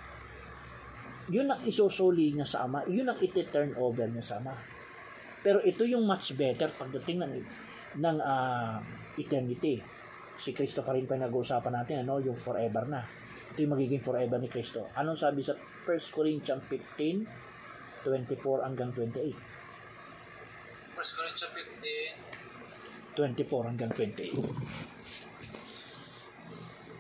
Yun 1.33 1.49
ang 1.49 1.61
isusuli 1.65 2.37
niya 2.37 2.45
sa 2.45 2.69
Ama. 2.69 2.85
Yun 2.87 3.09
ang 3.09 3.19
iti-turn 3.23 3.73
over 3.81 4.07
niya 4.07 4.23
sa 4.23 4.35
Ama. 4.43 4.55
Pero 5.41 5.61
ito 5.65 5.85
yung 5.85 6.05
much 6.05 6.37
better 6.37 6.69
pagdating 6.73 7.25
ng, 7.25 7.33
ng 8.01 8.17
ah, 8.21 8.81
eternity. 9.17 9.81
Si 10.35 10.51
Kristo 10.51 10.83
pa 10.83 10.93
rin 10.93 11.07
pa 11.07 11.15
nag-uusapan 11.15 11.73
natin, 11.73 12.03
ano, 12.03 12.19
yung 12.19 12.37
forever 12.37 12.85
na. 12.91 13.07
Ito 13.55 13.63
yung 13.63 13.79
magiging 13.79 14.03
forever 14.03 14.39
ni 14.43 14.51
Kristo. 14.51 14.91
Anong 14.99 15.15
sabi 15.15 15.39
sa 15.47 15.55
1 15.55 16.11
Corinthians 16.11 16.63
15, 16.67 17.23
24 18.03 18.67
hanggang 18.67 18.91
28? 18.91 19.15
1 19.15 19.31
Corinthians 20.95 21.55
15. 22.19 22.35
24 23.15 23.71
hanggang 23.71 23.91
28. 23.95 24.35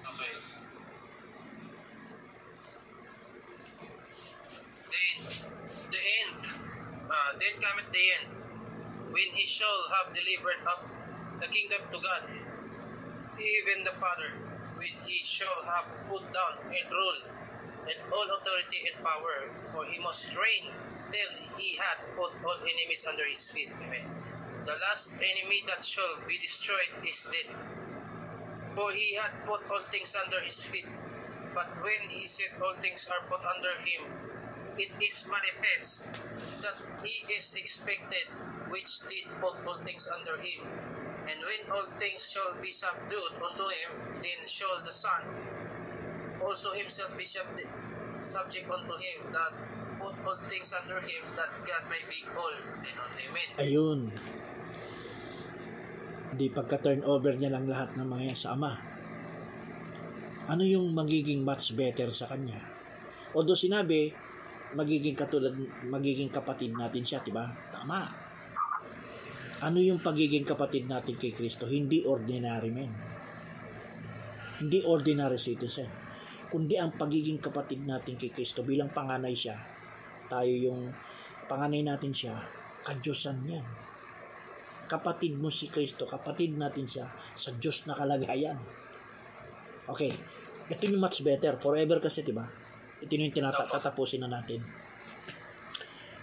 Okay. 0.06 0.34
Then, 4.94 5.16
the 5.90 6.02
end. 6.22 6.38
Uh, 7.10 7.30
then 7.34 7.54
cometh 7.58 7.90
the 7.90 8.04
end, 8.14 8.30
when 9.10 9.28
he 9.34 9.44
shall 9.50 9.90
have 9.90 10.14
delivered 10.14 10.62
up 10.70 10.86
the 11.42 11.50
kingdom 11.50 11.82
to 11.90 11.98
God, 11.98 12.22
even 13.38 13.84
the 13.84 13.96
Father, 13.98 14.30
which 14.76 14.94
he 15.06 15.22
shall 15.24 15.60
have 15.74 15.86
put 16.08 16.22
down 16.30 16.54
and 16.66 16.86
rule, 16.90 17.20
and 17.84 17.98
all 18.12 18.28
authority 18.38 18.80
and 18.88 19.04
power, 19.04 19.50
for 19.72 19.84
he 19.84 19.98
must 20.00 20.24
reign 20.32 20.72
till 21.10 21.32
he 21.58 21.76
had 21.76 22.00
put 22.16 22.32
all 22.42 22.58
enemies 22.62 23.04
under 23.08 23.24
his 23.26 23.46
feet. 23.52 23.70
Amen. 23.78 24.06
The 24.64 24.76
last 24.88 25.12
enemy 25.12 25.60
that 25.68 25.84
shall 25.84 26.24
be 26.26 26.38
destroyed 26.40 27.04
is 27.04 27.20
death. 27.28 27.52
For 28.74 28.90
he 28.92 29.14
had 29.14 29.44
put 29.44 29.62
all 29.70 29.84
things 29.92 30.14
under 30.16 30.40
his 30.40 30.58
feet. 30.72 30.88
But 31.52 31.70
when 31.78 32.08
he 32.08 32.26
said 32.26 32.58
all 32.58 32.74
things 32.80 33.06
are 33.06 33.28
put 33.28 33.44
under 33.44 33.78
him, 33.78 34.10
it 34.76 34.90
is 34.98 35.22
manifest 35.30 36.02
that 36.62 36.80
he 37.04 37.22
is 37.30 37.52
expected 37.54 38.26
which 38.66 38.90
did 39.06 39.30
put 39.38 39.54
all 39.62 39.78
things 39.84 40.08
under 40.10 40.40
him. 40.40 40.93
And 41.24 41.38
when 41.40 41.62
all 41.72 41.88
things 41.96 42.20
shall 42.28 42.52
be 42.60 42.68
subdued 42.68 43.34
unto 43.40 43.64
him, 43.64 43.90
then 44.20 44.40
shall 44.44 44.84
the 44.84 44.92
Son 44.92 45.24
also 46.44 46.76
himself 46.76 47.16
be 47.16 47.24
sub- 47.24 47.56
subject 48.28 48.68
unto 48.68 48.94
him 49.00 49.32
that 49.32 49.52
put 49.96 50.14
all 50.20 50.40
things 50.48 50.68
under 50.76 51.00
him, 51.00 51.22
that 51.38 51.50
God 51.64 51.84
may 51.88 52.02
be 52.04 52.18
all 52.28 52.56
and 52.76 52.96
all. 53.00 53.12
Amen. 53.14 53.48
Ayun. 53.56 54.00
Hindi 56.34 56.46
pagka-turn 56.50 57.00
over 57.06 57.32
niya 57.38 57.54
lang 57.54 57.70
lahat 57.70 57.94
ng 57.94 58.04
mga 58.04 58.22
yan 58.34 58.38
sa 58.38 58.58
Ama. 58.58 58.72
Ano 60.44 60.60
yung 60.66 60.92
magiging 60.92 61.40
much 61.40 61.72
better 61.72 62.12
sa 62.12 62.28
kanya? 62.28 62.60
Although 63.32 63.56
sinabi, 63.56 64.12
magiging 64.76 65.16
katulad, 65.16 65.54
magiging 65.88 66.28
kapatid 66.28 66.74
natin 66.74 67.06
siya, 67.06 67.22
di 67.24 67.32
ba? 67.32 67.48
Tama. 67.70 68.23
Ano 69.64 69.80
yung 69.80 69.96
pagiging 69.96 70.44
kapatid 70.44 70.84
natin 70.84 71.16
kay 71.16 71.32
Kristo? 71.32 71.64
Hindi 71.64 72.04
ordinary 72.04 72.68
men. 72.68 72.92
Hindi 74.60 74.84
ordinary 74.84 75.40
citizen. 75.40 75.88
Kundi 76.52 76.76
ang 76.76 76.92
pagiging 76.92 77.40
kapatid 77.40 77.80
natin 77.88 78.20
kay 78.20 78.28
Kristo 78.28 78.60
bilang 78.60 78.92
panganay 78.92 79.32
siya. 79.32 79.56
Tayo 80.28 80.52
yung 80.52 80.92
panganay 81.48 81.80
natin 81.80 82.12
siya, 82.12 82.44
kadyosan 82.84 83.40
yan. 83.48 83.64
Kapatid 84.84 85.40
mo 85.40 85.48
si 85.48 85.72
Kristo, 85.72 86.04
kapatid 86.04 86.60
natin 86.60 86.84
siya 86.84 87.08
sa 87.32 87.48
Diyos 87.56 87.88
na 87.88 87.96
kalagayan. 87.96 88.60
Okay, 89.88 90.12
ito 90.68 90.82
yung 90.84 91.00
much 91.00 91.24
better. 91.24 91.56
Forever 91.56 92.04
kasi, 92.04 92.20
di 92.20 92.36
ba? 92.36 92.44
Ito 93.00 93.16
yung 93.16 93.32
tinata- 93.32 93.72
tatapusin 93.72 94.28
na 94.28 94.28
natin. 94.28 94.60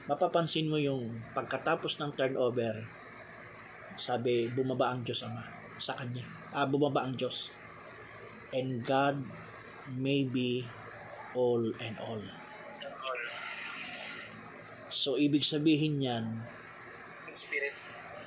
Mapapansin 0.06 0.70
mo 0.70 0.78
yung 0.78 1.26
pagkatapos 1.34 1.98
ng 1.98 2.14
turnover, 2.14 3.01
sabi, 4.02 4.50
bumaba 4.50 4.90
ang 4.90 5.06
Diyos 5.06 5.22
Ama 5.22 5.46
sa 5.78 5.94
Kanya. 5.94 6.26
Ah, 6.50 6.66
bumaba 6.66 7.06
ang 7.06 7.14
Diyos. 7.14 7.54
And 8.50 8.82
God 8.82 9.22
may 9.94 10.26
be 10.26 10.66
all 11.38 11.70
and 11.78 11.96
all. 12.02 12.22
So, 14.92 15.16
ibig 15.16 15.46
sabihin 15.46 16.04
yan, 16.04 16.26
spirit. 17.32 17.74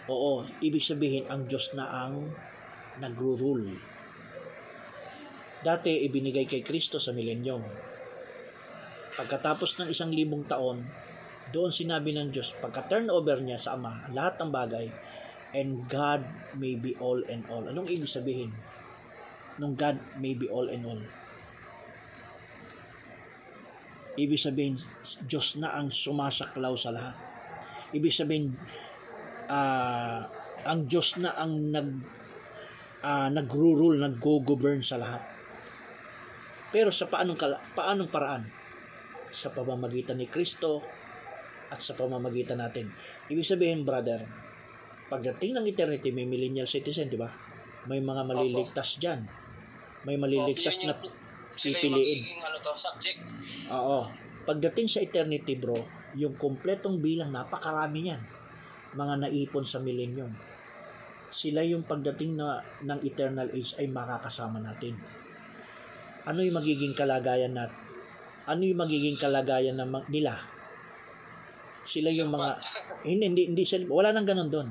Oo, 0.09 0.49
ibig 0.64 0.81
sabihin 0.81 1.29
ang 1.29 1.45
Diyos 1.45 1.77
na 1.77 1.87
ang 1.91 2.33
nagro-rule. 3.03 3.77
Dati 5.64 6.05
ibinigay 6.05 6.45
kay 6.45 6.61
Kristo 6.64 7.01
sa 7.01 7.12
millennium. 7.12 7.64
Pagkatapos 9.14 9.81
ng 9.81 9.89
isang 9.89 10.12
libong 10.12 10.45
taon, 10.45 10.85
doon 11.55 11.70
sinabi 11.70 12.12
ng 12.12 12.35
Diyos, 12.35 12.53
pagka-turnover 12.59 13.41
niya 13.41 13.61
sa 13.61 13.77
Ama, 13.79 14.11
lahat 14.11 14.41
ng 14.41 14.51
bagay, 14.51 14.87
and 15.55 15.86
God 15.86 16.26
may 16.59 16.74
be 16.74 16.98
all 16.98 17.22
and 17.30 17.46
all. 17.46 17.62
Anong 17.70 17.86
ibig 17.86 18.11
sabihin? 18.11 18.50
Nung 19.62 19.78
God 19.78 20.02
may 20.18 20.34
be 20.34 20.50
all 20.50 20.66
and 20.66 20.82
all. 20.82 21.02
Ibig 24.14 24.38
sabihin, 24.38 24.78
Diyos 25.26 25.59
na 25.59 25.74
ang 25.74 25.90
sumasaklaw 25.94 26.74
sa 26.74 26.90
lahat. 26.90 27.16
Ibig 27.94 28.14
sabihin, 28.14 28.55
ah, 29.46 30.26
ang 30.66 30.90
Diyos 30.90 31.18
na 31.22 31.34
ang 31.38 31.70
nag 31.70 31.88
ah, 33.07 33.30
nagro-rule, 33.30 34.02
nag-go-govern 34.02 34.82
sa 34.82 34.98
lahat. 34.98 35.22
Pero 36.74 36.90
sa 36.90 37.07
paanong 37.07 37.38
kala, 37.38 37.62
paanong 37.78 38.11
paraan? 38.11 38.44
Sa 39.30 39.50
pamamagitan 39.50 40.18
ni 40.18 40.26
Kristo 40.26 40.82
at 41.70 41.82
sa 41.82 41.94
pamamagitan 41.94 42.59
natin. 42.59 42.90
Ibig 43.30 43.46
sabihin, 43.46 43.86
brother, 43.86 44.43
pagdating 45.14 45.54
ng 45.54 45.66
eternity, 45.70 46.10
may 46.10 46.26
millennial 46.26 46.66
citizen, 46.66 47.06
di 47.06 47.14
ba? 47.14 47.30
May 47.86 48.02
mga 48.02 48.26
maliligtas 48.26 48.98
dyan. 48.98 49.22
May 50.02 50.18
maliligtas 50.18 50.82
Yun 50.82 50.90
na 50.90 50.94
pipiliin. 51.54 52.42
ano 52.42 52.58
to, 52.58 52.74
subject. 52.74 53.22
Oo. 53.70 54.10
Pagdating 54.42 54.90
sa 54.90 54.98
eternity, 54.98 55.54
bro, 55.54 55.78
yung 56.18 56.34
kompletong 56.34 56.98
bilang, 56.98 57.30
napakarami 57.30 58.10
yan. 58.10 58.18
Mga 58.98 59.14
naipon 59.22 59.62
sa 59.62 59.78
millennium. 59.78 60.34
Sila 61.30 61.62
yung 61.62 61.86
pagdating 61.86 62.34
na 62.34 62.58
ng 62.82 63.00
eternal 63.06 63.46
age 63.54 63.78
ay 63.78 63.86
makakasama 63.86 64.58
natin. 64.58 64.98
Ano 66.26 66.42
yung 66.42 66.58
magiging 66.58 66.94
kalagayan 66.98 67.54
nat? 67.54 67.70
Ano 68.50 68.66
yung 68.66 68.82
magiging 68.82 69.14
kalagayan 69.14 69.78
ng 69.78 70.10
nila? 70.10 70.42
Sila 71.86 72.10
yung 72.10 72.34
mga 72.34 72.58
hindi 73.08 73.24
hindi, 73.30 73.42
hindi 73.54 73.62
sila, 73.62 73.86
wala 73.86 74.10
nang 74.10 74.26
ganun 74.26 74.50
doon. 74.50 74.68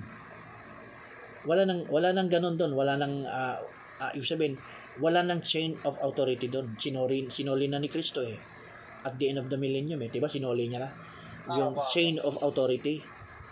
Wala 1.43 1.67
nang 1.67 1.83
wala 1.91 2.15
nang 2.15 2.31
ganun 2.31 2.55
doon, 2.55 2.71
wala 2.71 2.95
nang 2.95 3.27
ah 3.27 3.59
ah, 3.99 4.11
ibig 4.15 4.27
sabihin, 4.27 4.55
wala 4.99 5.23
nang 5.23 5.43
chain 5.43 5.75
of 5.83 5.99
authority 5.99 6.47
doon. 6.47 6.75
Sinori 6.79 7.27
sinoli 7.27 7.67
na 7.67 7.79
ni 7.83 7.91
Kristo 7.91 8.23
eh 8.23 8.37
at 9.03 9.19
the 9.19 9.35
end 9.35 9.39
of 9.43 9.51
the 9.51 9.59
millennium 9.59 9.99
eh, 9.99 10.09
'di 10.09 10.23
ba? 10.23 10.31
Sinuli 10.31 10.71
niya 10.71 10.79
na 10.83 10.89
yung 11.51 11.75
Tama. 11.75 11.87
chain 11.91 12.15
of 12.23 12.39
authority. 12.39 13.03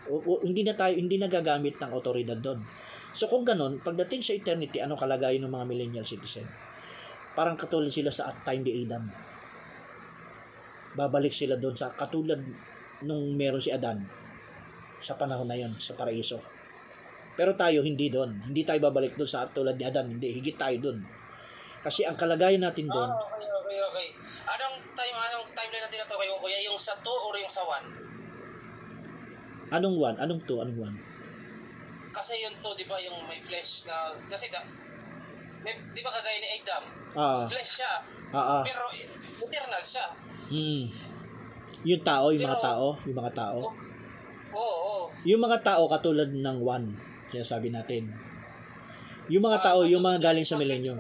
O, 0.08 0.18
o- 0.18 0.42
hindi 0.42 0.64
na 0.64 0.74
tayo 0.74 0.96
hindi 0.96 1.20
nagagamit 1.20 1.76
ng 1.78 1.92
otoridad 1.92 2.40
doon. 2.40 2.64
So 3.12 3.28
kung 3.28 3.44
ganun, 3.44 3.84
pagdating 3.84 4.24
sa 4.24 4.32
eternity, 4.32 4.80
ano 4.80 4.96
kalagayan 4.96 5.44
ng 5.44 5.52
mga 5.52 5.66
millennial 5.68 6.08
citizen? 6.08 6.48
Parang 7.36 7.60
katulad 7.60 7.92
sila 7.92 8.08
sa 8.12 8.32
at 8.32 8.40
time 8.48 8.64
ni 8.64 8.88
Adam. 8.88 9.04
Babalik 10.96 11.36
sila 11.36 11.60
doon 11.60 11.76
sa 11.76 11.92
katulad 11.92 12.40
nung 13.04 13.36
meron 13.36 13.60
si 13.60 13.72
Adan 13.72 14.04
sa 15.04 15.16
panahon 15.16 15.48
na 15.48 15.60
yon 15.60 15.76
sa 15.80 15.96
paraiso. 15.96 16.40
Pero 17.34 17.56
tayo 17.56 17.80
hindi 17.82 18.08
doon. 18.08 18.44
Hindi 18.44 18.62
tayo 18.62 18.80
babalik 18.82 19.16
doon 19.16 19.28
sa 19.28 19.48
tulad 19.48 19.76
ni 19.76 19.84
Adan. 19.84 20.08
Hindi, 20.12 20.32
higit 20.32 20.56
tayo 20.56 20.76
doon. 20.80 21.00
Kasi 21.82 22.06
ang 22.06 22.14
kalagayan 22.14 22.62
natin 22.62 22.86
doon, 22.86 23.10
Ah, 23.10 23.18
okay, 23.26 23.50
okay, 23.50 23.78
okay. 23.82 24.08
Anong 24.46 24.78
time, 24.94 25.16
anong 25.18 25.48
timeline 25.52 25.84
natin 25.84 25.98
na 25.98 26.08
to 26.08 26.16
kayo, 26.16 26.38
kuya? 26.38 26.60
Yung 26.62 26.78
sa 26.78 26.94
2 27.00 27.10
or 27.10 27.34
yung 27.36 27.50
sa 27.50 27.64
1? 27.66 28.12
anong 29.72 29.96
one? 29.98 30.18
Anong 30.20 30.42
two? 30.44 30.60
Anong 30.60 30.78
one? 30.78 30.96
Kasi 32.12 32.44
yung 32.44 32.60
2, 32.60 32.76
di 32.76 32.86
ba, 32.86 33.00
yung 33.00 33.24
may 33.24 33.40
flesh 33.40 33.88
na, 33.88 34.12
kasi 34.28 34.52
da, 34.52 34.60
may, 35.64 35.72
di 35.90 36.02
ba 36.04 36.12
kagaya 36.12 36.38
ni 36.38 36.50
Adam, 36.60 36.84
Ah, 37.12 37.48
flesh 37.48 37.80
siya, 37.80 38.04
ah, 38.30 38.60
ah. 38.60 38.64
pero 38.68 38.84
eternal 39.40 39.80
siya. 39.82 40.06
Hmm. 40.52 40.92
Yung 41.82 42.04
tao, 42.04 42.36
yung 42.36 42.44
mga 42.44 42.60
Pero- 42.60 42.68
tao, 42.68 42.86
yung 43.08 43.18
mga 43.18 43.34
tao. 43.34 43.60
Oo, 44.52 44.76
oo. 44.84 45.04
Yung 45.24 45.40
mga 45.40 45.64
tao 45.64 45.88
katulad 45.88 46.28
ng 46.28 46.58
one, 46.60 46.92
sinasabi 47.32 47.72
natin. 47.72 48.12
Yung 49.32 49.48
mga 49.48 49.64
tao, 49.64 49.88
yung 49.88 50.04
mga 50.04 50.20
galing 50.20 50.44
sa 50.44 50.60
millennium. 50.60 51.00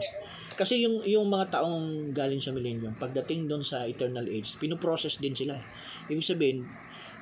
Kasi 0.55 0.83
yung 0.83 1.03
yung 1.03 1.27
mga 1.27 1.59
taong 1.59 2.11
galing 2.15 2.39
sa 2.39 2.55
millennium, 2.55 2.95
pagdating 2.95 3.47
doon 3.47 3.63
sa 3.63 3.83
eternal 3.87 4.23
age, 4.27 4.55
pinoprocess 4.55 5.19
din 5.19 5.35
sila. 5.35 5.59
eh. 5.59 5.65
Ibig 6.11 6.23
sabihin, 6.23 6.63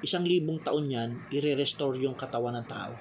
isang 0.05 0.25
libong 0.25 0.61
taon 0.61 0.89
yan, 0.89 1.23
ire-restore 1.33 1.97
yung 1.97 2.13
katawan 2.13 2.57
ng 2.61 2.67
tao. 2.69 2.93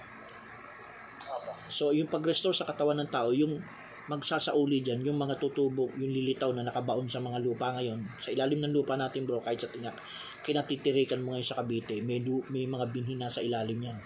So, 1.68 1.92
yung 1.92 2.08
pag-restore 2.08 2.56
sa 2.56 2.64
katawan 2.64 2.96
ng 3.04 3.10
tao, 3.12 3.28
yung 3.34 3.60
magsasauli 4.08 4.80
dyan, 4.80 5.04
yung 5.04 5.20
mga 5.20 5.36
tutubo, 5.36 5.92
yung 6.00 6.08
lilitaw 6.08 6.48
na 6.56 6.64
nakabaon 6.64 7.04
sa 7.12 7.20
mga 7.20 7.44
lupa 7.44 7.76
ngayon, 7.76 8.00
sa 8.16 8.32
ilalim 8.32 8.64
ng 8.64 8.72
lupa 8.72 8.96
natin 8.96 9.28
bro, 9.28 9.44
kahit 9.44 9.60
sa 9.60 9.68
tinak, 9.68 10.00
kinatitirikan 10.40 11.20
mo 11.20 11.36
ngayon 11.36 11.44
sa 11.44 11.60
Cavite, 11.60 12.00
may, 12.00 12.24
may 12.48 12.64
mga 12.64 12.88
binhi 12.88 13.20
na 13.20 13.28
sa 13.28 13.44
ilalim 13.44 13.84
yan 13.84 14.00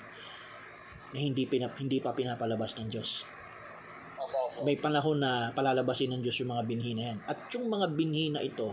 na 1.12 1.18
hindi, 1.20 1.44
pinap, 1.44 1.76
hindi 1.76 2.00
pa 2.00 2.16
pinapalabas 2.16 2.76
ng 2.80 2.88
Diyos. 2.88 3.28
May 4.64 4.80
panahon 4.80 5.20
na 5.20 5.52
palalabasin 5.52 6.12
ng 6.16 6.22
Diyos 6.24 6.40
yung 6.40 6.52
mga 6.56 6.64
binhi 6.64 6.92
na 6.96 7.04
yan. 7.12 7.18
At 7.28 7.38
yung 7.52 7.68
mga 7.68 7.86
binhi 7.92 8.32
na 8.32 8.40
ito, 8.40 8.72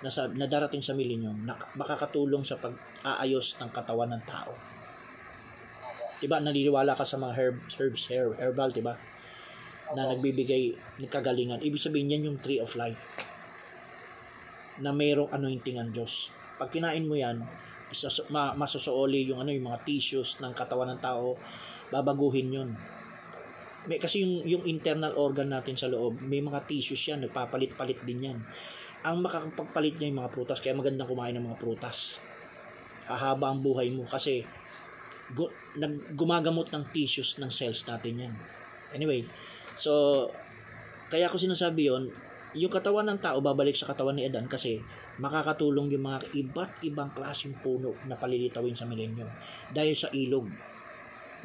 na, 0.00 0.08
sa, 0.08 0.28
na 0.32 0.48
darating 0.48 0.80
sa 0.80 0.96
millennium, 0.96 1.44
na, 1.44 1.56
makakatulong 1.76 2.40
sa 2.40 2.56
pag-aayos 2.56 3.60
ng 3.60 3.70
katawan 3.72 4.08
ng 4.16 4.24
tao. 4.24 4.52
Diba, 6.20 6.40
naniniwala 6.40 6.96
ka 6.96 7.04
sa 7.04 7.16
mga 7.16 7.32
herbs, 7.36 7.72
herbs, 7.80 8.02
herb, 8.12 8.36
herbal, 8.36 8.72
diba? 8.72 8.96
Na 9.96 10.08
nagbibigay 10.08 10.76
ng 11.00 11.08
kagalingan. 11.08 11.60
Ibig 11.64 11.80
sabihin 11.80 12.12
yan 12.12 12.26
yung 12.32 12.38
tree 12.40 12.60
of 12.60 12.72
life. 12.76 13.00
Na 14.80 14.92
mayroong 14.92 15.32
anointing 15.32 15.80
ang 15.80 15.92
Diyos. 15.92 16.32
Pag 16.60 16.72
kinain 16.72 17.08
mo 17.08 17.16
yan, 17.16 17.44
ma, 18.30 18.54
masusuoli 18.54 19.26
yung 19.26 19.42
ano 19.42 19.50
yung 19.50 19.66
mga 19.66 19.82
tissues 19.84 20.38
ng 20.38 20.52
katawan 20.54 20.94
ng 20.94 21.00
tao, 21.02 21.34
babaguhin 21.90 22.48
yun. 22.50 22.70
May, 23.88 23.96
kasi 23.96 24.22
yung, 24.22 24.44
yung 24.44 24.64
internal 24.68 25.16
organ 25.16 25.50
natin 25.50 25.74
sa 25.74 25.88
loob, 25.88 26.20
may 26.20 26.44
mga 26.44 26.68
tissues 26.68 27.00
yan, 27.08 27.24
nagpapalit-palit 27.24 28.00
din 28.04 28.32
yan. 28.32 28.38
Ang 29.00 29.24
makakapagpalit 29.24 29.96
niya 29.96 30.12
yung 30.12 30.20
mga 30.20 30.32
prutas, 30.32 30.60
kaya 30.60 30.76
magandang 30.76 31.08
kumain 31.08 31.32
ng 31.34 31.46
mga 31.48 31.58
prutas. 31.58 32.20
Hahaba 33.08 33.50
ang 33.50 33.64
buhay 33.64 33.90
mo 33.90 34.04
kasi 34.04 34.44
gu- 35.34 35.52
nag, 35.80 36.14
gumagamot 36.14 36.68
ng 36.70 36.84
tissues 36.92 37.40
ng 37.40 37.48
cells 37.48 37.82
natin 37.88 38.28
yan. 38.28 38.34
Anyway, 38.92 39.24
so, 39.74 40.26
kaya 41.10 41.26
ko 41.26 41.40
sinasabi 41.40 41.90
yon 41.90 42.12
yung 42.56 42.72
katawan 42.72 43.06
ng 43.10 43.18
tao 43.22 43.38
babalik 43.38 43.78
sa 43.78 43.86
katawan 43.86 44.18
ni 44.18 44.26
Adan 44.26 44.50
kasi 44.50 44.82
makakatulong 45.22 45.92
yung 45.94 46.04
mga 46.06 46.30
iba't 46.34 46.82
ibang 46.86 47.10
klaseng 47.14 47.54
puno 47.62 47.94
na 48.06 48.18
palilitawin 48.18 48.74
sa 48.74 48.88
milenyo 48.88 49.26
dahil 49.70 49.94
sa 49.94 50.10
ilog 50.10 50.50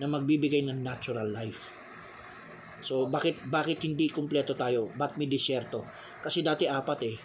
na 0.02 0.08
magbibigay 0.10 0.66
ng 0.66 0.82
natural 0.82 1.30
life. 1.30 1.62
So, 2.86 3.10
bakit 3.10 3.42
bakit 3.50 3.82
hindi 3.82 4.12
kumpleto 4.12 4.54
tayo? 4.54 4.92
Ba't 4.94 5.18
may 5.18 5.26
disyerto? 5.26 5.88
Kasi 6.22 6.46
dati 6.46 6.70
apat 6.70 7.00
eh, 7.06 7.18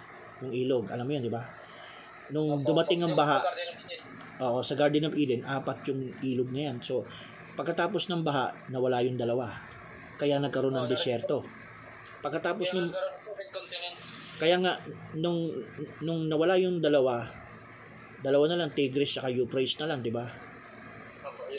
yung 0.44 0.52
ilog. 0.54 0.84
Alam 0.88 1.04
mo 1.04 1.12
yan, 1.12 1.24
di 1.26 1.32
ba? 1.32 1.44
Nung 2.30 2.62
dumating 2.62 3.02
ang 3.04 3.12
baha, 3.18 3.42
Oo, 4.40 4.64
sa 4.64 4.72
Garden 4.72 5.12
of 5.12 5.14
Eden, 5.20 5.44
apat 5.44 5.84
yung 5.92 6.16
ilog 6.24 6.48
na 6.48 6.72
yan. 6.72 6.80
So, 6.80 7.04
pagkatapos 7.60 8.08
ng 8.08 8.24
baha, 8.24 8.56
nawala 8.72 9.04
yung 9.04 9.20
dalawa. 9.20 9.52
Kaya 10.16 10.40
nagkaroon 10.40 10.72
ng 10.80 10.88
disyerto. 10.88 11.44
Pagkatapos 12.24 12.72
ng. 12.72 12.88
Kaya 14.40 14.56
nga, 14.64 14.80
nung, 15.20 15.52
nung 16.00 16.24
nawala 16.24 16.56
yung 16.56 16.80
dalawa, 16.80 17.28
dalawa 18.24 18.48
na 18.48 18.64
lang, 18.64 18.72
Tigris 18.72 19.20
saka 19.20 19.28
Euphrates 19.28 19.76
na 19.76 19.92
lang, 19.92 20.00
di 20.00 20.08
ba? 20.08 20.24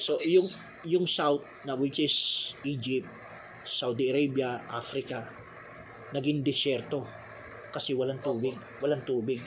So, 0.01 0.17
yung, 0.25 0.49
yung 0.89 1.05
south, 1.05 1.45
na 1.61 1.77
which 1.77 2.01
is 2.01 2.15
Egypt, 2.65 3.05
Saudi 3.61 4.09
Arabia, 4.09 4.65
Africa, 4.65 5.29
naging 6.09 6.41
disyerto. 6.41 7.05
Kasi 7.69 7.93
walang 7.93 8.19
tubig. 8.19 8.57
Walang 8.81 9.05
tubig. 9.05 9.39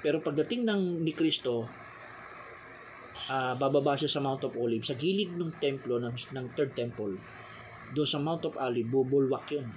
Pero 0.00 0.22
pagdating 0.22 0.62
ng 0.62 0.82
ni 1.02 1.12
Kristo, 1.14 1.66
ah 3.30 3.54
bababa 3.54 3.94
siya 3.94 4.10
sa 4.10 4.22
Mount 4.24 4.42
of 4.46 4.58
Olives, 4.58 4.90
sa 4.90 4.98
gilid 4.98 5.34
ng 5.34 5.58
templo, 5.62 5.98
ng, 6.02 6.14
ng 6.14 6.46
third 6.58 6.74
temple, 6.74 7.14
doon 7.92 8.08
sa 8.08 8.18
Mount 8.18 8.42
of 8.48 8.58
Olives, 8.58 8.90
bubulwak 8.90 9.46
yun. 9.52 9.68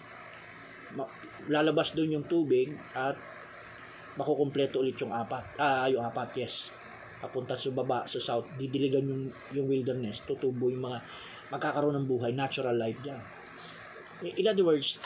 Lalabas 1.52 1.94
doon 1.94 2.20
yung 2.22 2.26
tubig 2.26 2.74
at 2.98 3.16
makukumpleto 4.16 4.82
ulit 4.82 4.98
yung 5.00 5.12
apat. 5.12 5.60
Ah, 5.60 5.86
yung 5.92 6.04
apat, 6.04 6.34
yes. 6.40 6.72
Papunta 7.20 7.60
sa 7.60 7.72
baba, 7.72 8.08
sa 8.08 8.20
south, 8.20 8.48
didiligan 8.56 9.06
yung, 9.06 9.24
yung 9.52 9.68
wilderness, 9.68 10.24
tutubo 10.24 10.72
yung 10.72 10.84
mga, 10.84 11.00
magkakaroon 11.54 11.96
ng 12.02 12.08
buhay, 12.10 12.32
natural 12.34 12.74
life 12.74 12.98
dyan. 13.06 13.22
In 14.26 14.46
other 14.48 14.66
words, 14.66 14.98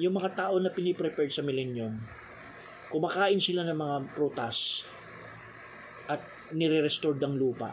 yung 0.00 0.16
mga 0.16 0.32
tao 0.32 0.56
na 0.56 0.72
piniprepare 0.72 1.28
sa 1.28 1.44
millennium, 1.44 2.00
kumakain 2.88 3.42
sila 3.42 3.66
ng 3.66 3.76
mga 3.76 3.96
prutas 4.16 4.86
at 6.08 6.22
nire-restore 6.52 7.16
ng 7.20 7.34
lupa 7.36 7.72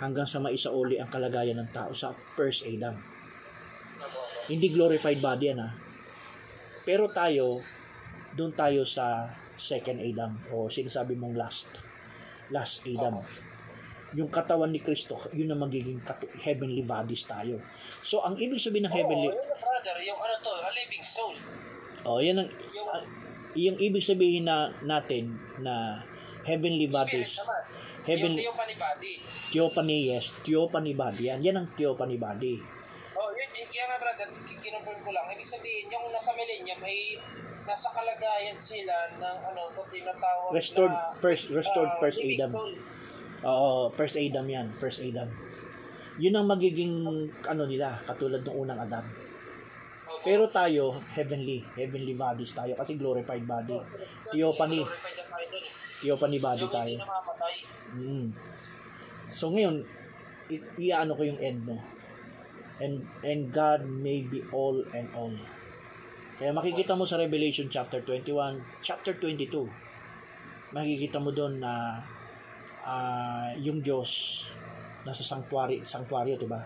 hanggang 0.00 0.24
sa 0.24 0.40
maisauli 0.40 0.96
ang 0.96 1.12
kalagayan 1.12 1.60
ng 1.60 1.70
tao 1.70 1.92
sa 1.92 2.16
first 2.34 2.64
Adam. 2.64 2.96
Hindi 4.48 4.72
glorified 4.72 5.20
body 5.20 5.46
yan 5.52 5.60
ha. 5.60 5.70
Pero 6.90 7.06
tayo, 7.06 7.62
doon 8.34 8.50
tayo 8.50 8.82
sa 8.82 9.30
second 9.54 10.02
Adam 10.02 10.34
o 10.50 10.66
sinasabi 10.66 11.14
mong 11.14 11.38
last. 11.38 11.70
Last 12.50 12.82
Adam. 12.82 13.22
Yung 14.18 14.26
katawan 14.26 14.74
ni 14.74 14.82
Kristo, 14.82 15.14
yun 15.30 15.54
ang 15.54 15.62
magiging 15.62 16.02
katu- 16.02 16.34
heavenly 16.42 16.82
bodies 16.82 17.30
tayo. 17.30 17.62
So, 18.02 18.26
ang 18.26 18.34
ibig 18.42 18.58
sabihin 18.58 18.90
ng 18.90 18.94
heavenly... 18.94 19.30
Oo, 19.30 19.38
yun 19.38 19.46
na, 19.46 19.54
brother, 19.54 19.96
yung 20.02 20.18
ano 20.18 20.34
to, 20.42 20.50
a 20.50 20.70
living 20.74 21.04
soul. 21.06 21.34
Oh, 22.02 22.18
yan 22.18 22.42
ang 22.42 22.50
Yung, 22.50 22.88
ah, 22.90 23.02
yung 23.54 23.76
ibig 23.78 24.02
sabihin 24.02 24.50
na 24.50 24.74
natin 24.82 25.38
na 25.62 26.02
Heavenly 26.40 26.88
bodies. 26.88 27.36
Heavenly, 28.08 28.40
Yung 28.40 28.56
theophany 28.56 28.76
body. 28.80 29.12
theophany, 29.52 29.98
yes. 30.08 30.24
Theophany 30.40 30.92
body. 30.96 31.22
Yan. 31.28 31.40
Yan 31.44 31.56
ang 31.60 31.68
theophany 31.76 32.16
body. 32.16 32.79
Oh, 33.20 33.30
yun, 33.36 33.50
yun, 33.52 33.68
kaya 33.68 33.84
nga 33.84 33.98
brother, 34.00 34.28
kinonfirm 34.48 35.00
ko 35.04 35.10
lang. 35.12 35.28
Ibig 35.28 35.44
sabihin, 35.44 35.92
yung 35.92 36.08
nasa 36.08 36.32
millennium 36.32 36.80
ay 36.80 37.20
nasa 37.68 37.92
kalagayan 37.92 38.56
sila 38.56 38.96
ng 39.20 39.38
ano, 39.44 39.60
ito 39.68 39.82
tinatawag 39.92 40.50
Restored 40.56 40.94
na 40.94 41.12
first, 41.20 41.52
restored 41.52 41.92
ah, 41.92 42.00
first 42.00 42.20
Adam. 42.24 42.50
soul. 42.50 42.72
Oo, 43.44 43.72
first 43.92 44.16
Adam 44.16 44.46
yan. 44.48 44.66
First 44.72 45.04
Adam. 45.04 45.28
Yun 46.16 46.32
ang 46.36 46.48
magiging 46.48 46.92
ano 47.44 47.62
nila, 47.68 48.00
katulad 48.08 48.40
ng 48.40 48.56
unang 48.56 48.80
Adam. 48.80 49.04
Pero 50.20 50.48
tayo, 50.50 50.96
heavenly, 51.16 51.64
heavenly 51.76 52.12
bodies 52.16 52.52
tayo 52.52 52.72
kasi 52.76 52.96
glorified 52.96 53.44
body. 53.46 53.78
Theophany, 54.32 54.80
tayo 54.84 55.46
dun 55.48 55.64
eh. 55.64 55.72
theophany 56.02 56.38
body 56.42 56.66
tayo. 56.68 56.96
Mm. 57.94 58.26
So 59.30 59.54
ngayon, 59.54 59.86
i- 60.50 60.66
iano 60.90 61.14
ko 61.14 61.22
yung 61.24 61.40
end 61.40 61.62
mo. 61.62 61.78
And 62.80 63.04
and 63.20 63.52
God 63.52 63.84
may 63.84 64.24
be 64.24 64.40
all 64.50 64.80
and 64.96 65.08
all. 65.12 65.36
Kaya 66.40 66.56
makikita 66.56 66.96
mo 66.96 67.04
sa 67.04 67.20
Revelation 67.20 67.68
chapter 67.68 68.00
21, 68.00 68.80
chapter 68.80 69.12
22. 69.20 69.68
Makikita 70.72 71.20
mo 71.20 71.28
doon 71.28 71.60
na 71.60 72.00
ah, 72.80 73.52
yung 73.60 73.84
Diyos 73.84 74.42
nasa 75.04 75.20
sanctuary, 75.20 75.84
sanctuaryo, 75.84 76.40
'di 76.40 76.48
ba? 76.48 76.64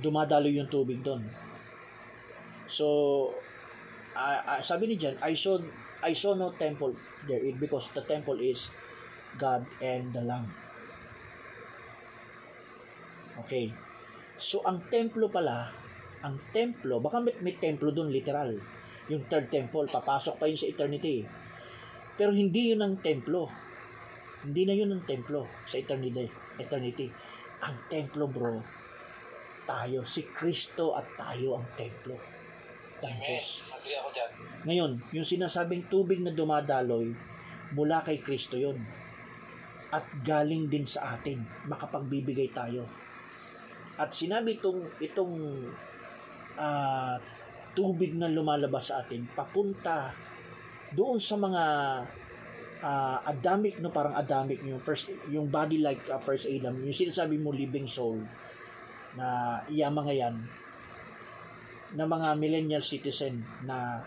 Dumadalo 0.00 0.48
yung 0.48 0.72
tubig 0.72 1.04
doon. 1.04 1.20
So 2.64 2.86
ah, 4.16 4.56
ah, 4.56 4.60
sabi 4.64 4.88
ni 4.88 4.96
John, 4.96 5.20
I 5.20 5.36
saw 5.36 5.60
I 6.00 6.16
saw 6.16 6.32
no 6.32 6.56
temple 6.56 6.96
there 7.28 7.44
it 7.44 7.60
because 7.60 7.92
the 7.92 8.02
temple 8.02 8.40
is 8.40 8.72
God 9.36 9.64
and 9.80 10.12
the 10.12 10.24
Lamb. 10.24 10.48
Okay. 13.44 13.72
So, 14.42 14.58
ang 14.66 14.90
templo 14.90 15.30
pala, 15.30 15.70
ang 16.26 16.50
templo, 16.50 16.98
baka 16.98 17.22
may, 17.22 17.38
may 17.38 17.54
templo 17.54 17.94
doon 17.94 18.10
literal. 18.10 18.58
Yung 19.06 19.30
third 19.30 19.46
temple, 19.54 19.86
papasok 19.86 20.34
pa 20.34 20.50
yun 20.50 20.58
sa 20.58 20.66
eternity. 20.66 21.22
Pero 22.18 22.34
hindi 22.34 22.74
yun 22.74 22.82
ang 22.82 22.98
templo. 22.98 23.46
Hindi 24.42 24.66
na 24.66 24.74
yun 24.74 24.90
ang 24.90 25.06
templo 25.06 25.46
sa 25.62 25.78
eternity. 25.78 26.26
eternity. 26.58 27.06
Ang 27.62 27.86
templo, 27.86 28.26
bro, 28.26 28.58
tayo. 29.62 30.02
Si 30.02 30.26
Kristo 30.26 30.98
at 30.98 31.06
tayo 31.14 31.62
ang 31.62 31.66
templo 31.78 32.18
ng 32.98 33.06
Amen. 33.06 33.22
Diyos. 33.22 33.62
Agree 33.70 33.94
ako 33.98 34.08
dyan. 34.10 34.30
Ngayon, 34.66 34.90
yung 35.14 35.26
sinasabing 35.26 35.86
tubig 35.86 36.18
na 36.18 36.34
dumadaloy, 36.34 37.14
mula 37.78 38.02
kay 38.02 38.18
Kristo 38.18 38.58
yon 38.58 38.78
At 39.94 40.02
galing 40.26 40.66
din 40.66 40.82
sa 40.82 41.14
atin, 41.14 41.42
makapagbibigay 41.70 42.50
tayo. 42.50 42.90
At 44.02 44.10
sinabi 44.10 44.58
itong, 44.58 44.98
itong 44.98 45.34
ah, 46.58 47.22
tubig 47.70 48.18
na 48.18 48.26
lumalabas 48.26 48.90
sa 48.90 49.06
atin, 49.06 49.30
papunta 49.30 50.10
doon 50.90 51.22
sa 51.22 51.38
mga 51.38 51.64
ah, 52.82 53.18
Adamic, 53.22 53.78
no, 53.78 53.94
parang 53.94 54.18
Adamic, 54.18 54.58
yung, 54.66 54.82
first, 54.82 55.06
yung 55.30 55.46
body 55.46 55.78
like 55.78 56.02
ah, 56.10 56.18
first 56.18 56.50
Adam, 56.50 56.82
yung 56.82 56.90
sinasabi 56.90 57.38
mo 57.38 57.54
living 57.54 57.86
soul, 57.86 58.18
na 59.14 59.60
iya 59.70 59.86
mga 59.86 60.12
yan, 60.18 60.36
na 61.94 62.04
mga 62.08 62.28
millennial 62.40 62.82
citizen 62.82 63.44
na 63.68 64.00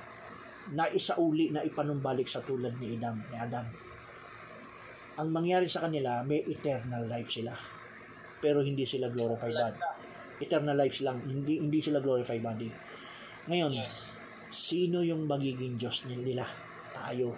na 0.74 0.90
isauli 0.90 1.54
na 1.54 1.62
ipanumbalik 1.62 2.26
sa 2.26 2.42
tulad 2.42 2.74
ni 2.82 2.98
Adam, 2.98 3.22
ni 3.30 3.38
Adam. 3.38 3.70
Ang 5.22 5.30
mangyari 5.30 5.70
sa 5.70 5.86
kanila, 5.86 6.26
may 6.26 6.42
eternal 6.42 7.06
life 7.06 7.30
sila. 7.30 7.54
Pero 8.46 8.62
hindi 8.62 8.86
sila 8.86 9.10
glorified 9.10 9.58
body. 9.58 9.82
Eternal 10.38 10.78
lives 10.78 11.02
lang, 11.02 11.18
hindi 11.26 11.58
hindi 11.58 11.82
sila 11.82 11.98
glorified 11.98 12.46
body. 12.46 12.70
Ngayon, 13.50 13.74
sino 14.54 15.02
yung 15.02 15.26
magiging 15.26 15.82
Diyos 15.82 16.06
nila? 16.06 16.46
Tayo. 16.94 17.34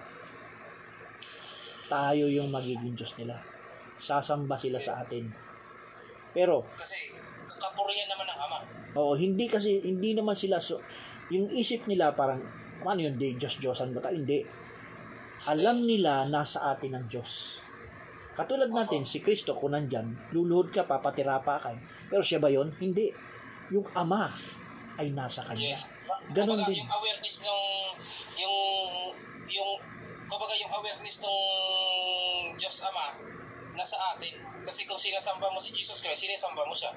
Tayo 1.87 2.27
yung 2.27 2.51
magiging 2.51 2.91
Diyos 2.91 3.15
nila. 3.15 3.39
Sasamba 3.95 4.59
sila 4.59 4.83
sa 4.83 4.99
atin. 4.99 5.31
Pero, 6.35 6.67
Kasi, 6.75 7.15
kapurihan 7.55 8.11
naman 8.11 8.27
ng 8.27 8.39
Ama. 8.43 8.57
Oo, 8.99 9.15
hindi 9.15 9.47
kasi, 9.47 9.79
hindi 9.79 10.11
naman 10.11 10.35
sila, 10.35 10.59
so, 10.59 10.83
yung 11.31 11.47
isip 11.55 11.87
nila 11.87 12.11
parang, 12.11 12.43
ano 12.83 12.99
yun, 12.99 13.15
di, 13.15 13.39
Diyos-Diyosan 13.39 13.95
ba 13.95 14.03
tayo? 14.03 14.19
Hindi. 14.19 14.43
Alam 15.47 15.87
nila, 15.87 16.27
nasa 16.27 16.67
atin 16.75 16.99
ang 16.99 17.05
Diyos. 17.07 17.63
Katulad 18.37 18.69
natin, 18.69 19.01
si 19.01 19.17
Kristo, 19.25 19.57
kung 19.57 19.73
nandyan, 19.73 20.13
luluhod 20.29 20.69
ka, 20.69 20.85
papatira 20.85 21.41
pa 21.41 21.57
ka. 21.57 21.73
Pero 22.05 22.21
siya 22.21 22.37
ba 22.37 22.53
yon 22.53 22.69
Hindi. 22.77 23.09
Yung 23.73 23.89
Ama 23.97 24.29
ay 25.01 25.09
nasa 25.09 25.41
Kanya. 25.41 25.73
Yes. 25.73 25.81
Ganon 26.37 26.61
din. 26.69 26.85
yung 26.85 26.91
awareness 26.91 27.41
nung, 27.41 27.97
yung, 28.37 28.57
yung, 29.49 29.71
kumbaga 30.29 30.53
yung 30.53 30.69
awareness 30.69 31.17
nung 31.17 31.41
Diyos 32.61 32.77
Ama, 32.85 33.17
nasa 33.73 33.97
atin. 34.13 34.37
Kasi 34.61 34.85
kung 34.85 35.01
sinasamba 35.01 35.49
mo 35.49 35.57
si 35.57 35.73
Jesus 35.73 35.97
Christ, 35.97 36.21
sinasamba 36.21 36.61
mo 36.61 36.77
siya. 36.77 36.93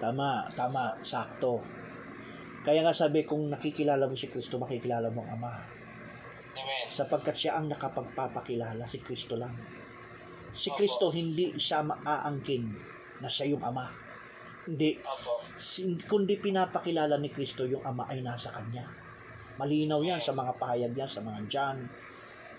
Tama, 0.00 0.48
tama, 0.56 0.96
sakto. 1.04 1.60
Kaya 2.64 2.80
nga 2.80 2.96
sabi, 2.96 3.28
kung 3.28 3.52
nakikilala 3.52 4.08
mo 4.08 4.16
si 4.16 4.32
Kristo, 4.32 4.56
makikilala 4.56 5.12
mo 5.12 5.20
ang 5.28 5.36
Ama. 5.36 5.52
Amen. 6.56 6.84
Sapagkat 6.88 7.36
siya 7.36 7.60
ang 7.60 7.68
nakapagpapakilala, 7.68 8.88
si 8.88 9.04
Kristo 9.04 9.36
lang. 9.36 9.81
Si. 10.52 10.68
Kristo, 10.76 11.08
hindi 11.08 11.56
siya 11.56 11.80
maaangkin 11.80 12.62
na 13.24 13.28
siya 13.28 13.56
yung 13.56 13.64
Ama. 13.64 13.88
Hindi. 14.68 15.00
Kundi 16.06 16.34
pinapakilala 16.38 17.18
ni 17.18 17.32
Kristo 17.32 17.64
yung 17.64 17.82
Ama 17.82 18.06
ay 18.12 18.20
nasa 18.20 18.52
Kanya. 18.52 18.86
Malinaw 19.58 20.00
yan 20.04 20.20
sa 20.20 20.32
mga 20.32 20.52
pahayag 20.56 20.92
niya, 20.92 21.08
sa 21.08 21.20
mga 21.24 21.40
John. 21.48 21.78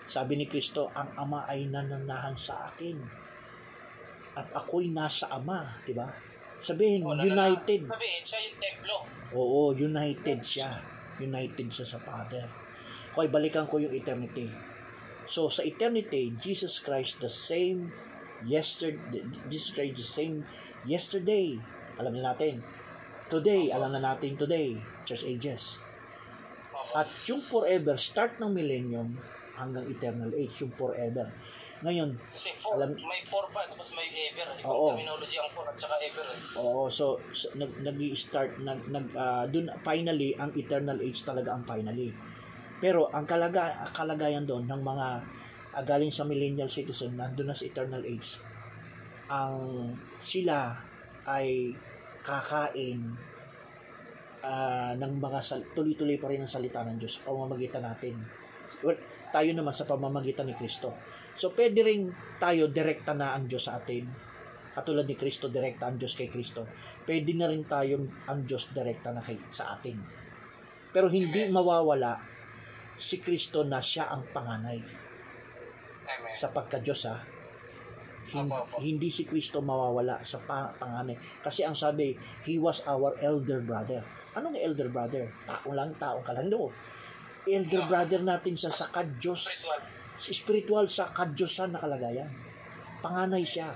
Sabi 0.04 0.36
ni 0.36 0.46
Kristo, 0.50 0.92
ang 0.92 1.10
Ama 1.16 1.48
ay 1.48 1.70
nananahan 1.70 2.36
sa 2.36 2.68
akin. 2.68 2.98
At 4.34 4.50
ako'y 4.52 4.90
nasa 4.90 5.30
Ama, 5.30 5.80
di 5.86 5.94
ba? 5.94 6.10
Sabihin, 6.58 7.06
nanana- 7.06 7.24
united. 7.24 7.86
Sabihin, 7.86 8.22
siya 8.24 8.40
yung 8.40 8.58
templo. 8.58 8.96
Oo, 9.36 9.70
united 9.72 10.40
siya. 10.42 10.80
United 11.20 11.68
siya 11.70 11.86
sa 11.86 11.98
Father. 12.02 12.46
Okay, 13.14 13.30
balikan 13.30 13.64
ko 13.70 13.78
yung 13.78 13.94
eternity. 13.94 14.50
So, 15.24 15.48
sa 15.48 15.64
eternity, 15.64 16.36
Jesus 16.38 16.78
Christ 16.78 17.18
the 17.18 17.32
same 17.32 17.88
yesterday, 18.44 19.24
Jesus 19.48 19.72
Christ 19.72 19.96
the 19.96 20.04
same 20.04 20.36
yesterday. 20.84 21.56
Alam 21.96 22.18
na 22.18 22.32
natin. 22.32 22.60
Today, 23.26 23.72
alam 23.72 23.90
na 23.90 24.04
natin 24.04 24.36
today. 24.36 24.76
Church 25.02 25.24
ages. 25.24 25.80
At 26.92 27.08
yung 27.24 27.40
forever, 27.48 27.96
start 27.96 28.36
ng 28.36 28.52
millennium 28.52 29.16
hanggang 29.56 29.88
eternal 29.88 30.30
age, 30.34 30.60
yung 30.60 30.74
forever. 30.74 31.30
Ngayon, 31.84 32.16
Kasi 32.32 32.50
four, 32.60 32.80
alam- 32.80 32.96
may 32.96 33.22
four 33.28 33.44
pa, 33.52 33.64
tapos 33.68 33.92
may 33.92 34.08
ever. 34.08 34.46
Ibang 34.56 34.72
Oo. 34.72 34.88
terminology 34.92 35.36
ang 35.36 35.52
four 35.52 35.68
at 35.68 35.76
saka 35.76 35.96
ever. 36.00 36.24
eh. 36.24 36.58
Oo, 36.58 36.88
so, 36.88 37.20
so 37.30 37.52
nag 37.54 37.76
nag-start 37.82 38.56
nag 38.60 38.88
nag 38.88 39.06
ah, 39.12 39.44
dun 39.44 39.68
finally 39.84 40.32
ang 40.34 40.54
eternal 40.56 40.96
age 40.98 41.20
talaga 41.22 41.52
ang 41.52 41.64
finally. 41.64 42.08
Pero 42.78 43.10
ang 43.10 43.24
kalaga 43.24 43.86
kalagayan 43.94 44.44
doon 44.44 44.66
ng 44.66 44.82
mga 44.82 45.08
ah, 45.74 45.84
galing 45.84 46.10
sa 46.10 46.26
millennial 46.26 46.70
citizen 46.70 47.18
nandun 47.18 47.50
na 47.50 47.56
sa 47.56 47.66
eternal 47.66 48.02
age. 48.02 48.38
Ang 49.30 49.88
sila 50.20 50.78
ay 51.24 51.72
kakain 52.24 53.00
ah, 54.44 54.92
ng 54.94 55.12
mga 55.18 55.40
sal- 55.40 55.68
tuloy-tuloy 55.72 56.18
pa 56.20 56.30
rin 56.30 56.44
ang 56.44 56.50
salita 56.50 56.84
ng 56.84 56.98
Diyos 56.98 57.20
sa 57.20 57.30
pamamagitan 57.30 57.84
natin. 57.84 58.20
Well, 58.80 58.98
tayo 59.30 59.50
naman 59.52 59.74
sa 59.74 59.88
pamamagitan 59.88 60.48
ni 60.48 60.54
Kristo. 60.56 60.94
So, 61.34 61.50
pwede 61.52 61.82
rin 61.82 62.14
tayo 62.38 62.70
direkta 62.70 63.10
na 63.12 63.34
ang 63.34 63.50
Diyos 63.50 63.66
sa 63.66 63.82
atin 63.82 64.34
katulad 64.74 65.06
ni 65.06 65.14
Kristo, 65.14 65.46
direkta 65.46 65.86
ang 65.86 65.96
Diyos 65.96 66.18
kay 66.18 66.26
Kristo, 66.26 66.66
pwede 67.06 67.30
na 67.38 67.46
rin 67.46 67.62
tayong 67.62 68.26
ang 68.26 68.42
Diyos 68.42 68.74
direkta 68.74 69.14
na 69.14 69.22
kay, 69.22 69.38
sa 69.54 69.78
atin. 69.78 69.94
Pero 70.90 71.06
hindi 71.06 71.46
mawawala 71.46 72.33
si 72.96 73.18
Kristo 73.18 73.62
na 73.62 73.78
siya 73.78 74.08
ang 74.08 74.26
panganay 74.30 74.78
Amen. 76.04 76.34
sa 76.34 76.50
pagka-Diyos 76.50 77.02
ha. 77.08 77.16
Hin- 78.24 78.48
Opo, 78.48 78.56
opo. 78.56 78.76
hindi 78.80 79.12
si 79.12 79.28
Kristo 79.28 79.60
mawawala 79.60 80.24
sa 80.24 80.40
pa- 80.40 80.72
panganay. 80.74 81.14
Kasi 81.40 81.60
ang 81.62 81.76
sabi, 81.76 82.16
He 82.42 82.56
was 82.56 82.80
our 82.88 83.14
elder 83.20 83.60
brother. 83.60 84.00
Anong 84.34 84.56
elder 84.58 84.88
brother? 84.88 85.28
Tao 85.44 85.68
lang, 85.70 85.94
tao 85.96 86.18
ka 86.24 86.32
lang. 86.32 86.48
No. 86.48 86.72
Elder 87.44 87.84
brother 87.84 88.24
natin 88.24 88.56
sa 88.56 88.72
sa 88.72 88.88
kadyos 88.88 89.44
Spiritual. 89.44 89.80
spiritual 90.16 90.84
sa 90.88 91.12
kadyosan 91.12 91.76
na 91.76 91.82
kalagayan. 91.84 92.30
Panganay 93.04 93.44
siya. 93.44 93.68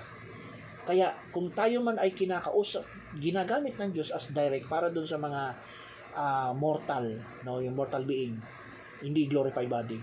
Kaya 0.88 1.12
kung 1.28 1.52
tayo 1.52 1.84
man 1.84 2.00
ay 2.00 2.16
kinakausap, 2.16 2.80
ginagamit 3.20 3.76
ng 3.76 3.92
Diyos 3.92 4.08
as 4.08 4.32
direct 4.32 4.64
para 4.66 4.88
doon 4.88 5.04
sa 5.04 5.20
mga 5.20 5.42
ah, 6.16 6.50
mortal, 6.56 7.20
no, 7.44 7.60
yung 7.60 7.76
mortal 7.76 8.08
being, 8.08 8.40
hindi 9.00 9.26
glorified 9.26 9.68
body. 9.68 9.98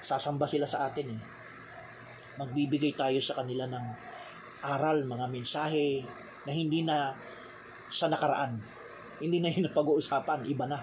Sasamba 0.00 0.46
sila 0.46 0.64
sa 0.64 0.86
atin 0.86 1.08
eh. 1.10 1.22
magbibigay 2.38 2.94
tayo 2.94 3.18
sa 3.18 3.42
kanila 3.42 3.66
ng 3.66 3.84
aral, 4.62 5.02
mga 5.02 5.26
mensahe 5.26 6.06
na 6.46 6.52
hindi 6.54 6.86
na 6.86 7.10
sa 7.90 8.06
nakaraan. 8.06 8.62
Hindi 9.18 9.42
na 9.42 9.50
yun 9.50 9.66
na 9.66 9.74
pag-uusapan, 9.74 10.46
iba 10.46 10.62
na. 10.64 10.78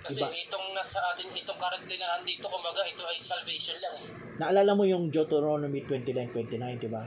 Kasi 0.00 0.16
Iba. 0.16 0.28
itong 0.28 0.66
nasa 0.72 1.00
atin, 1.12 1.32
itong 1.32 1.56
currently 1.56 1.96
na 1.96 2.20
nandito, 2.20 2.44
kumbaga, 2.44 2.84
ito 2.84 3.00
ay 3.00 3.20
salvation 3.20 3.76
lang. 3.78 3.94
eh. 3.96 4.08
Naalala 4.36 4.72
mo 4.72 4.84
yung 4.84 5.08
Deuteronomy 5.08 5.80
29:29, 5.84 6.28
di 6.76 6.88
ba? 6.88 7.04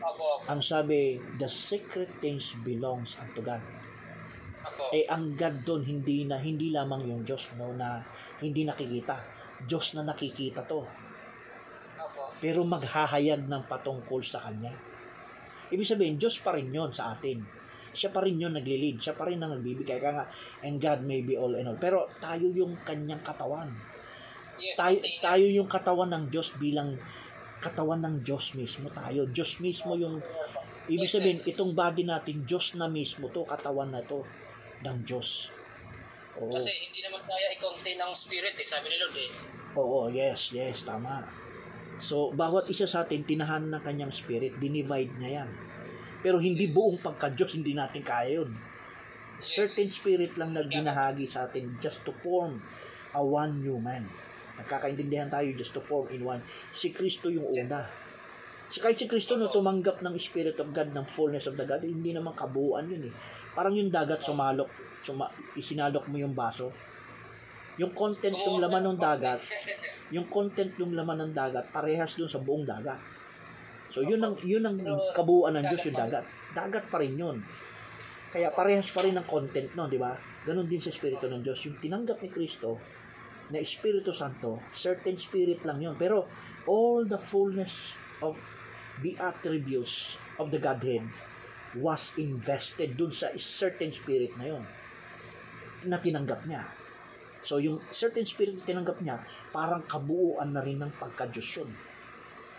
Ako, 0.00 0.46
Ang 0.46 0.62
sabi, 0.62 1.18
the 1.36 1.46
secret 1.46 2.10
things 2.18 2.54
belongs 2.62 3.18
unto 3.18 3.42
God. 3.42 3.62
ako. 4.60 4.82
Eh 4.92 5.06
ang 5.06 5.34
God 5.34 5.64
doon 5.64 5.82
hindi 5.82 6.22
na 6.22 6.36
hindi 6.36 6.70
lamang 6.70 7.02
yung 7.04 7.22
Diyos 7.22 7.50
no 7.56 7.72
na 7.72 8.04
hindi 8.40 8.64
nakikita. 8.64 9.16
Diyos 9.64 9.96
na 9.96 10.02
nakikita 10.04 10.64
to. 10.64 10.84
Pero 12.40 12.64
maghahayag 12.64 13.44
ng 13.44 13.64
patungkol 13.68 14.24
sa 14.24 14.40
kanya. 14.48 14.72
Ibig 15.70 15.86
sabihin, 15.86 16.16
Diyos 16.16 16.40
pa 16.40 16.56
rin 16.56 16.72
yon 16.72 16.90
sa 16.90 17.14
atin. 17.14 17.44
Siya 17.90 18.10
pa 18.10 18.22
rin 18.24 18.38
yun 18.38 18.54
nagli-lead. 18.54 19.02
Siya 19.02 19.14
pa 19.14 19.28
rin 19.28 19.42
ang 19.42 19.54
nagbibigay. 19.54 19.98
Kaya 20.00 20.22
nga, 20.22 20.26
and 20.64 20.80
God 20.80 21.04
may 21.04 21.20
be 21.22 21.36
all 21.36 21.52
and 21.54 21.68
all. 21.68 21.78
Pero 21.78 22.10
tayo 22.22 22.48
yung 22.50 22.80
kanyang 22.86 23.22
katawan. 23.22 23.70
Yes, 24.60 24.76
Tayo, 24.76 24.98
tayo 25.20 25.46
yung 25.46 25.68
katawan 25.70 26.10
ng 26.12 26.24
Diyos 26.28 26.52
bilang 26.60 26.96
katawan 27.60 28.00
ng 28.04 28.16
Diyos 28.24 28.56
mismo 28.56 28.88
tayo. 28.92 29.28
Diyos 29.28 29.60
mismo 29.60 29.96
yung 29.96 30.20
ibig 30.88 31.08
sabihin 31.12 31.44
itong 31.44 31.76
body 31.76 32.08
natin 32.08 32.44
Diyos 32.44 32.76
na 32.76 32.88
mismo 32.88 33.28
to, 33.32 33.44
katawan 33.44 33.92
na 33.92 34.04
to 34.04 34.24
ng 34.84 34.96
Diyos. 35.04 35.52
Oo. 36.40 36.48
Kasi 36.48 36.72
hindi 36.72 37.00
naman 37.04 37.20
kaya 37.28 37.52
i-contain 37.52 38.00
ng 38.00 38.12
spirit 38.16 38.56
eh, 38.56 38.66
sabi 38.66 38.86
ni 38.88 38.96
Lord 38.96 39.16
eh. 39.20 39.30
Oo, 39.76 40.00
yes, 40.08 40.50
yes, 40.56 40.88
tama. 40.88 41.28
So, 42.00 42.32
bawat 42.32 42.66
isa 42.72 42.88
sa 42.88 43.04
atin, 43.04 43.28
tinahan 43.28 43.68
ng 43.68 43.82
kanyang 43.84 44.08
spirit, 44.08 44.56
dinivide 44.56 45.12
niya 45.20 45.44
yan. 45.44 45.50
Pero 46.24 46.40
hindi 46.40 46.68
buong 46.72 47.00
pagka-Diyos, 47.04 47.60
hindi 47.60 47.76
natin 47.76 48.00
kaya 48.00 48.40
yun. 48.40 48.50
Certain 49.40 49.88
spirit 49.88 50.36
lang 50.40 50.56
na 50.56 50.64
binahagi 50.64 51.28
sa 51.28 51.48
atin 51.48 51.76
just 51.80 52.00
to 52.08 52.12
form 52.24 52.60
a 53.12 53.20
one 53.20 53.60
new 53.60 53.76
man. 53.80 54.04
Nagkakaintindihan 54.60 55.32
tayo 55.32 55.48
just 55.56 55.72
to 55.72 55.80
form 55.80 56.08
in 56.12 56.24
one. 56.24 56.40
Si 56.72 56.92
Kristo 56.92 57.32
yung 57.32 57.48
una. 57.48 57.88
Kahit 58.78 59.02
si 59.02 59.10
Kristo 59.10 59.34
no 59.34 59.50
tumanggap 59.50 59.98
ng 59.98 60.14
Spirit 60.14 60.54
of 60.62 60.70
God 60.70 60.94
ng 60.94 61.06
fullness 61.10 61.50
of 61.50 61.58
the 61.58 61.66
God, 61.66 61.82
hindi 61.82 62.14
naman 62.14 62.38
kabuuan 62.38 62.86
yun 62.86 63.10
eh. 63.10 63.14
Parang 63.50 63.74
yung 63.74 63.90
dagat 63.90 64.22
sumalok, 64.22 64.70
suma, 65.02 65.26
isinalok 65.58 66.06
mo 66.06 66.22
yung 66.22 66.38
baso. 66.38 66.70
Yung 67.82 67.90
content 67.90 68.36
ng 68.38 68.62
laman 68.62 68.94
ng 68.94 68.98
dagat, 69.02 69.42
yung 70.14 70.30
content 70.30 70.70
ng 70.78 70.94
laman 70.94 71.26
ng 71.26 71.32
dagat 71.34 71.66
parehas 71.74 72.14
dun 72.14 72.30
sa 72.30 72.38
buong 72.38 72.62
dagat. 72.62 73.00
So 73.90 74.06
yun 74.06 74.22
ang 74.22 74.38
yun 74.46 74.62
ang 74.62 74.78
kabuuan 75.18 75.58
ng 75.58 75.66
Diyos 75.66 75.90
yung 75.90 75.98
dagat. 75.98 76.22
Dagat 76.54 76.86
pa 76.86 77.02
rin 77.02 77.18
yun. 77.18 77.42
Kaya 78.30 78.54
parehas 78.54 78.86
pa 78.94 79.02
rin 79.02 79.18
ang 79.18 79.26
content 79.26 79.74
no, 79.74 79.90
di 79.90 79.98
ba? 79.98 80.14
Ganon 80.46 80.70
din 80.70 80.78
sa 80.78 80.94
Espiritu 80.94 81.26
ng 81.26 81.42
Diyos. 81.42 81.58
Yung 81.66 81.82
tinanggap 81.82 82.22
ni 82.22 82.30
Kristo 82.30 82.78
na 83.50 83.58
Espiritu 83.58 84.14
Santo, 84.14 84.62
certain 84.70 85.18
spirit 85.18 85.66
lang 85.66 85.82
yun. 85.82 85.98
Pero 85.98 86.30
all 86.70 87.02
the 87.10 87.18
fullness 87.18 87.98
of 88.22 88.38
the 89.00 89.16
attributes 89.20 90.16
of 90.36 90.52
the 90.52 90.60
Godhead 90.60 91.04
was 91.76 92.10
invested 92.18 92.98
dun 92.98 93.14
sa 93.14 93.30
certain 93.38 93.94
spirit 93.94 94.34
na 94.34 94.56
yun 94.56 94.64
na 95.86 95.96
tinanggap 95.96 96.44
niya. 96.44 96.66
So, 97.40 97.56
yung 97.56 97.80
certain 97.88 98.28
spirit 98.28 98.60
na 98.60 98.64
tinanggap 98.68 99.00
niya, 99.00 99.24
parang 99.48 99.80
kabuuan 99.88 100.52
na 100.52 100.60
rin 100.60 100.76
ng 100.76 100.92
pagka-Diyos 101.00 101.48
yun. 101.56 101.70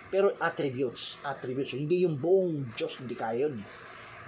Pero 0.10 0.34
attributes, 0.42 1.22
attributes, 1.22 1.78
hindi 1.78 2.02
yung 2.04 2.18
buong 2.18 2.74
Diyos, 2.74 2.98
hindi 2.98 3.14
kaya 3.14 3.46
yun. 3.48 3.62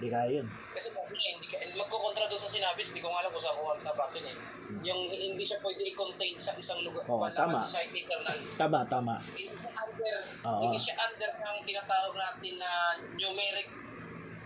Hindi 0.04 0.12
kaya 0.12 0.43
yun. 0.43 0.47
Kasi 0.76 0.91
sabi 0.91 1.16
niya, 1.16 1.30
hindi 1.39 1.47
ka, 1.47 1.56
magkukontra 1.80 2.28
doon 2.28 2.41
sa 2.43 2.51
sinabi, 2.51 2.84
hindi 2.84 2.99
ko 2.99 3.08
nga 3.08 3.24
alam 3.24 3.32
kung 3.32 3.39
saan 3.39 3.56
ko 3.56 3.72
ang 3.72 3.84
tabakin 3.88 4.24
eh. 4.28 4.36
Yung 4.84 5.01
hindi 5.08 5.43
siya 5.47 5.64
pwede 5.64 5.80
i-contain 5.88 6.36
sa 6.36 6.51
isang 6.60 6.84
lugar. 6.84 7.08
Oo, 7.08 7.24
tama. 7.32 7.64
ka 7.64 7.72
society 7.72 8.04
eternal. 8.04 8.38
Tama, 8.60 8.80
tama. 8.91 9.16
Hindi 9.16 9.47
siya 9.47 9.72
under, 9.80 10.16
Oo. 10.43 10.60
hindi 10.60 10.80
siya 10.84 10.95
under 10.99 11.32
ng 11.39 11.58
tinatawag 11.64 12.14
natin 12.20 12.54
na 12.60 12.72
numeric 13.16 13.72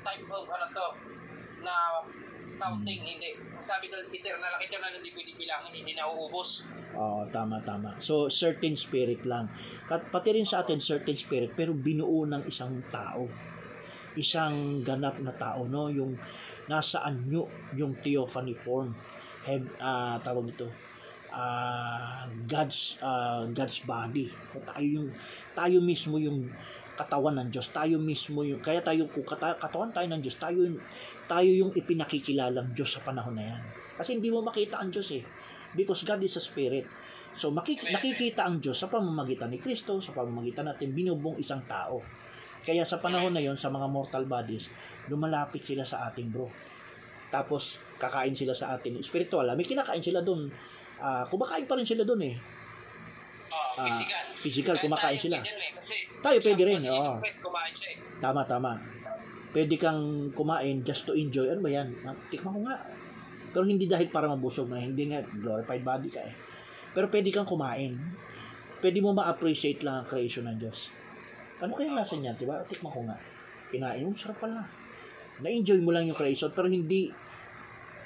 type 0.05 0.30
of 0.30 0.45
ano 0.45 0.66
to, 0.70 0.88
na 1.66 1.74
counting, 2.62 3.01
Hmm. 3.01 3.10
hindi. 3.18 3.30
Sabi 3.66 3.89
ko, 3.89 3.97
eternal 3.97 4.53
lang, 4.53 4.62
eternal 4.62 4.93
hindi 4.93 5.10
pwede 5.10 5.32
bilangin, 5.34 5.74
hindi 5.74 5.93
nauubos. 5.97 6.62
Oo, 6.93 7.26
tama, 7.34 7.58
tama. 7.66 7.97
So, 7.97 8.30
certain 8.30 8.78
spirit 8.78 9.26
lang. 9.26 9.49
Kat, 9.89 10.05
pati 10.14 10.38
rin 10.38 10.45
sa 10.45 10.62
atin, 10.62 10.78
certain 10.78 11.18
spirit, 11.18 11.58
pero 11.58 11.74
binuo 11.74 12.30
ng 12.30 12.45
isang 12.45 12.78
tao. 12.93 13.26
Isang 14.18 14.82
ganap 14.82 15.22
na 15.22 15.32
tao, 15.38 15.70
no? 15.70 15.93
Yung 15.93 16.18
nasa 16.68 17.05
anyo, 17.05 17.47
yung 17.78 17.95
theophany 18.01 18.57
form. 18.57 18.91
Head, 19.45 19.63
ah 19.80 20.20
tawag 20.20 20.51
ito, 20.51 20.68
ah 21.32 22.28
God's, 22.49 22.99
ah, 22.99 23.47
God's 23.47 23.86
body. 23.88 24.28
So, 24.51 24.59
tayo 24.65 24.88
yung, 24.88 25.09
tayo 25.55 25.78
mismo 25.80 26.20
yung 26.20 26.51
katawan 26.97 27.38
ng 27.39 27.49
Diyos. 27.53 27.70
Tayo 27.70 28.01
mismo 28.01 28.41
yung, 28.41 28.59
kaya 28.59 28.82
tayo, 28.82 29.05
kung 29.07 29.24
kata, 29.24 29.55
katawan 29.61 29.93
tayo 29.93 30.09
ng 30.09 30.20
Diyos, 30.20 30.36
tayo, 30.41 30.65
yung- 30.65 30.82
tayo 31.30 31.47
yung 31.47 31.72
ipinakikilalang 31.78 32.74
Diyos 32.74 32.97
sa 32.97 33.05
panahon 33.05 33.38
na 33.38 33.45
yan. 33.53 33.63
Kasi 33.95 34.18
hindi 34.18 34.34
mo 34.34 34.41
makita 34.41 34.82
ang 34.82 34.89
Diyos 34.89 35.07
eh 35.13 35.24
because 35.78 36.01
God 36.03 36.26
is 36.26 36.38
a 36.38 36.43
spirit. 36.43 36.89
So 37.38 37.53
makik- 37.53 37.86
nakikita 37.93 38.49
ang 38.49 38.57
Diyos 38.57 38.82
sa 38.82 38.89
pamamagitan 38.89 39.53
ni 39.53 39.61
Kristo, 39.61 40.01
sa 40.01 40.09
pamamagitan 40.09 40.65
natin 40.65 40.89
binubong 40.93 41.38
isang 41.38 41.61
tao. 41.70 42.01
Kaya 42.68 42.84
sa 42.84 42.99
panahon 42.99 43.32
na 43.32 43.39
yon 43.39 43.55
sa 43.55 43.72
mga 43.72 43.88
mortal 43.88 44.28
bodies, 44.28 44.68
lumalapit 45.07 45.63
sila 45.63 45.88
sa 45.88 46.11
ating 46.11 46.28
bro. 46.28 46.51
Tapos 47.32 47.80
kakain 47.95 48.36
sila 48.36 48.51
sa 48.51 48.76
atin 48.76 48.99
spiritual. 48.99 49.47
May 49.55 49.63
kinakain 49.63 50.03
sila 50.03 50.20
doon. 50.20 50.51
Ah, 50.99 51.24
kumakain 51.32 51.63
pa 51.63 51.80
rin 51.80 51.88
sila 51.88 52.03
doon 52.03 52.28
eh. 52.28 52.36
Ah, 53.47 53.80
Ah, 53.80 53.88
physical. 53.88 54.24
physical, 54.43 54.76
kumakain 54.84 55.15
tayo 55.15 55.24
sila. 55.24 55.38
pwede 55.39 55.55
rin, 55.55 55.72
kasi 55.80 55.95
Tayo 56.20 56.38
pwede 56.43 56.63
rin, 56.68 56.82
oo. 56.91 57.11
Kumain 57.24 57.72
siya 57.72 57.89
eh. 57.95 57.97
Tama, 58.20 58.41
tama. 58.43 58.72
Pwede 59.55 59.76
kang 59.80 60.28
kumain 60.36 60.84
just 60.84 61.07
to 61.07 61.15
enjoy. 61.15 61.47
Ano 61.47 61.63
ba 61.63 61.72
yan? 61.72 61.88
Ah, 62.03 62.11
Tikman 62.28 62.51
ko 62.51 62.61
nga. 62.68 62.78
Pero 63.55 63.63
hindi 63.63 63.88
dahil 63.88 64.11
para 64.11 64.28
mabusog 64.28 64.68
na. 64.68 64.84
Hindi 64.84 65.07
nga 65.07 65.24
glorified 65.24 65.88
body 65.88 66.09
ka 66.11 66.20
eh. 66.20 66.36
Pero 66.91 67.07
pwede 67.07 67.32
kang 67.32 67.47
kumain. 67.47 67.95
Pwede 68.84 68.99
mo 68.99 69.15
ma-appreciate 69.15 69.80
lang 69.88 70.03
ang 70.03 70.07
creation 70.11 70.45
ng 70.45 70.57
Diyos. 70.59 70.91
Ano 71.58 71.74
kaya 71.74 71.89
lasa 71.93 72.16
niya? 72.18 72.38
Diba? 72.38 72.62
Tikman 72.70 72.91
ko 72.93 73.01
nga. 73.05 73.18
Kinain 73.74 74.05
mo, 74.05 74.14
sarap 74.14 74.38
pala. 74.41 74.62
Na-enjoy 75.41 75.82
mo 75.82 75.89
lang 75.89 76.05
yung 76.05 76.18
creation. 76.18 76.53
Pero 76.53 76.70
hindi 76.70 77.10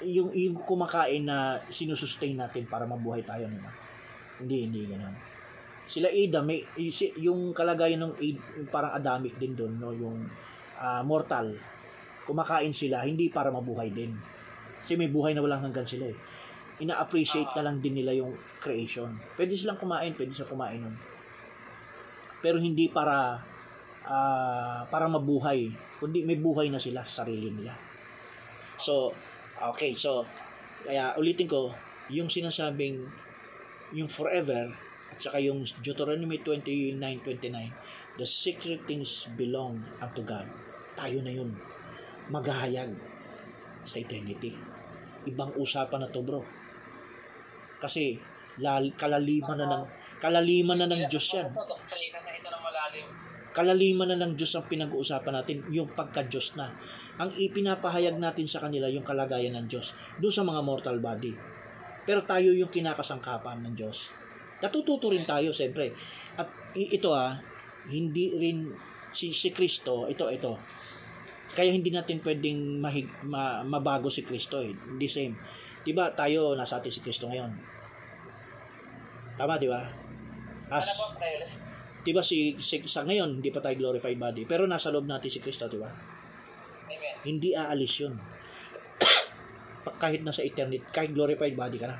yung, 0.02 0.32
yung 0.34 0.56
kumakain 0.64 1.22
na 1.22 1.60
sinusustain 1.68 2.34
natin 2.34 2.66
para 2.66 2.88
mabuhay 2.88 3.22
tayo. 3.22 3.46
Diba? 3.46 3.72
Hindi, 4.40 4.56
hindi 4.66 4.80
ganun. 4.88 5.14
Sila 5.82 6.08
Ada, 6.08 6.40
may, 6.40 6.62
yung 7.20 7.52
kalagayan 7.52 8.00
ng 8.06 8.14
Ad- 8.16 8.46
yung 8.56 8.68
parang 8.70 8.94
Adamic 8.94 9.34
din 9.36 9.52
doon, 9.52 9.72
no? 9.76 9.92
yung 9.92 10.24
ah, 10.78 11.04
mortal. 11.04 11.52
Kumakain 12.24 12.72
sila, 12.72 13.02
hindi 13.02 13.28
para 13.28 13.50
mabuhay 13.50 13.90
din. 13.90 14.14
Kasi 14.82 14.98
may 14.98 15.10
buhay 15.10 15.34
na 15.34 15.42
walang 15.42 15.62
hanggan 15.62 15.86
sila 15.86 16.10
eh. 16.10 16.16
Ina-appreciate 16.82 17.54
na 17.54 17.70
lang 17.70 17.78
din 17.78 17.94
nila 17.94 18.14
yung 18.16 18.34
creation. 18.58 19.14
Pwede 19.38 19.54
silang 19.54 19.78
kumain, 19.78 20.14
pwede 20.18 20.34
silang 20.34 20.50
kumain 20.50 20.80
nun. 20.82 20.96
Pero 22.42 22.58
hindi 22.58 22.90
para 22.90 23.40
ah, 24.04 24.82
para 24.90 25.06
mabuhay, 25.06 25.70
kundi 26.02 26.26
may 26.26 26.36
buhay 26.36 26.68
na 26.68 26.82
sila 26.82 27.06
sa 27.06 27.22
sarili 27.22 27.54
nila. 27.54 27.72
So, 28.76 29.14
okay, 29.62 29.94
so 29.94 30.26
kaya 30.82 31.14
ulitin 31.14 31.46
ko, 31.46 31.70
yung 32.10 32.26
sinasabing 32.26 33.06
yung 33.94 34.10
forever 34.10 34.72
at 35.12 35.18
saka 35.20 35.38
yung 35.38 35.62
Deuteronomy 35.84 36.40
29:29, 36.40 38.18
the 38.18 38.26
secret 38.26 38.82
things 38.88 39.28
belong 39.36 39.84
unto 40.00 40.24
God. 40.24 40.48
Tayo 40.96 41.20
na 41.22 41.32
yun. 41.32 41.54
Maghahayag 42.32 42.90
sa 43.84 44.00
eternity. 44.00 44.56
Ibang 45.28 45.54
usapan 45.60 46.02
na 46.02 46.10
to, 46.10 46.24
bro. 46.24 46.42
Kasi 47.78 48.18
lal, 48.58 48.94
kalaliman 48.96 49.58
na 49.58 49.66
ng 49.68 49.84
kalaliman 50.22 50.78
na 50.78 50.86
ng 50.86 51.10
Diyos 51.10 51.26
yan. 51.34 51.50
Kalaliman 53.52 54.08
na 54.08 54.16
ng 54.22 54.32
Diyos 54.38 54.54
ang 54.54 54.64
pinag-uusapan 54.70 55.34
natin, 55.34 55.66
yung 55.74 55.90
pagka-Diyos 55.92 56.56
na. 56.56 56.72
Ang 57.20 57.34
ipinapahayag 57.36 58.16
natin 58.16 58.46
sa 58.48 58.62
kanila 58.62 58.88
yung 58.88 59.04
kalagayan 59.04 59.58
ng 59.58 59.66
Diyos 59.66 59.92
doon 60.22 60.32
sa 60.32 60.46
mga 60.46 60.62
mortal 60.64 61.02
body. 61.02 61.34
Pero 62.08 62.24
tayo 62.24 62.54
yung 62.54 62.72
kinakasangkapan 62.72 63.60
ng 63.66 63.74
Diyos. 63.76 64.14
Natututo 64.62 65.10
rin 65.10 65.26
tayo, 65.26 65.50
siyempre. 65.50 65.92
At 66.38 66.48
ito 66.78 67.12
ah, 67.12 67.36
hindi 67.90 68.30
rin 68.32 68.72
si, 69.12 69.34
si 69.34 69.52
Kristo, 69.52 70.08
ito, 70.08 70.30
ito. 70.32 70.56
Kaya 71.52 71.68
hindi 71.68 71.92
natin 71.92 72.24
pwedeng 72.24 72.80
mahig, 72.80 73.10
ma, 73.28 73.60
mabago 73.60 74.08
si 74.08 74.24
Kristo 74.24 74.64
eh. 74.64 74.72
Hindi 74.72 75.06
same. 75.10 75.36
Diba 75.84 76.08
tayo 76.16 76.56
nasa 76.56 76.80
atin 76.80 76.88
si 76.88 77.04
Kristo 77.04 77.28
ngayon? 77.28 77.52
Tama, 79.36 79.60
di 79.60 79.68
ba? 79.68 80.01
As, 80.72 80.88
Ano 80.88 81.18
Taylor? 81.18 81.50
Diba 82.02 82.18
si, 82.20 82.56
si 82.58 82.82
sa 82.84 83.04
ngayon 83.04 83.38
hindi 83.38 83.48
pa 83.48 83.60
tayo 83.60 83.78
glorified 83.78 84.16
body, 84.16 84.42
pero 84.42 84.66
nasa 84.66 84.88
loob 84.88 85.04
natin 85.04 85.28
si 85.28 85.38
Kristo, 85.38 85.68
diba? 85.68 85.86
Amen. 85.86 87.14
Hindi 87.22 87.54
aalis 87.54 87.94
'yun. 87.96 88.14
Kahit 90.02 90.20
nasa 90.20 90.42
eternity, 90.42 90.82
kahit 90.88 91.10
glorified 91.10 91.54
body 91.54 91.76
ka 91.76 91.86
na. 91.86 91.98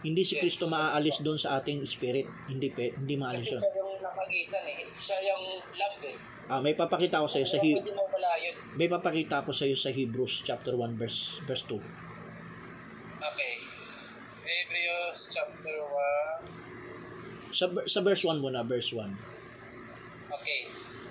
Hindi 0.00 0.20
si 0.20 0.36
Kristo 0.36 0.64
maaalis 0.66 1.20
doon 1.20 1.36
sa 1.36 1.56
ating 1.58 1.84
spirit. 1.84 2.24
Hindi 2.46 2.68
pe, 2.68 2.92
hindi 2.92 3.16
maalis 3.16 3.44
Kasi 3.44 3.50
'yun. 3.50 3.62
siya 3.62 3.72
yung 3.74 3.92
nakagitan 4.00 4.64
eh. 4.64 4.76
Siya 4.94 5.18
yung 5.22 5.44
lamb 5.74 6.00
eh. 6.02 6.16
Ah, 6.44 6.60
may 6.60 6.72
papakita 6.72 7.18
ako 7.18 7.28
sa 7.28 7.38
iyo 7.38 7.48
sa 7.48 7.56
He- 7.58 7.72
Pwede 7.74 7.92
mo 7.92 8.04
wala 8.06 8.32
yun. 8.36 8.54
may 8.74 8.84
papakita 8.86 9.40
ako 9.40 9.52
sa 9.52 9.64
iyo 9.64 9.76
sa 9.76 9.88
Hebrews 9.88 10.44
chapter 10.44 10.72
1 10.72 10.92
verse 10.94 11.40
verse 11.44 11.64
2. 11.68 11.76
Okay. 13.18 13.54
Hebrews 14.42 15.28
chapter 15.28 15.76
1. 15.76 16.33
Sa 17.54 17.70
sa 17.86 18.00
verse 18.02 18.26
1 18.26 18.42
muna, 18.42 18.66
verse 18.66 18.90
1. 18.90 19.14
Okay. 20.34 20.60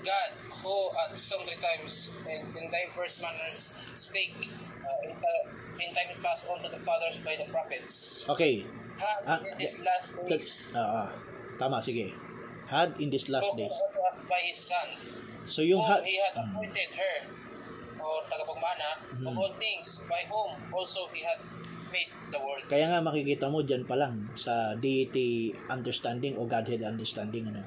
God, 0.04 0.30
who 0.60 0.76
at 1.08 1.16
sundry 1.16 1.56
times 1.64 2.12
and 2.28 2.52
in 2.52 2.68
diverse 2.68 3.16
manners 3.24 3.72
spake 3.96 4.36
uh, 4.84 5.08
in, 5.08 5.16
ti- 5.16 5.48
in 5.80 5.90
times 5.96 6.20
past 6.20 6.44
on 6.52 6.60
to 6.60 6.68
the 6.68 6.84
fathers 6.84 7.16
by 7.24 7.40
the 7.40 7.48
prophets, 7.48 8.28
Okay. 8.28 8.68
had 9.00 9.24
Ah, 9.24 9.40
in 9.40 9.56
these 9.56 9.80
last 9.80 10.12
days 10.28 10.60
Ah, 10.76 11.08
ah. 11.08 11.10
tama 11.56 11.80
sige. 11.80 12.12
Had 12.68 13.00
in 13.00 13.08
these 13.08 13.32
last 13.32 13.48
days. 13.56 13.72
unto 13.72 14.28
by 14.28 14.44
His 14.44 14.60
Son, 14.60 14.88
So 15.48 15.64
yung 15.64 15.80
had 15.84 16.04
He 16.04 16.20
had 16.20 16.36
Mm. 16.36 16.52
appointed 16.52 16.92
her, 17.00 17.16
or 18.04 18.28
tagapagmana, 18.28 18.92
of 19.24 19.32
Mhm. 19.32 19.40
all 19.40 19.56
things, 19.56 20.04
by 20.12 20.28
whom 20.28 20.52
also 20.76 21.08
He 21.16 21.24
had 21.24 21.40
made 21.94 22.10
the 22.34 22.40
world. 22.42 22.66
Kaya 22.66 22.90
nga 22.90 23.06
makikita 23.06 23.46
mo 23.54 23.62
diyan 23.62 23.86
pa 23.86 23.94
lang 23.94 24.34
sa 24.34 24.74
deity 24.74 25.54
understanding 25.70 26.34
o 26.42 26.50
godhead 26.50 26.82
understanding 26.82 27.54
ano. 27.54 27.62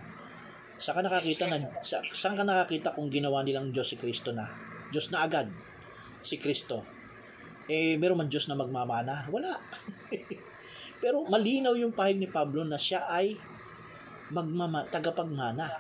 Saan 0.76 0.98
ka 0.98 1.02
nakakita 1.06 1.46
na 1.46 1.56
sa, 1.86 2.02
saan 2.10 2.34
ka 2.34 2.42
nakakita 2.42 2.92
kung 2.92 3.08
ginawa 3.08 3.46
nilang 3.46 3.70
Diyos 3.70 3.94
si 3.94 3.96
Kristo 3.96 4.34
na? 4.34 4.50
Diyos 4.90 5.14
na 5.14 5.22
agad 5.22 5.46
si 6.26 6.42
Kristo. 6.42 6.82
Eh 7.70 7.94
meron 7.96 8.18
man 8.18 8.28
Diyos 8.28 8.50
na 8.50 8.58
magmamana? 8.58 9.30
Wala. 9.30 9.62
Pero 11.02 11.22
malinaw 11.30 11.78
yung 11.78 11.94
pahig 11.94 12.18
ni 12.18 12.26
Pablo 12.26 12.66
na 12.66 12.76
siya 12.76 13.06
ay 13.06 13.38
magmama 14.34 14.90
tagapagmana. 14.90 15.70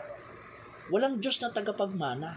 Walang 0.86 1.18
Diyos 1.18 1.42
na 1.42 1.50
tagapagmana. 1.50 2.30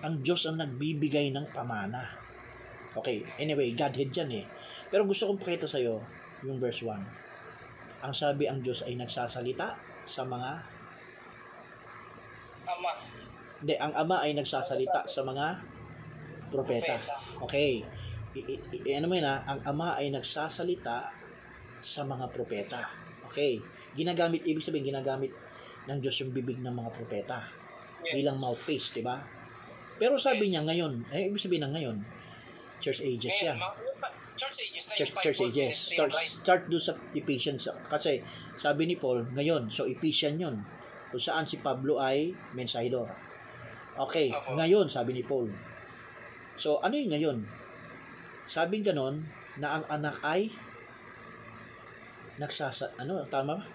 Ang 0.00 0.24
Diyos 0.24 0.46
ang 0.48 0.56
nagbibigay 0.62 1.34
ng 1.34 1.52
pamana. 1.52 2.16
Okay, 2.90 3.22
anyway, 3.38 3.70
Godhead 3.76 4.10
yan 4.10 4.30
eh. 4.42 4.44
Pero 4.90 5.06
gusto 5.06 5.24
kong 5.24 5.38
pakita 5.38 5.64
sa 5.64 5.78
iyo 5.78 6.02
yung 6.42 6.58
verse 6.58 6.82
1. 6.82 6.98
Ang 8.00 8.14
sabi 8.14 8.44
ang 8.46 8.58
Diyos 8.58 8.82
ay 8.82 8.96
nagsasalita 8.96 9.76
sa 10.04 10.22
mga 10.24 10.50
Ama, 12.60 12.90
hindi, 13.60 13.74
ang 13.76 13.92
Ama 13.92 14.22
ay 14.24 14.32
nagsasalita 14.32 15.04
sa 15.06 15.20
mga 15.22 15.46
propeta. 16.48 16.96
propeta. 16.96 17.14
Okay. 17.44 17.82
I, 18.30 18.40
i, 18.46 18.54
i- 18.78 18.94
ano 18.94 19.10
mo 19.10 19.14
yun 19.14 19.26
ha? 19.26 19.42
Ang 19.44 19.60
Ama 19.66 19.98
ay 19.98 20.10
nagsasalita 20.10 21.10
sa 21.80 22.02
mga 22.04 22.30
propeta. 22.30 22.86
Okay. 23.26 23.58
Ginagamit, 23.92 24.46
ibig 24.46 24.62
sabihin, 24.62 24.86
ginagamit 24.86 25.34
ng 25.86 25.98
Diyos 25.98 26.14
yung 26.20 26.30
bibig 26.30 26.58
ng 26.58 26.70
mga 26.70 26.90
propeta 26.92 27.46
Yes. 28.00 28.16
bilang 28.16 28.40
mouthpiece, 28.40 28.96
di 28.96 29.04
ba? 29.04 29.20
Pero 30.00 30.16
sabi 30.16 30.48
niya 30.48 30.64
ngayon, 30.64 31.04
eh, 31.12 31.28
ibig 31.28 31.36
sabihin 31.36 31.68
ng 31.68 31.74
ngayon, 31.76 31.96
church 32.80 33.04
ages 33.04 33.36
yan. 33.44 33.60
pa- 33.60 33.76
church 34.40 34.58
ages 34.64 34.84
church, 34.96 35.40
ages. 35.44 35.76
Start, 35.92 36.12
start 36.16 36.62
doon 36.72 36.82
sa 36.82 36.96
Ephesians. 37.12 37.68
Kasi 37.92 38.24
sabi 38.56 38.88
ni 38.88 38.96
Paul, 38.96 39.28
ngayon, 39.36 39.68
so 39.68 39.84
Ephesian 39.84 40.40
yun. 40.40 40.64
Kung 41.10 41.20
saan 41.20 41.44
si 41.44 41.60
Pablo 41.60 42.00
ay 42.00 42.32
mensahidor. 42.56 43.10
Okay, 43.98 44.32
Opo. 44.32 44.56
ngayon, 44.56 44.86
sabi 44.88 45.12
ni 45.12 45.22
Paul. 45.26 45.50
So, 46.56 46.78
ano 46.80 46.94
yung 46.96 47.12
ngayon? 47.12 47.38
Sabing 48.46 48.86
ganon, 48.86 49.26
na 49.58 49.80
ang 49.80 49.84
anak 49.90 50.16
ay 50.22 50.54
nagsasa, 52.40 52.94
ano, 52.96 53.20
tama 53.28 53.60
ba? 53.60 53.66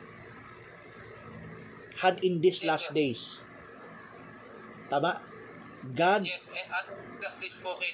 Had 1.96 2.20
in 2.24 2.44
these 2.44 2.66
last 2.66 2.92
days. 2.92 3.40
Tama? 4.92 5.22
God, 5.96 6.26
Yes, 6.26 6.50
and 6.50 7.38
this 7.40 7.62
spoken 7.62 7.94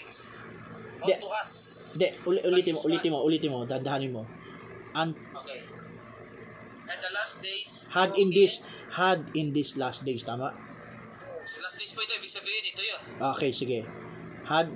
unto 1.03 1.27
us. 1.27 1.80
Hindi, 1.93 2.07
uli- 2.25 2.43
ulitin 2.43 2.73
mo, 2.73 2.81
ulitin 2.83 3.09
mo, 3.11 3.19
ulitin 3.23 3.49
mo, 3.51 3.59
dandahanin 3.65 4.11
mo. 4.11 4.23
And 4.93 5.15
Okay. 5.35 5.59
And 6.83 6.99
the 6.99 7.11
last 7.15 7.39
days, 7.39 7.71
had 7.87 8.11
in 8.19 8.27
this 8.29 8.59
had 8.91 9.23
in 9.31 9.55
this 9.55 9.79
last 9.79 10.03
days 10.03 10.27
tama 10.27 10.51
Last 11.41 11.77
days 11.79 11.95
po 11.95 12.03
ito, 12.03 12.13
ibig 12.19 12.27
sabihin 12.27 12.63
ito 12.67 12.83
yun. 12.83 13.01
okay 13.31 13.51
sige 13.51 13.87
had 14.43 14.67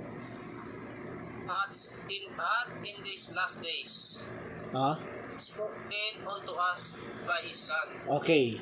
Had 1.46 1.70
in, 2.10 2.24
had 2.34 2.68
in 2.82 2.96
these 3.04 3.30
last 3.30 3.60
days, 3.62 4.18
ah 4.74 4.96
spoken 5.36 6.24
unto 6.24 6.52
us 6.56 6.96
by 7.28 7.38
His 7.44 7.60
Son. 7.60 7.86
okay 8.08 8.56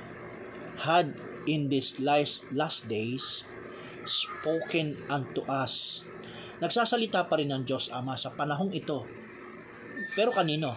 had 0.76 1.14
in 1.46 1.70
this 1.70 1.96
last 2.02 2.42
last 2.50 2.90
days 2.90 3.46
spoken 4.04 4.98
unto 5.08 5.46
us 5.48 6.02
nagsasalita 6.62 7.26
pa 7.26 7.34
rin 7.38 7.50
ng 7.50 7.62
Diyos 7.66 7.90
Ama 7.90 8.14
sa 8.14 8.34
panahong 8.34 8.70
ito 8.74 9.06
pero 10.14 10.30
kanino 10.34 10.74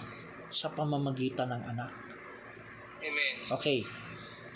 sa 0.49 0.71
pamamagitan 0.71 1.51
ng 1.51 1.63
anak 1.75 1.91
Amen. 2.97 3.33
Okay. 3.53 3.85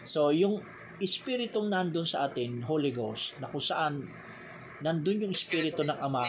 So, 0.01 0.34
yung 0.34 0.61
Espiritong 1.01 1.65
nandun 1.65 2.05
sa 2.05 2.30
atin, 2.30 2.61
Holy 2.61 2.93
Ghost, 2.93 3.34
na 3.41 3.49
kung 3.49 3.63
saan 3.63 4.05
nandun 4.86 5.26
yung 5.26 5.34
Espiritu 5.34 5.82
ng 5.82 5.97
Ama, 5.97 6.22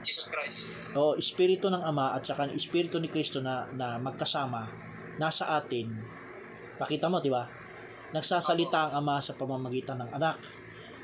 Jesus 0.00 0.32
Christ. 0.32 0.64
o 0.96 1.12
Espiritu 1.12 1.68
ng 1.68 1.84
Ama 1.84 2.16
at 2.16 2.24
saka 2.24 2.48
Espiritu 2.48 2.96
ni 2.96 3.12
Kristo 3.12 3.44
na, 3.44 3.68
na 3.76 4.00
magkasama, 4.00 4.64
nasa 5.20 5.52
atin, 5.60 5.92
pakita 6.80 7.12
mo, 7.12 7.20
di 7.20 7.28
ba? 7.28 7.44
Nagsasalita 8.16 8.88
ang 8.88 9.04
Ama 9.04 9.20
sa 9.20 9.36
pamamagitan 9.36 10.00
ng 10.00 10.10
anak 10.16 10.40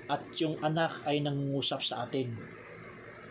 at 0.08 0.24
yung 0.40 0.56
anak 0.64 1.04
ay 1.04 1.20
nangungusap 1.20 1.84
sa 1.84 2.08
atin. 2.08 2.32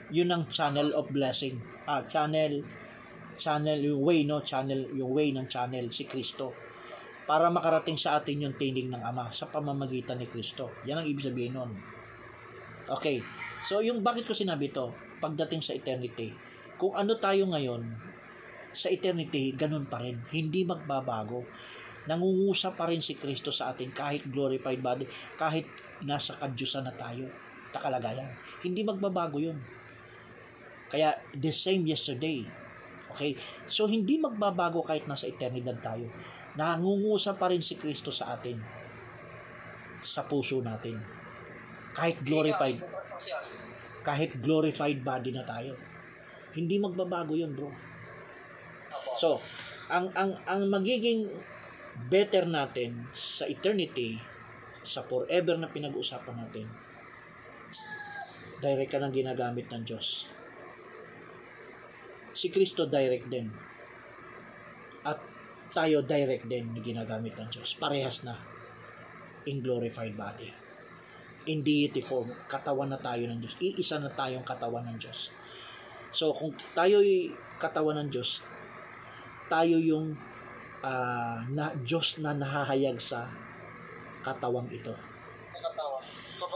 Yun 0.10 0.30
ang 0.34 0.44
channel 0.50 0.94
of 0.98 1.10
blessing. 1.14 1.62
Ah, 1.86 2.06
channel, 2.06 2.66
channel, 3.38 3.80
yung 3.82 4.02
way, 4.02 4.26
no? 4.26 4.42
Channel, 4.42 4.94
yung 4.98 5.14
way 5.14 5.34
ng 5.34 5.46
channel, 5.46 5.90
si 5.94 6.10
Kristo 6.10 6.70
para 7.30 7.46
makarating 7.54 7.94
sa 7.94 8.18
atin 8.18 8.50
yung 8.50 8.58
tinig 8.58 8.90
ng 8.90 9.06
Ama 9.06 9.30
sa 9.30 9.46
pamamagitan 9.46 10.18
ni 10.18 10.26
Kristo. 10.26 10.74
Yan 10.90 11.06
ang 11.06 11.06
ibig 11.06 11.22
sabihin 11.22 11.62
nun. 11.62 11.70
Okay. 12.90 13.22
So, 13.70 13.86
yung 13.86 14.02
bakit 14.02 14.26
ko 14.26 14.34
sinabi 14.34 14.74
to, 14.74 14.90
pagdating 15.22 15.62
sa 15.62 15.78
eternity, 15.78 16.34
kung 16.82 16.98
ano 16.98 17.22
tayo 17.22 17.46
ngayon, 17.54 17.86
sa 18.74 18.90
eternity, 18.90 19.54
ganun 19.54 19.86
pa 19.86 20.02
rin. 20.02 20.26
Hindi 20.34 20.66
magbabago. 20.66 21.46
Nangungusap 22.10 22.74
pa 22.74 22.90
rin 22.90 22.98
si 22.98 23.14
Kristo 23.14 23.54
sa 23.54 23.70
atin 23.78 23.94
kahit 23.94 24.26
glorified 24.26 24.82
body, 24.82 25.06
kahit 25.38 25.70
nasa 26.02 26.34
kadyusan 26.34 26.90
na 26.90 26.98
tayo, 26.98 27.30
takalagayan. 27.70 28.34
Hindi 28.66 28.82
magbabago 28.82 29.38
yun. 29.38 29.62
Kaya, 30.90 31.14
the 31.38 31.54
same 31.54 31.86
yesterday. 31.86 32.44
Okay? 33.14 33.38
So, 33.70 33.86
hindi 33.86 34.18
magbabago 34.18 34.82
kahit 34.82 35.06
nasa 35.06 35.30
eternidad 35.30 35.78
tayo. 35.80 36.10
Nangungusap 36.58 37.38
pa 37.38 37.54
rin 37.54 37.62
si 37.62 37.78
Kristo 37.78 38.10
sa 38.10 38.34
atin. 38.34 38.58
Sa 40.02 40.26
puso 40.26 40.60
natin. 40.66 40.98
Kahit 41.94 42.22
glorified, 42.26 42.82
kahit 44.02 44.42
glorified 44.42 45.02
body 45.06 45.30
na 45.30 45.46
tayo. 45.46 45.78
Hindi 46.58 46.82
magbabago 46.82 47.38
yun, 47.38 47.54
bro. 47.54 47.70
So, 49.22 49.38
ang 49.92 50.10
ang 50.18 50.38
ang 50.48 50.62
magiging 50.70 51.30
better 52.08 52.48
natin 52.48 53.10
sa 53.12 53.46
eternity, 53.46 54.18
sa 54.88 55.04
forever 55.04 55.60
na 55.60 55.68
pinag-uusapan 55.68 56.36
natin, 56.40 56.66
direct 58.64 58.90
ka 58.90 58.98
nang 58.98 59.12
ginagamit 59.12 59.68
ng 59.68 59.84
Diyos. 59.84 60.39
Si 62.40 62.48
Kristo 62.48 62.88
direct 62.88 63.28
din. 63.28 63.52
At 65.04 65.20
tayo 65.76 66.00
direct 66.08 66.48
din 66.48 66.72
na 66.72 66.80
ginagamit 66.80 67.36
ng 67.36 67.52
Diyos. 67.52 67.76
Parehas 67.76 68.24
na 68.24 68.40
in 69.44 69.60
glorified 69.60 70.16
body. 70.16 70.48
In 71.52 71.60
deity 71.60 72.00
form, 72.00 72.32
katawan 72.48 72.96
na 72.96 73.00
tayo 73.00 73.28
ng 73.28 73.44
Diyos. 73.44 73.60
Iisa 73.60 74.00
na 74.00 74.08
tayong 74.08 74.48
katawan 74.48 74.88
ng 74.88 74.96
Diyos. 74.96 75.36
So, 76.16 76.32
kung 76.32 76.56
tayo'y 76.72 77.36
katawan 77.60 78.08
ng 78.08 78.10
Diyos, 78.10 78.40
tayo 79.52 79.76
yung 79.76 80.16
ah, 80.80 81.44
na 81.52 81.76
Diyos 81.76 82.24
na 82.24 82.32
nahahayag 82.32 83.04
sa 83.04 83.28
katawang 84.24 84.72
ito. 84.72 84.96
Nakatawa. 85.52 85.89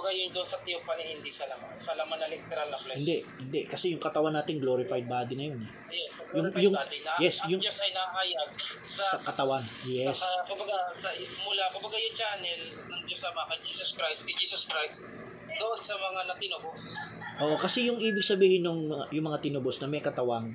Kumbaga 0.04 0.20
yung 0.20 0.36
doon 0.36 0.48
sa 0.52 0.60
theophany, 0.68 1.16
hindi 1.16 1.32
sa 1.32 1.48
laman. 1.48 1.72
Sa 1.80 1.96
laman 1.96 2.20
na 2.20 2.28
literal 2.28 2.68
na 2.68 2.76
flesh. 2.76 3.00
Hindi, 3.00 3.24
hindi. 3.40 3.62
Kasi 3.64 3.96
yung 3.96 4.04
katawan 4.04 4.36
natin, 4.36 4.60
glorified 4.60 5.08
body 5.08 5.40
na 5.40 5.44
yun 5.48 5.64
eh. 5.64 5.72
Ayun, 5.96 6.12
sa 6.12 6.22
Yung- 6.36 6.56
yung- 6.60 6.76
body 6.76 7.00
na, 7.08 7.12
yes, 7.24 7.36
yung- 7.48 7.64
Diyos 7.64 7.80
ay 7.80 7.92
nakahayag 7.96 8.50
sa, 8.60 9.04
Sa 9.08 9.18
katawan. 9.24 9.64
Yes. 9.88 10.20
sa, 10.20 10.44
kumbaga, 10.44 10.92
sa, 11.00 11.08
mula, 11.48 11.72
kumbaga 11.72 11.96
yung 11.96 12.16
channel 12.20 12.62
ng 12.84 13.02
Diyos 13.08 13.24
Ama 13.24 13.48
kay 13.48 13.64
Jesus 13.64 13.96
Christ, 13.96 14.20
kay 14.28 14.36
Jesus 14.36 14.64
Christ, 14.68 15.00
doon 15.56 15.80
sa 15.80 15.96
mga 15.96 16.20
natinubo. 16.36 16.70
Oo, 17.48 17.56
kasi 17.56 17.88
yung 17.88 18.04
ibig 18.04 18.28
sabihin 18.28 18.68
ng 18.68 19.08
yung 19.08 19.26
mga 19.32 19.40
tinubos 19.40 19.80
na 19.80 19.88
may 19.88 20.04
katawang 20.04 20.52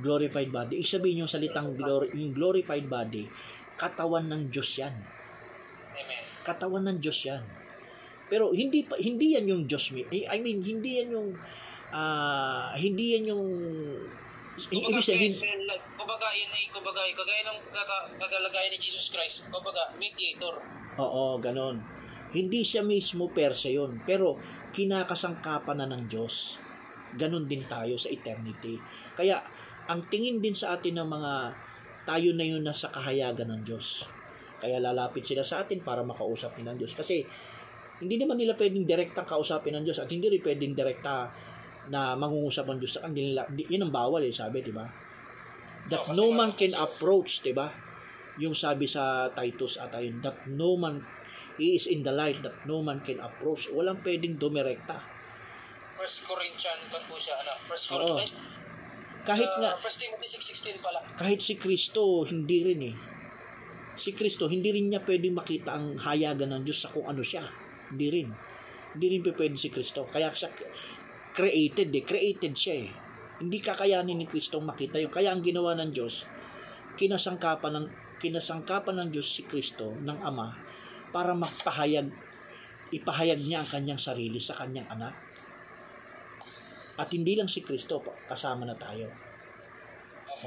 glorified 0.00 0.48
body, 0.48 0.80
ibig 0.80 0.88
sabihin 0.88 1.28
yung 1.28 1.28
salitang 1.28 1.76
glor- 1.76 2.08
yung 2.16 2.32
glorified 2.32 2.88
body, 2.88 3.28
katawan 3.76 4.32
ng 4.32 4.48
Diyos 4.48 4.80
yan. 4.80 4.96
Amen. 5.92 6.24
Katawan 6.40 6.88
ng 6.88 6.98
Diyos 7.04 7.20
yan. 7.28 7.57
Pero 8.28 8.52
hindi 8.52 8.84
pa 8.84 8.96
hindi 9.00 9.34
yan 9.34 9.48
yung 9.48 9.62
Diyos 9.64 9.92
eh, 9.92 10.28
I 10.28 10.38
mean, 10.40 10.60
hindi 10.60 11.00
yan 11.00 11.08
yung 11.12 11.28
ah, 11.92 12.72
hindi 12.76 13.16
yan 13.16 13.24
yung 13.32 13.44
ibig 14.66 15.06
sabihin 15.06 15.32
vessel, 15.38 15.62
like, 15.70 15.86
kumbaga, 15.94 16.26
yun 16.34 16.50
ay, 16.50 16.66
kumbaga, 16.74 17.00
kagaya 17.14 17.42
ng 17.46 17.58
kaga- 17.70 18.10
kagalagayan 18.18 18.74
ni 18.74 18.78
Jesus 18.82 19.06
Christ, 19.14 19.46
kumbaga, 19.54 19.94
mediator. 19.94 20.58
Oo, 20.98 21.38
ganon. 21.38 21.78
Hindi 22.34 22.66
siya 22.66 22.82
mismo 22.82 23.30
per 23.30 23.54
se 23.54 23.72
yun, 23.72 24.02
pero 24.02 24.36
kinakasangkapan 24.74 25.78
na 25.78 25.86
ng 25.94 26.10
Diyos. 26.10 26.58
Ganon 27.14 27.46
din 27.46 27.64
tayo 27.70 27.94
sa 27.96 28.10
eternity. 28.10 28.76
Kaya, 29.14 29.40
ang 29.88 30.10
tingin 30.10 30.42
din 30.42 30.52
sa 30.52 30.76
atin 30.76 31.00
ng 31.00 31.08
mga 31.08 31.32
tayo 32.04 32.34
na 32.36 32.44
yun 32.44 32.66
na 32.66 32.74
sa 32.74 32.92
kahayagan 32.92 33.48
ng 33.48 33.62
Diyos. 33.64 34.04
Kaya 34.58 34.82
lalapit 34.82 35.22
sila 35.22 35.46
sa 35.46 35.62
atin 35.62 35.80
para 35.80 36.02
makausap 36.02 36.52
din 36.58 36.66
ng 36.66 36.76
Diyos. 36.76 36.92
Kasi, 36.92 37.24
hindi 37.98 38.14
naman 38.14 38.38
nila 38.38 38.54
pwedeng 38.54 38.86
direkta 38.86 39.26
kausapin 39.26 39.74
ng 39.74 39.84
Diyos 39.84 39.98
at 39.98 40.08
hindi 40.08 40.30
rin 40.30 40.42
pwedeng 40.42 40.74
direkta 40.74 41.30
na 41.88 42.14
mangungusap 42.14 42.68
ng 42.68 42.78
Diyos 42.78 42.94
sa 42.94 43.04
kanila. 43.04 43.42
Di- 43.48 43.66
Yun 43.66 43.88
ang 43.88 43.92
bawal 43.92 44.22
eh, 44.22 44.30
sabi, 44.30 44.60
di 44.60 44.70
ba? 44.70 44.86
That 45.88 46.12
no 46.12 46.30
man 46.30 46.52
can 46.52 46.76
approach, 46.76 47.40
di 47.40 47.56
ba? 47.56 47.72
Yung 48.38 48.52
sabi 48.52 48.84
sa 48.84 49.32
Titus 49.32 49.80
at 49.80 49.96
ayun, 49.96 50.20
that 50.20 50.46
no 50.46 50.76
man 50.76 51.00
he 51.58 51.74
is 51.74 51.90
in 51.90 52.06
the 52.06 52.14
light 52.14 52.38
that 52.44 52.54
no 52.68 52.84
man 52.84 53.02
can 53.02 53.18
approach. 53.18 53.66
Walang 53.72 53.98
pwedeng 54.04 54.38
dumirekta. 54.38 55.00
First 55.98 56.22
Corinthians, 56.22 56.86
kan 56.86 57.02
po 57.10 57.18
siya, 57.18 57.34
ano, 57.42 57.52
First 57.66 57.90
Oo. 57.90 58.14
Corinthians, 58.14 58.36
Kahit 59.26 59.50
uh, 59.50 59.58
nga, 59.58 59.70
First 59.82 59.98
Timothy 59.98 60.30
6.16 60.30 60.78
pala. 60.78 61.02
kahit 61.18 61.42
si 61.42 61.58
Kristo, 61.58 62.22
hindi 62.22 62.62
rin 62.62 62.80
eh. 62.80 62.94
Si 63.98 64.14
Kristo, 64.14 64.46
hindi 64.46 64.70
rin 64.70 64.88
niya 64.88 65.02
pwedeng 65.02 65.34
makita 65.34 65.74
ang 65.74 65.98
hayagan 65.98 66.54
ng 66.54 66.62
Diyos 66.62 66.78
sa 66.78 66.94
kung 66.94 67.10
ano 67.10 67.26
siya. 67.26 67.42
Hindi 67.92 68.06
rin. 68.12 68.28
Hindi 68.96 69.06
rin 69.16 69.20
pa 69.24 69.32
pwede 69.36 69.56
si 69.56 69.68
Kristo. 69.68 70.08
Kaya 70.08 70.32
siya 70.32 70.52
created 71.32 71.92
eh. 71.92 72.04
Created 72.04 72.52
siya 72.56 72.74
eh. 72.88 72.90
Hindi 73.38 73.62
kakayanin 73.62 74.18
ni 74.18 74.26
Kristo 74.26 74.58
makita 74.58 74.98
yung 74.98 75.14
Kaya 75.14 75.30
ang 75.30 75.44
ginawa 75.46 75.78
ng 75.78 75.94
Diyos, 75.94 76.26
kinasangkapan 76.98 77.72
ng 77.78 77.86
kinasangkapan 78.18 78.98
ng 78.98 79.08
Diyos 79.14 79.30
si 79.30 79.46
Kristo 79.46 79.94
ng 79.94 80.18
Ama 80.26 80.50
para 81.14 81.38
magpahayag 81.38 82.10
ipahayag 82.90 83.38
niya 83.38 83.62
ang 83.62 83.68
kanyang 83.70 84.00
sarili 84.00 84.42
sa 84.42 84.58
kanyang 84.58 84.90
anak. 84.90 85.14
At 86.98 87.14
hindi 87.14 87.38
lang 87.38 87.46
si 87.46 87.62
Kristo, 87.62 88.02
kasama 88.26 88.66
na 88.66 88.74
tayo 88.74 89.28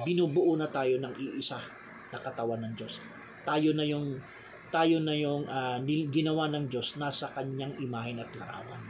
binubuo 0.04 0.56
na 0.56 0.72
tayo 0.72 0.98
ng 1.02 1.14
iisa 1.20 1.60
na 2.12 2.20
katawan 2.20 2.64
ng 2.64 2.74
Diyos. 2.80 3.04
Tayo 3.44 3.76
na 3.76 3.84
yung 3.84 4.20
tayo 4.72 5.04
na 5.04 5.14
yung 5.14 5.46
nil- 5.84 6.10
ginawa 6.10 6.48
ng 6.50 6.72
Diyos 6.72 6.96
nasa 6.96 7.30
kanyang 7.36 7.78
imahen 7.84 8.24
at 8.24 8.32
larawan. 8.34 8.82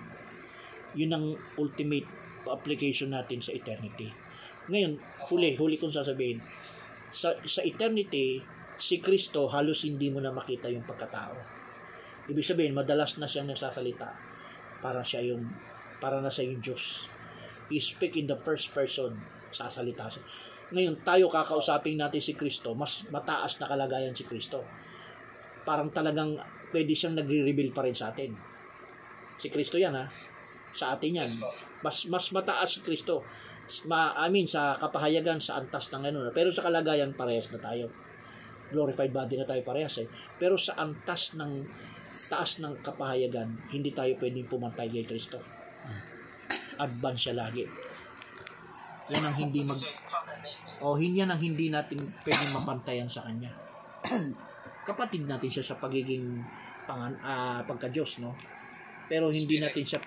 Yun 0.94 1.12
ang 1.12 1.26
ultimate 1.58 2.08
application 2.46 3.12
natin 3.12 3.42
sa 3.42 3.52
eternity. 3.54 4.14
Ngayon, 4.70 5.02
huli, 5.30 5.58
huli 5.58 5.76
kong 5.82 5.94
sasabihin, 5.94 6.40
sa, 7.12 7.36
sa 7.44 7.62
eternity, 7.66 8.40
si 8.80 9.04
Kristo 9.04 9.46
halos 9.52 9.84
hindi 9.84 10.08
mo 10.10 10.24
na 10.24 10.32
makita 10.32 10.72
yung 10.72 10.88
pagkatao. 10.88 11.36
Ibig 12.32 12.46
sabihin, 12.46 12.78
madalas 12.78 13.20
na 13.20 13.28
siyang 13.28 13.52
nagsasalita. 13.52 14.16
Para 14.80 15.04
siya 15.06 15.22
yung, 15.34 15.50
para 16.00 16.24
na 16.24 16.32
siya 16.32 16.50
yung 16.50 16.62
Diyos. 16.64 17.06
He 17.70 17.78
speak 17.78 18.18
in 18.18 18.26
the 18.26 18.40
first 18.42 18.74
person, 18.74 19.22
sasalita 19.52 20.10
siya. 20.10 20.24
Ngayon, 20.72 21.04
tayo 21.04 21.28
kakausapin 21.28 22.00
natin 22.00 22.24
si 22.24 22.32
Kristo, 22.32 22.72
mas 22.72 23.04
mataas 23.12 23.60
na 23.60 23.68
kalagayan 23.68 24.16
si 24.16 24.24
Kristo. 24.24 24.64
Parang 25.62 25.90
talagang 25.94 26.38
pwede 26.72 26.96
siyang 26.96 27.20
nagre-reveal 27.20 27.72
pa 27.76 27.86
rin 27.86 27.96
sa 27.96 28.10
atin. 28.10 28.34
Si 29.38 29.50
Kristo 29.52 29.78
yan 29.78 29.94
ha. 29.94 30.06
Sa 30.72 30.96
atin 30.96 31.12
yan. 31.22 31.32
Mas, 31.84 32.08
mas 32.08 32.32
mataas 32.32 32.78
si 32.78 32.80
Kristo. 32.82 33.26
Ma, 33.88 34.16
I 34.18 34.28
mean, 34.32 34.48
sa 34.48 34.76
kapahayagan, 34.80 35.40
sa 35.40 35.60
antas 35.60 35.92
ng 35.92 36.04
ano. 36.12 36.28
Pero 36.32 36.52
sa 36.52 36.66
kalagayan, 36.66 37.16
parehas 37.16 37.52
na 37.52 37.60
tayo. 37.60 37.92
Glorified 38.72 39.12
body 39.12 39.36
na 39.36 39.48
tayo 39.48 39.62
parehas 39.68 40.00
eh. 40.00 40.08
Pero 40.40 40.56
sa 40.56 40.80
antas 40.80 41.36
ng 41.36 41.68
taas 42.12 42.60
ng 42.60 42.84
kapahayagan, 42.84 43.72
hindi 43.72 43.96
tayo 43.96 44.16
pwedeng 44.20 44.48
pumantay 44.48 44.92
kay 44.92 45.08
Kristo. 45.08 45.40
Advance 46.80 47.30
siya 47.30 47.36
lagi. 47.40 47.64
Yan 49.12 49.24
ang 49.28 49.36
hindi 49.36 49.60
mag 49.64 49.80
o 50.82 50.98
hindi 50.98 51.22
yan 51.22 51.30
ang 51.30 51.42
hindi 51.42 51.68
natin 51.68 52.00
pwedeng 52.26 52.52
mapantayan 52.58 53.10
sa 53.12 53.28
kanya. 53.28 53.52
Kapatid 54.88 55.28
natin 55.28 55.52
siya 55.52 55.66
sa 55.66 55.76
pagiging 55.76 56.40
pangan, 56.88 57.14
ah, 57.22 57.62
pagka-Diyos, 57.68 58.24
no? 58.24 58.34
Pero 59.12 59.28
hindi 59.28 59.60
natin 59.60 59.84
siya 59.84 60.00